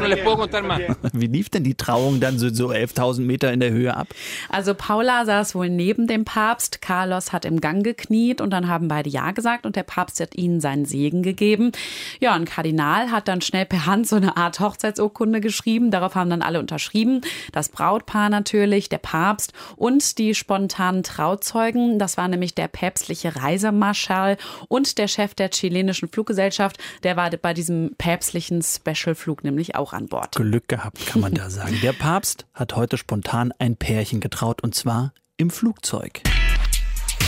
Wie 1.13 1.27
lief 1.27 1.49
denn 1.49 1.63
die 1.63 1.75
Trauung 1.75 2.19
dann 2.19 2.37
so, 2.37 2.49
so 2.49 2.69
11.000 2.69 3.21
Meter 3.21 3.51
in 3.51 3.59
der 3.59 3.71
Höhe 3.71 3.95
ab? 3.95 4.07
Also 4.49 4.73
Paula 4.75 5.25
saß 5.25 5.55
wohl 5.55 5.69
neben 5.69 6.07
dem 6.07 6.25
Papst, 6.25 6.81
Carlos 6.81 7.33
hat 7.33 7.45
im 7.45 7.59
Gang 7.59 7.83
gekniet 7.83 8.41
und 8.41 8.51
dann 8.51 8.67
haben 8.67 8.87
beide 8.87 9.09
Ja 9.09 9.31
gesagt 9.31 9.65
und 9.65 9.75
der 9.75 9.83
Papst 9.83 10.19
hat 10.19 10.35
ihnen 10.35 10.59
seinen 10.59 10.85
Segen 10.85 11.23
gegeben. 11.23 11.71
Ja, 12.19 12.33
ein 12.33 12.45
Kardinal 12.45 13.11
hat 13.11 13.27
dann 13.27 13.41
schnell 13.41 13.65
per 13.65 13.85
Hand 13.85 14.07
so 14.07 14.15
eine 14.15 14.37
Art 14.37 14.59
Hochzeitsurkunde 14.59 15.41
geschrieben. 15.41 15.91
Darauf 15.91 16.15
haben 16.15 16.29
dann 16.29 16.41
alle 16.41 16.59
unterschrieben. 16.59 17.21
Das 17.51 17.69
Brautpaar 17.69 18.29
natürlich, 18.29 18.89
der 18.89 18.97
Papst 18.97 19.53
und 19.75 20.17
die 20.17 20.35
spontanen 20.35 21.03
Trauzeugen. 21.03 21.99
Das 21.99 22.17
war 22.17 22.27
nämlich 22.27 22.55
der 22.55 22.67
päpstliche 22.67 23.35
Reisemarschall 23.35 24.37
und 24.67 24.97
der 24.97 25.07
Chef 25.07 25.33
der 25.35 25.49
chilenischen 25.49 26.09
Fluggesellschaft. 26.09 26.77
Der 27.03 27.15
war 27.17 27.29
bei 27.29 27.53
diesem 27.53 27.95
päpstlichen 27.97 28.61
Specialflug 28.61 29.43
nämlich 29.43 29.75
auch 29.75 29.93
an 29.93 30.07
Bord. 30.07 30.35
Glück 30.35 30.67
gehabt, 30.67 31.05
kann 31.05 31.21
man 31.21 31.33
da 31.33 31.49
sagen. 31.49 31.79
Der 31.81 31.93
Papst 31.93 32.45
hat 32.53 32.75
heute 32.75 32.97
spontan 32.97 33.53
ein 33.59 33.75
Pärchen 33.75 34.19
getraut 34.19 34.63
und 34.63 34.75
zwar 34.75 35.13
im 35.37 35.49
Flugzeug. 35.49 36.21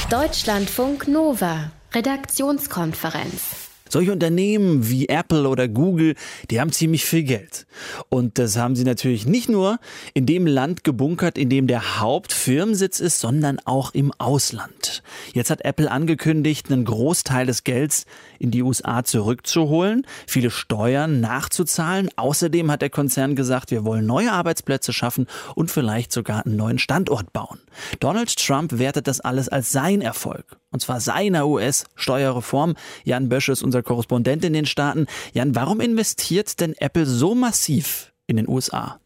Deutschlandfunk 0.09 1.07
Nova 1.07 1.71
Redaktionskonferenz. 1.93 3.66
Solche 3.89 4.11
Unternehmen 4.11 4.89
wie 4.89 5.09
Apple 5.09 5.47
oder 5.47 5.67
Google, 5.67 6.15
die 6.49 6.59
haben 6.59 6.71
ziemlich 6.71 7.05
viel 7.05 7.23
Geld. 7.23 7.65
Und 8.09 8.37
das 8.37 8.57
haben 8.57 8.75
sie 8.75 8.83
natürlich 8.83 9.25
nicht 9.25 9.49
nur 9.49 9.79
in 10.13 10.25
dem 10.25 10.45
Land 10.45 10.83
gebunkert, 10.83 11.37
in 11.37 11.49
dem 11.49 11.67
der 11.67 11.99
Hauptfirmensitz 11.99 12.99
ist, 12.99 13.19
sondern 13.19 13.59
auch 13.65 13.93
im 13.93 14.11
Ausland. 14.17 15.03
Jetzt 15.33 15.49
hat 15.49 15.65
Apple 15.65 15.89
angekündigt, 15.89 16.71
einen 16.71 16.85
Großteil 16.85 17.45
des 17.45 17.63
Gelds 17.63 18.05
in 18.39 18.51
die 18.51 18.63
USA 18.63 19.03
zurückzuholen, 19.03 20.05
viele 20.25 20.49
Steuern 20.49 21.19
nachzuzahlen. 21.19 22.09
Außerdem 22.15 22.71
hat 22.71 22.81
der 22.81 22.89
Konzern 22.89 23.35
gesagt, 23.35 23.71
wir 23.71 23.85
wollen 23.85 24.05
neue 24.05 24.31
Arbeitsplätze 24.31 24.93
schaffen 24.93 25.27
und 25.55 25.71
vielleicht 25.71 26.11
sogar 26.11 26.45
einen 26.45 26.55
neuen 26.55 26.79
Standort 26.79 27.33
bauen. 27.33 27.59
Donald 27.99 28.35
Trump 28.35 28.77
wertet 28.79 29.07
das 29.07 29.19
alles 29.19 29.49
als 29.49 29.71
sein 29.71 30.01
Erfolg. 30.01 30.57
Und 30.71 30.81
zwar 30.81 30.99
seiner 30.99 31.47
US-Steuerreform. 31.47 32.75
Jan 33.03 33.29
Bösch 33.29 33.49
ist 33.49 33.63
unser 33.63 33.83
Korrespondent 33.83 34.43
in 34.43 34.53
den 34.53 34.65
Staaten. 34.65 35.07
Jan, 35.33 35.55
warum 35.55 35.79
investiert 35.79 36.59
denn 36.59 36.75
Apple 36.77 37.05
so 37.05 37.35
massiv 37.35 38.13
in 38.27 38.37
den 38.37 38.47
USA? 38.47 38.99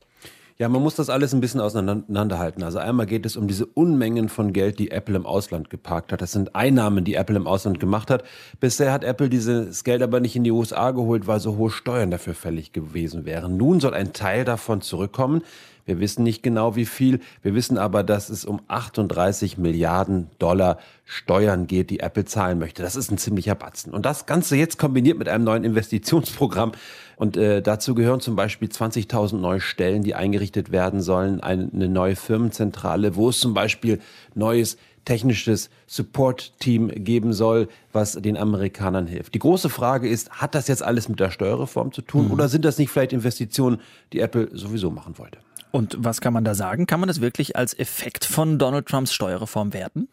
Ja, 0.61 0.69
man 0.69 0.83
muss 0.83 0.93
das 0.93 1.09
alles 1.09 1.33
ein 1.33 1.41
bisschen 1.41 1.59
auseinanderhalten. 1.59 2.61
Also 2.61 2.77
einmal 2.77 3.07
geht 3.07 3.25
es 3.25 3.35
um 3.35 3.47
diese 3.47 3.65
Unmengen 3.65 4.29
von 4.29 4.53
Geld, 4.53 4.77
die 4.77 4.91
Apple 4.91 5.15
im 5.15 5.25
Ausland 5.25 5.71
geparkt 5.71 6.11
hat. 6.11 6.21
Das 6.21 6.33
sind 6.33 6.55
Einnahmen, 6.55 7.03
die 7.03 7.15
Apple 7.15 7.35
im 7.35 7.47
Ausland 7.47 7.79
gemacht 7.79 8.11
hat. 8.11 8.23
Bisher 8.59 8.93
hat 8.93 9.03
Apple 9.03 9.27
dieses 9.27 9.83
Geld 9.83 10.03
aber 10.03 10.19
nicht 10.19 10.35
in 10.35 10.43
die 10.43 10.51
USA 10.51 10.91
geholt, 10.91 11.25
weil 11.25 11.39
so 11.39 11.57
hohe 11.57 11.71
Steuern 11.71 12.11
dafür 12.11 12.35
fällig 12.35 12.73
gewesen 12.73 13.25
wären. 13.25 13.57
Nun 13.57 13.79
soll 13.79 13.95
ein 13.95 14.13
Teil 14.13 14.45
davon 14.45 14.81
zurückkommen. 14.81 15.41
Wir 15.85 15.99
wissen 15.99 16.23
nicht 16.23 16.43
genau 16.43 16.75
wie 16.75 16.85
viel. 16.85 17.19
Wir 17.41 17.55
wissen 17.55 17.77
aber, 17.77 18.03
dass 18.03 18.29
es 18.29 18.45
um 18.45 18.61
38 18.67 19.57
Milliarden 19.57 20.29
Dollar 20.39 20.77
Steuern 21.05 21.67
geht, 21.67 21.89
die 21.89 21.99
Apple 21.99 22.25
zahlen 22.25 22.57
möchte. 22.57 22.81
Das 22.81 22.95
ist 22.95 23.11
ein 23.11 23.17
ziemlicher 23.17 23.55
Batzen. 23.55 23.93
Und 23.93 24.05
das 24.05 24.25
Ganze 24.25 24.55
jetzt 24.55 24.77
kombiniert 24.79 25.17
mit 25.17 25.27
einem 25.27 25.43
neuen 25.43 25.63
Investitionsprogramm. 25.63 26.71
Und 27.17 27.37
äh, 27.37 27.61
dazu 27.61 27.95
gehören 27.95 28.21
zum 28.21 28.35
Beispiel 28.35 28.69
20.000 28.69 29.37
neue 29.37 29.59
Stellen, 29.59 30.03
die 30.03 30.15
eingerichtet 30.15 30.71
werden 30.71 31.01
sollen, 31.01 31.41
eine, 31.41 31.67
neue 31.67 32.15
Firmenzentrale, 32.15 33.15
wo 33.15 33.29
es 33.29 33.39
zum 33.39 33.53
Beispiel 33.53 33.99
neues 34.33 34.77
technisches 35.05 35.69
Support-Team 35.87 36.89
geben 36.89 37.33
soll, 37.33 37.67
was 37.91 38.13
den 38.13 38.37
Amerikanern 38.37 39.07
hilft. 39.07 39.33
Die 39.33 39.39
große 39.39 39.69
Frage 39.69 40.07
ist, 40.07 40.29
hat 40.31 40.55
das 40.55 40.67
jetzt 40.67 40.83
alles 40.83 41.09
mit 41.09 41.19
der 41.19 41.31
Steuerreform 41.31 41.91
zu 41.91 42.01
tun 42.01 42.25
mhm. 42.25 42.31
oder 42.31 42.49
sind 42.49 42.65
das 42.65 42.77
nicht 42.77 42.89
vielleicht 42.89 43.13
Investitionen, 43.13 43.81
die 44.13 44.19
Apple 44.19 44.49
sowieso 44.53 44.91
machen 44.91 45.17
wollte? 45.17 45.39
Und 45.71 45.95
was 45.99 46.21
kann 46.21 46.33
man 46.33 46.43
da 46.43 46.53
sagen? 46.53 46.85
Kann 46.85 46.99
man 46.99 47.07
das 47.07 47.21
wirklich 47.21 47.55
als 47.55 47.77
Effekt 47.77 48.25
von 48.25 48.59
Donald 48.59 48.87
Trumps 48.87 49.13
Steuerreform 49.13 49.73
werten? 49.73 50.07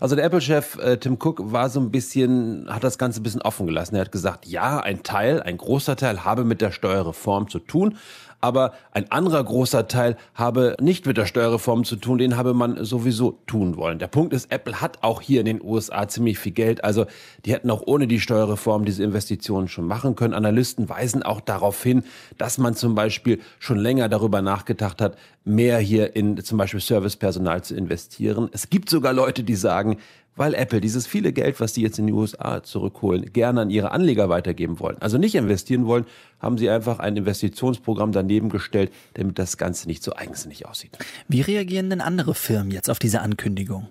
Also 0.00 0.14
der 0.14 0.24
Apple-Chef 0.24 0.78
äh, 0.78 0.98
Tim 0.98 1.14
Cook 1.14 1.52
war 1.52 1.68
so 1.68 1.80
ein 1.80 1.90
bisschen, 1.90 2.66
hat 2.72 2.84
das 2.84 2.98
Ganze 2.98 3.20
ein 3.20 3.24
bisschen 3.24 3.42
offen 3.42 3.66
gelassen. 3.66 3.96
Er 3.96 4.02
hat 4.02 4.12
gesagt, 4.12 4.46
ja, 4.46 4.78
ein 4.78 5.02
Teil, 5.02 5.42
ein 5.42 5.56
großer 5.56 5.96
Teil 5.96 6.24
habe 6.24 6.44
mit 6.44 6.60
der 6.60 6.70
Steuerreform 6.70 7.48
zu 7.48 7.58
tun, 7.58 7.96
aber 8.40 8.72
ein 8.92 9.10
anderer 9.10 9.42
großer 9.42 9.88
Teil 9.88 10.16
habe 10.34 10.76
nicht 10.80 11.06
mit 11.06 11.16
der 11.16 11.26
Steuerreform 11.26 11.84
zu 11.84 11.96
tun, 11.96 12.18
den 12.18 12.36
habe 12.36 12.54
man 12.54 12.84
sowieso 12.84 13.38
tun 13.46 13.76
wollen. 13.76 13.98
Der 13.98 14.06
Punkt 14.06 14.32
ist, 14.32 14.52
Apple 14.52 14.80
hat 14.80 15.02
auch 15.02 15.20
hier 15.20 15.40
in 15.40 15.46
den 15.46 15.62
USA 15.62 16.06
ziemlich 16.08 16.38
viel 16.38 16.52
Geld, 16.52 16.84
also 16.84 17.06
die 17.44 17.52
hätten 17.52 17.70
auch 17.70 17.82
ohne 17.86 18.06
die 18.06 18.20
Steuerreform 18.20 18.84
diese 18.84 19.02
Investitionen 19.02 19.68
schon 19.68 19.86
machen 19.86 20.14
können. 20.14 20.34
Analysten 20.34 20.88
weisen 20.88 21.22
auch 21.22 21.40
darauf 21.40 21.82
hin, 21.82 22.04
dass 22.36 22.58
man 22.58 22.74
zum 22.74 22.94
Beispiel 22.94 23.40
schon 23.58 23.78
länger 23.78 24.08
darüber 24.08 24.42
nachgedacht 24.42 25.00
hat, 25.00 25.16
mehr 25.44 25.78
hier 25.78 26.14
in 26.14 26.42
zum 26.44 26.58
Beispiel 26.58 26.80
Servicepersonal 26.80 27.62
zu 27.62 27.74
investieren. 27.74 28.48
Es 28.52 28.70
gibt 28.70 28.90
sogar 28.90 29.12
Leute, 29.12 29.42
die 29.42 29.56
sagen, 29.56 29.98
weil 30.38 30.54
Apple 30.54 30.80
dieses 30.80 31.06
viele 31.06 31.32
Geld, 31.32 31.60
was 31.60 31.72
die 31.72 31.82
jetzt 31.82 31.98
in 31.98 32.06
die 32.06 32.12
USA 32.12 32.62
zurückholen, 32.62 33.32
gerne 33.32 33.62
an 33.62 33.70
ihre 33.70 33.90
Anleger 33.90 34.28
weitergeben 34.28 34.80
wollen. 34.80 34.96
Also 35.00 35.18
nicht 35.18 35.34
investieren 35.34 35.86
wollen, 35.86 36.06
haben 36.40 36.56
sie 36.56 36.70
einfach 36.70 37.00
ein 37.00 37.16
Investitionsprogramm 37.16 38.12
daneben 38.12 38.48
gestellt, 38.48 38.92
damit 39.14 39.38
das 39.38 39.56
Ganze 39.56 39.88
nicht 39.88 40.02
so 40.02 40.14
eigensinnig 40.14 40.66
aussieht. 40.66 40.96
Wie 41.28 41.40
reagieren 41.40 41.90
denn 41.90 42.00
andere 42.00 42.34
Firmen 42.34 42.70
jetzt 42.70 42.88
auf 42.88 42.98
diese 42.98 43.20
Ankündigung? 43.20 43.88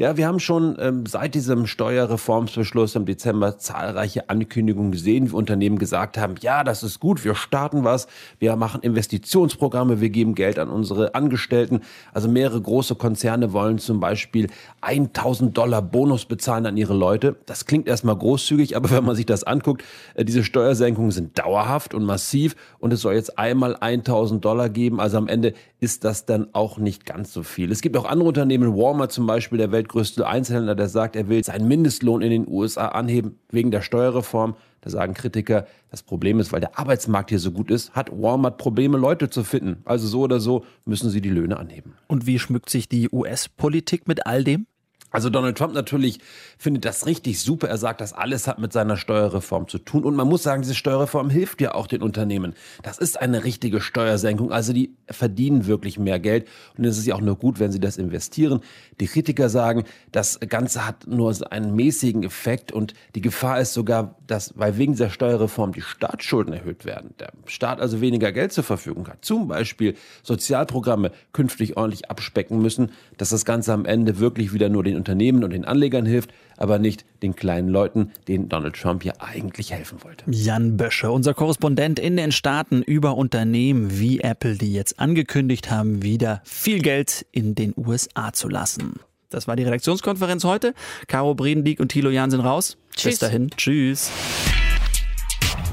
Ja, 0.00 0.16
wir 0.16 0.26
haben 0.26 0.40
schon 0.40 0.78
ähm, 0.80 1.04
seit 1.04 1.34
diesem 1.34 1.66
Steuerreformsbeschluss 1.66 2.94
im 2.94 3.04
Dezember 3.04 3.58
zahlreiche 3.58 4.30
Ankündigungen 4.30 4.92
gesehen, 4.92 5.30
wie 5.30 5.34
Unternehmen 5.34 5.78
gesagt 5.78 6.16
haben, 6.16 6.36
ja, 6.40 6.64
das 6.64 6.82
ist 6.82 7.00
gut, 7.00 7.22
wir 7.22 7.34
starten 7.34 7.84
was, 7.84 8.06
wir 8.38 8.56
machen 8.56 8.80
Investitionsprogramme, 8.80 10.00
wir 10.00 10.08
geben 10.08 10.34
Geld 10.34 10.58
an 10.58 10.70
unsere 10.70 11.14
Angestellten. 11.14 11.82
Also 12.14 12.30
mehrere 12.30 12.62
große 12.62 12.94
Konzerne 12.94 13.52
wollen 13.52 13.76
zum 13.76 14.00
Beispiel 14.00 14.48
1000 14.80 15.54
Dollar 15.54 15.82
Bonus 15.82 16.24
bezahlen 16.24 16.64
an 16.64 16.78
ihre 16.78 16.94
Leute. 16.94 17.36
Das 17.44 17.66
klingt 17.66 17.86
erstmal 17.86 18.16
großzügig, 18.16 18.76
aber 18.76 18.90
wenn 18.92 19.04
man 19.04 19.16
sich 19.16 19.26
das 19.26 19.44
anguckt, 19.44 19.84
äh, 20.14 20.24
diese 20.24 20.44
Steuersenkungen 20.44 21.10
sind 21.10 21.38
dauerhaft 21.38 21.92
und 21.92 22.04
massiv 22.04 22.56
und 22.78 22.90
es 22.94 23.02
soll 23.02 23.16
jetzt 23.16 23.38
einmal 23.38 23.76
1000 23.76 24.42
Dollar 24.42 24.70
geben. 24.70 24.98
Also 24.98 25.18
am 25.18 25.28
Ende 25.28 25.52
ist 25.78 26.04
das 26.04 26.24
dann 26.24 26.48
auch 26.54 26.78
nicht 26.78 27.04
ganz 27.04 27.34
so 27.34 27.42
viel. 27.42 27.70
Es 27.70 27.82
gibt 27.82 27.98
auch 27.98 28.06
andere 28.06 28.28
Unternehmen, 28.28 28.74
Walmart 28.74 29.12
zum 29.12 29.26
Beispiel, 29.26 29.58
der 29.58 29.72
Welt 29.72 29.89
weltgrößte 29.90 30.26
Einzelhändler, 30.26 30.74
der 30.74 30.88
sagt, 30.88 31.16
er 31.16 31.28
will 31.28 31.42
seinen 31.42 31.66
Mindestlohn 31.66 32.22
in 32.22 32.30
den 32.30 32.48
USA 32.48 32.88
anheben 32.88 33.38
wegen 33.50 33.70
der 33.70 33.82
Steuerreform. 33.82 34.54
Da 34.82 34.90
sagen 34.90 35.14
Kritiker, 35.14 35.66
das 35.90 36.02
Problem 36.02 36.38
ist, 36.38 36.52
weil 36.52 36.60
der 36.60 36.78
Arbeitsmarkt 36.78 37.30
hier 37.30 37.40
so 37.40 37.50
gut 37.50 37.70
ist, 37.70 37.92
hat 37.92 38.10
Walmart 38.10 38.56
Probleme, 38.56 38.96
Leute 38.96 39.28
zu 39.28 39.42
finden. 39.42 39.82
Also 39.84 40.06
so 40.06 40.20
oder 40.20 40.40
so 40.40 40.64
müssen 40.84 41.10
sie 41.10 41.20
die 41.20 41.28
Löhne 41.28 41.58
anheben. 41.58 41.94
Und 42.06 42.26
wie 42.26 42.38
schmückt 42.38 42.70
sich 42.70 42.88
die 42.88 43.10
US-Politik 43.10 44.06
mit 44.06 44.26
all 44.26 44.44
dem? 44.44 44.66
Also 45.10 45.30
Donald 45.30 45.58
Trump 45.58 45.74
natürlich 45.74 46.20
findet 46.58 46.84
das 46.84 47.06
richtig 47.06 47.40
super. 47.40 47.68
Er 47.68 47.78
sagt, 47.78 48.00
das 48.00 48.12
alles 48.12 48.46
hat 48.46 48.58
mit 48.58 48.72
seiner 48.72 48.96
Steuerreform 48.96 49.68
zu 49.68 49.78
tun. 49.78 50.04
Und 50.04 50.14
man 50.14 50.28
muss 50.28 50.42
sagen, 50.42 50.62
diese 50.62 50.74
Steuerreform 50.74 51.30
hilft 51.30 51.60
ja 51.60 51.74
auch 51.74 51.86
den 51.86 52.02
Unternehmen. 52.02 52.54
Das 52.82 52.98
ist 52.98 53.20
eine 53.20 53.44
richtige 53.44 53.80
Steuersenkung. 53.80 54.52
Also 54.52 54.72
die 54.72 54.94
verdienen 55.10 55.66
wirklich 55.66 55.98
mehr 55.98 56.20
Geld. 56.20 56.46
Und 56.76 56.84
es 56.84 56.98
ist 56.98 57.06
ja 57.06 57.14
auch 57.14 57.20
nur 57.20 57.36
gut, 57.36 57.58
wenn 57.58 57.72
sie 57.72 57.80
das 57.80 57.96
investieren. 57.96 58.60
Die 59.00 59.06
Kritiker 59.06 59.48
sagen, 59.48 59.84
das 60.12 60.38
Ganze 60.40 60.86
hat 60.86 61.06
nur 61.06 61.34
einen 61.50 61.74
mäßigen 61.74 62.22
Effekt. 62.22 62.72
Und 62.72 62.94
die 63.14 63.20
Gefahr 63.20 63.60
ist 63.60 63.72
sogar, 63.72 64.16
dass, 64.30 64.52
weil 64.56 64.78
wegen 64.78 64.92
dieser 64.92 65.10
Steuerreform 65.10 65.72
die 65.72 65.80
Staatsschulden 65.80 66.52
erhöht 66.52 66.84
werden. 66.84 67.14
Der 67.18 67.32
Staat 67.46 67.80
also 67.80 68.00
weniger 68.00 68.32
Geld 68.32 68.52
zur 68.52 68.64
Verfügung 68.64 69.08
hat. 69.08 69.24
Zum 69.24 69.48
Beispiel 69.48 69.94
Sozialprogramme 70.22 71.10
künftig 71.32 71.76
ordentlich 71.76 72.10
abspecken 72.10 72.62
müssen, 72.62 72.92
dass 73.16 73.30
das 73.30 73.44
Ganze 73.44 73.72
am 73.72 73.84
Ende 73.84 74.18
wirklich 74.18 74.52
wieder 74.52 74.68
nur 74.68 74.84
den 74.84 74.96
Unternehmen 74.96 75.42
und 75.42 75.50
den 75.50 75.64
Anlegern 75.64 76.06
hilft, 76.06 76.30
aber 76.56 76.78
nicht 76.78 77.04
den 77.22 77.34
kleinen 77.34 77.68
Leuten, 77.68 78.12
denen 78.28 78.48
Donald 78.48 78.76
Trump 78.76 79.04
ja 79.04 79.14
eigentlich 79.18 79.72
helfen 79.72 79.98
wollte. 80.04 80.24
Jan 80.30 80.76
Bösche, 80.76 81.10
unser 81.10 81.34
Korrespondent 81.34 81.98
in 81.98 82.16
den 82.16 82.32
Staaten 82.32 82.82
über 82.82 83.16
Unternehmen 83.16 83.98
wie 83.98 84.20
Apple, 84.20 84.56
die 84.56 84.72
jetzt 84.72 85.00
angekündigt 85.00 85.70
haben, 85.70 86.02
wieder 86.02 86.42
viel 86.44 86.80
Geld 86.80 87.26
in 87.32 87.54
den 87.54 87.74
USA 87.76 88.32
zu 88.32 88.48
lassen. 88.48 89.00
Das 89.30 89.48
war 89.48 89.56
die 89.56 89.62
Redaktionskonferenz 89.62 90.44
heute. 90.44 90.74
Caro 91.06 91.34
Bredendieck 91.34 91.80
und 91.80 91.88
Thilo 91.88 92.10
Jan 92.10 92.30
sind 92.30 92.40
raus. 92.40 92.76
Tschüss. 92.94 93.12
Bis 93.12 93.18
dahin. 93.20 93.50
Tschüss. 93.56 94.10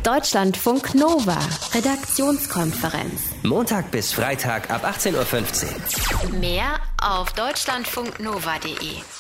Deutschlandfunk 0.04 0.96
Nova, 0.96 1.38
Redaktionskonferenz. 1.74 3.24
Montag 3.44 3.92
bis 3.92 4.14
Freitag 4.14 4.70
ab 4.70 4.86
18.15 4.86 6.32
Uhr. 6.32 6.40
Mehr 6.40 6.80
auf 7.02 7.34
deutschlandfunknova.de. 7.34 9.17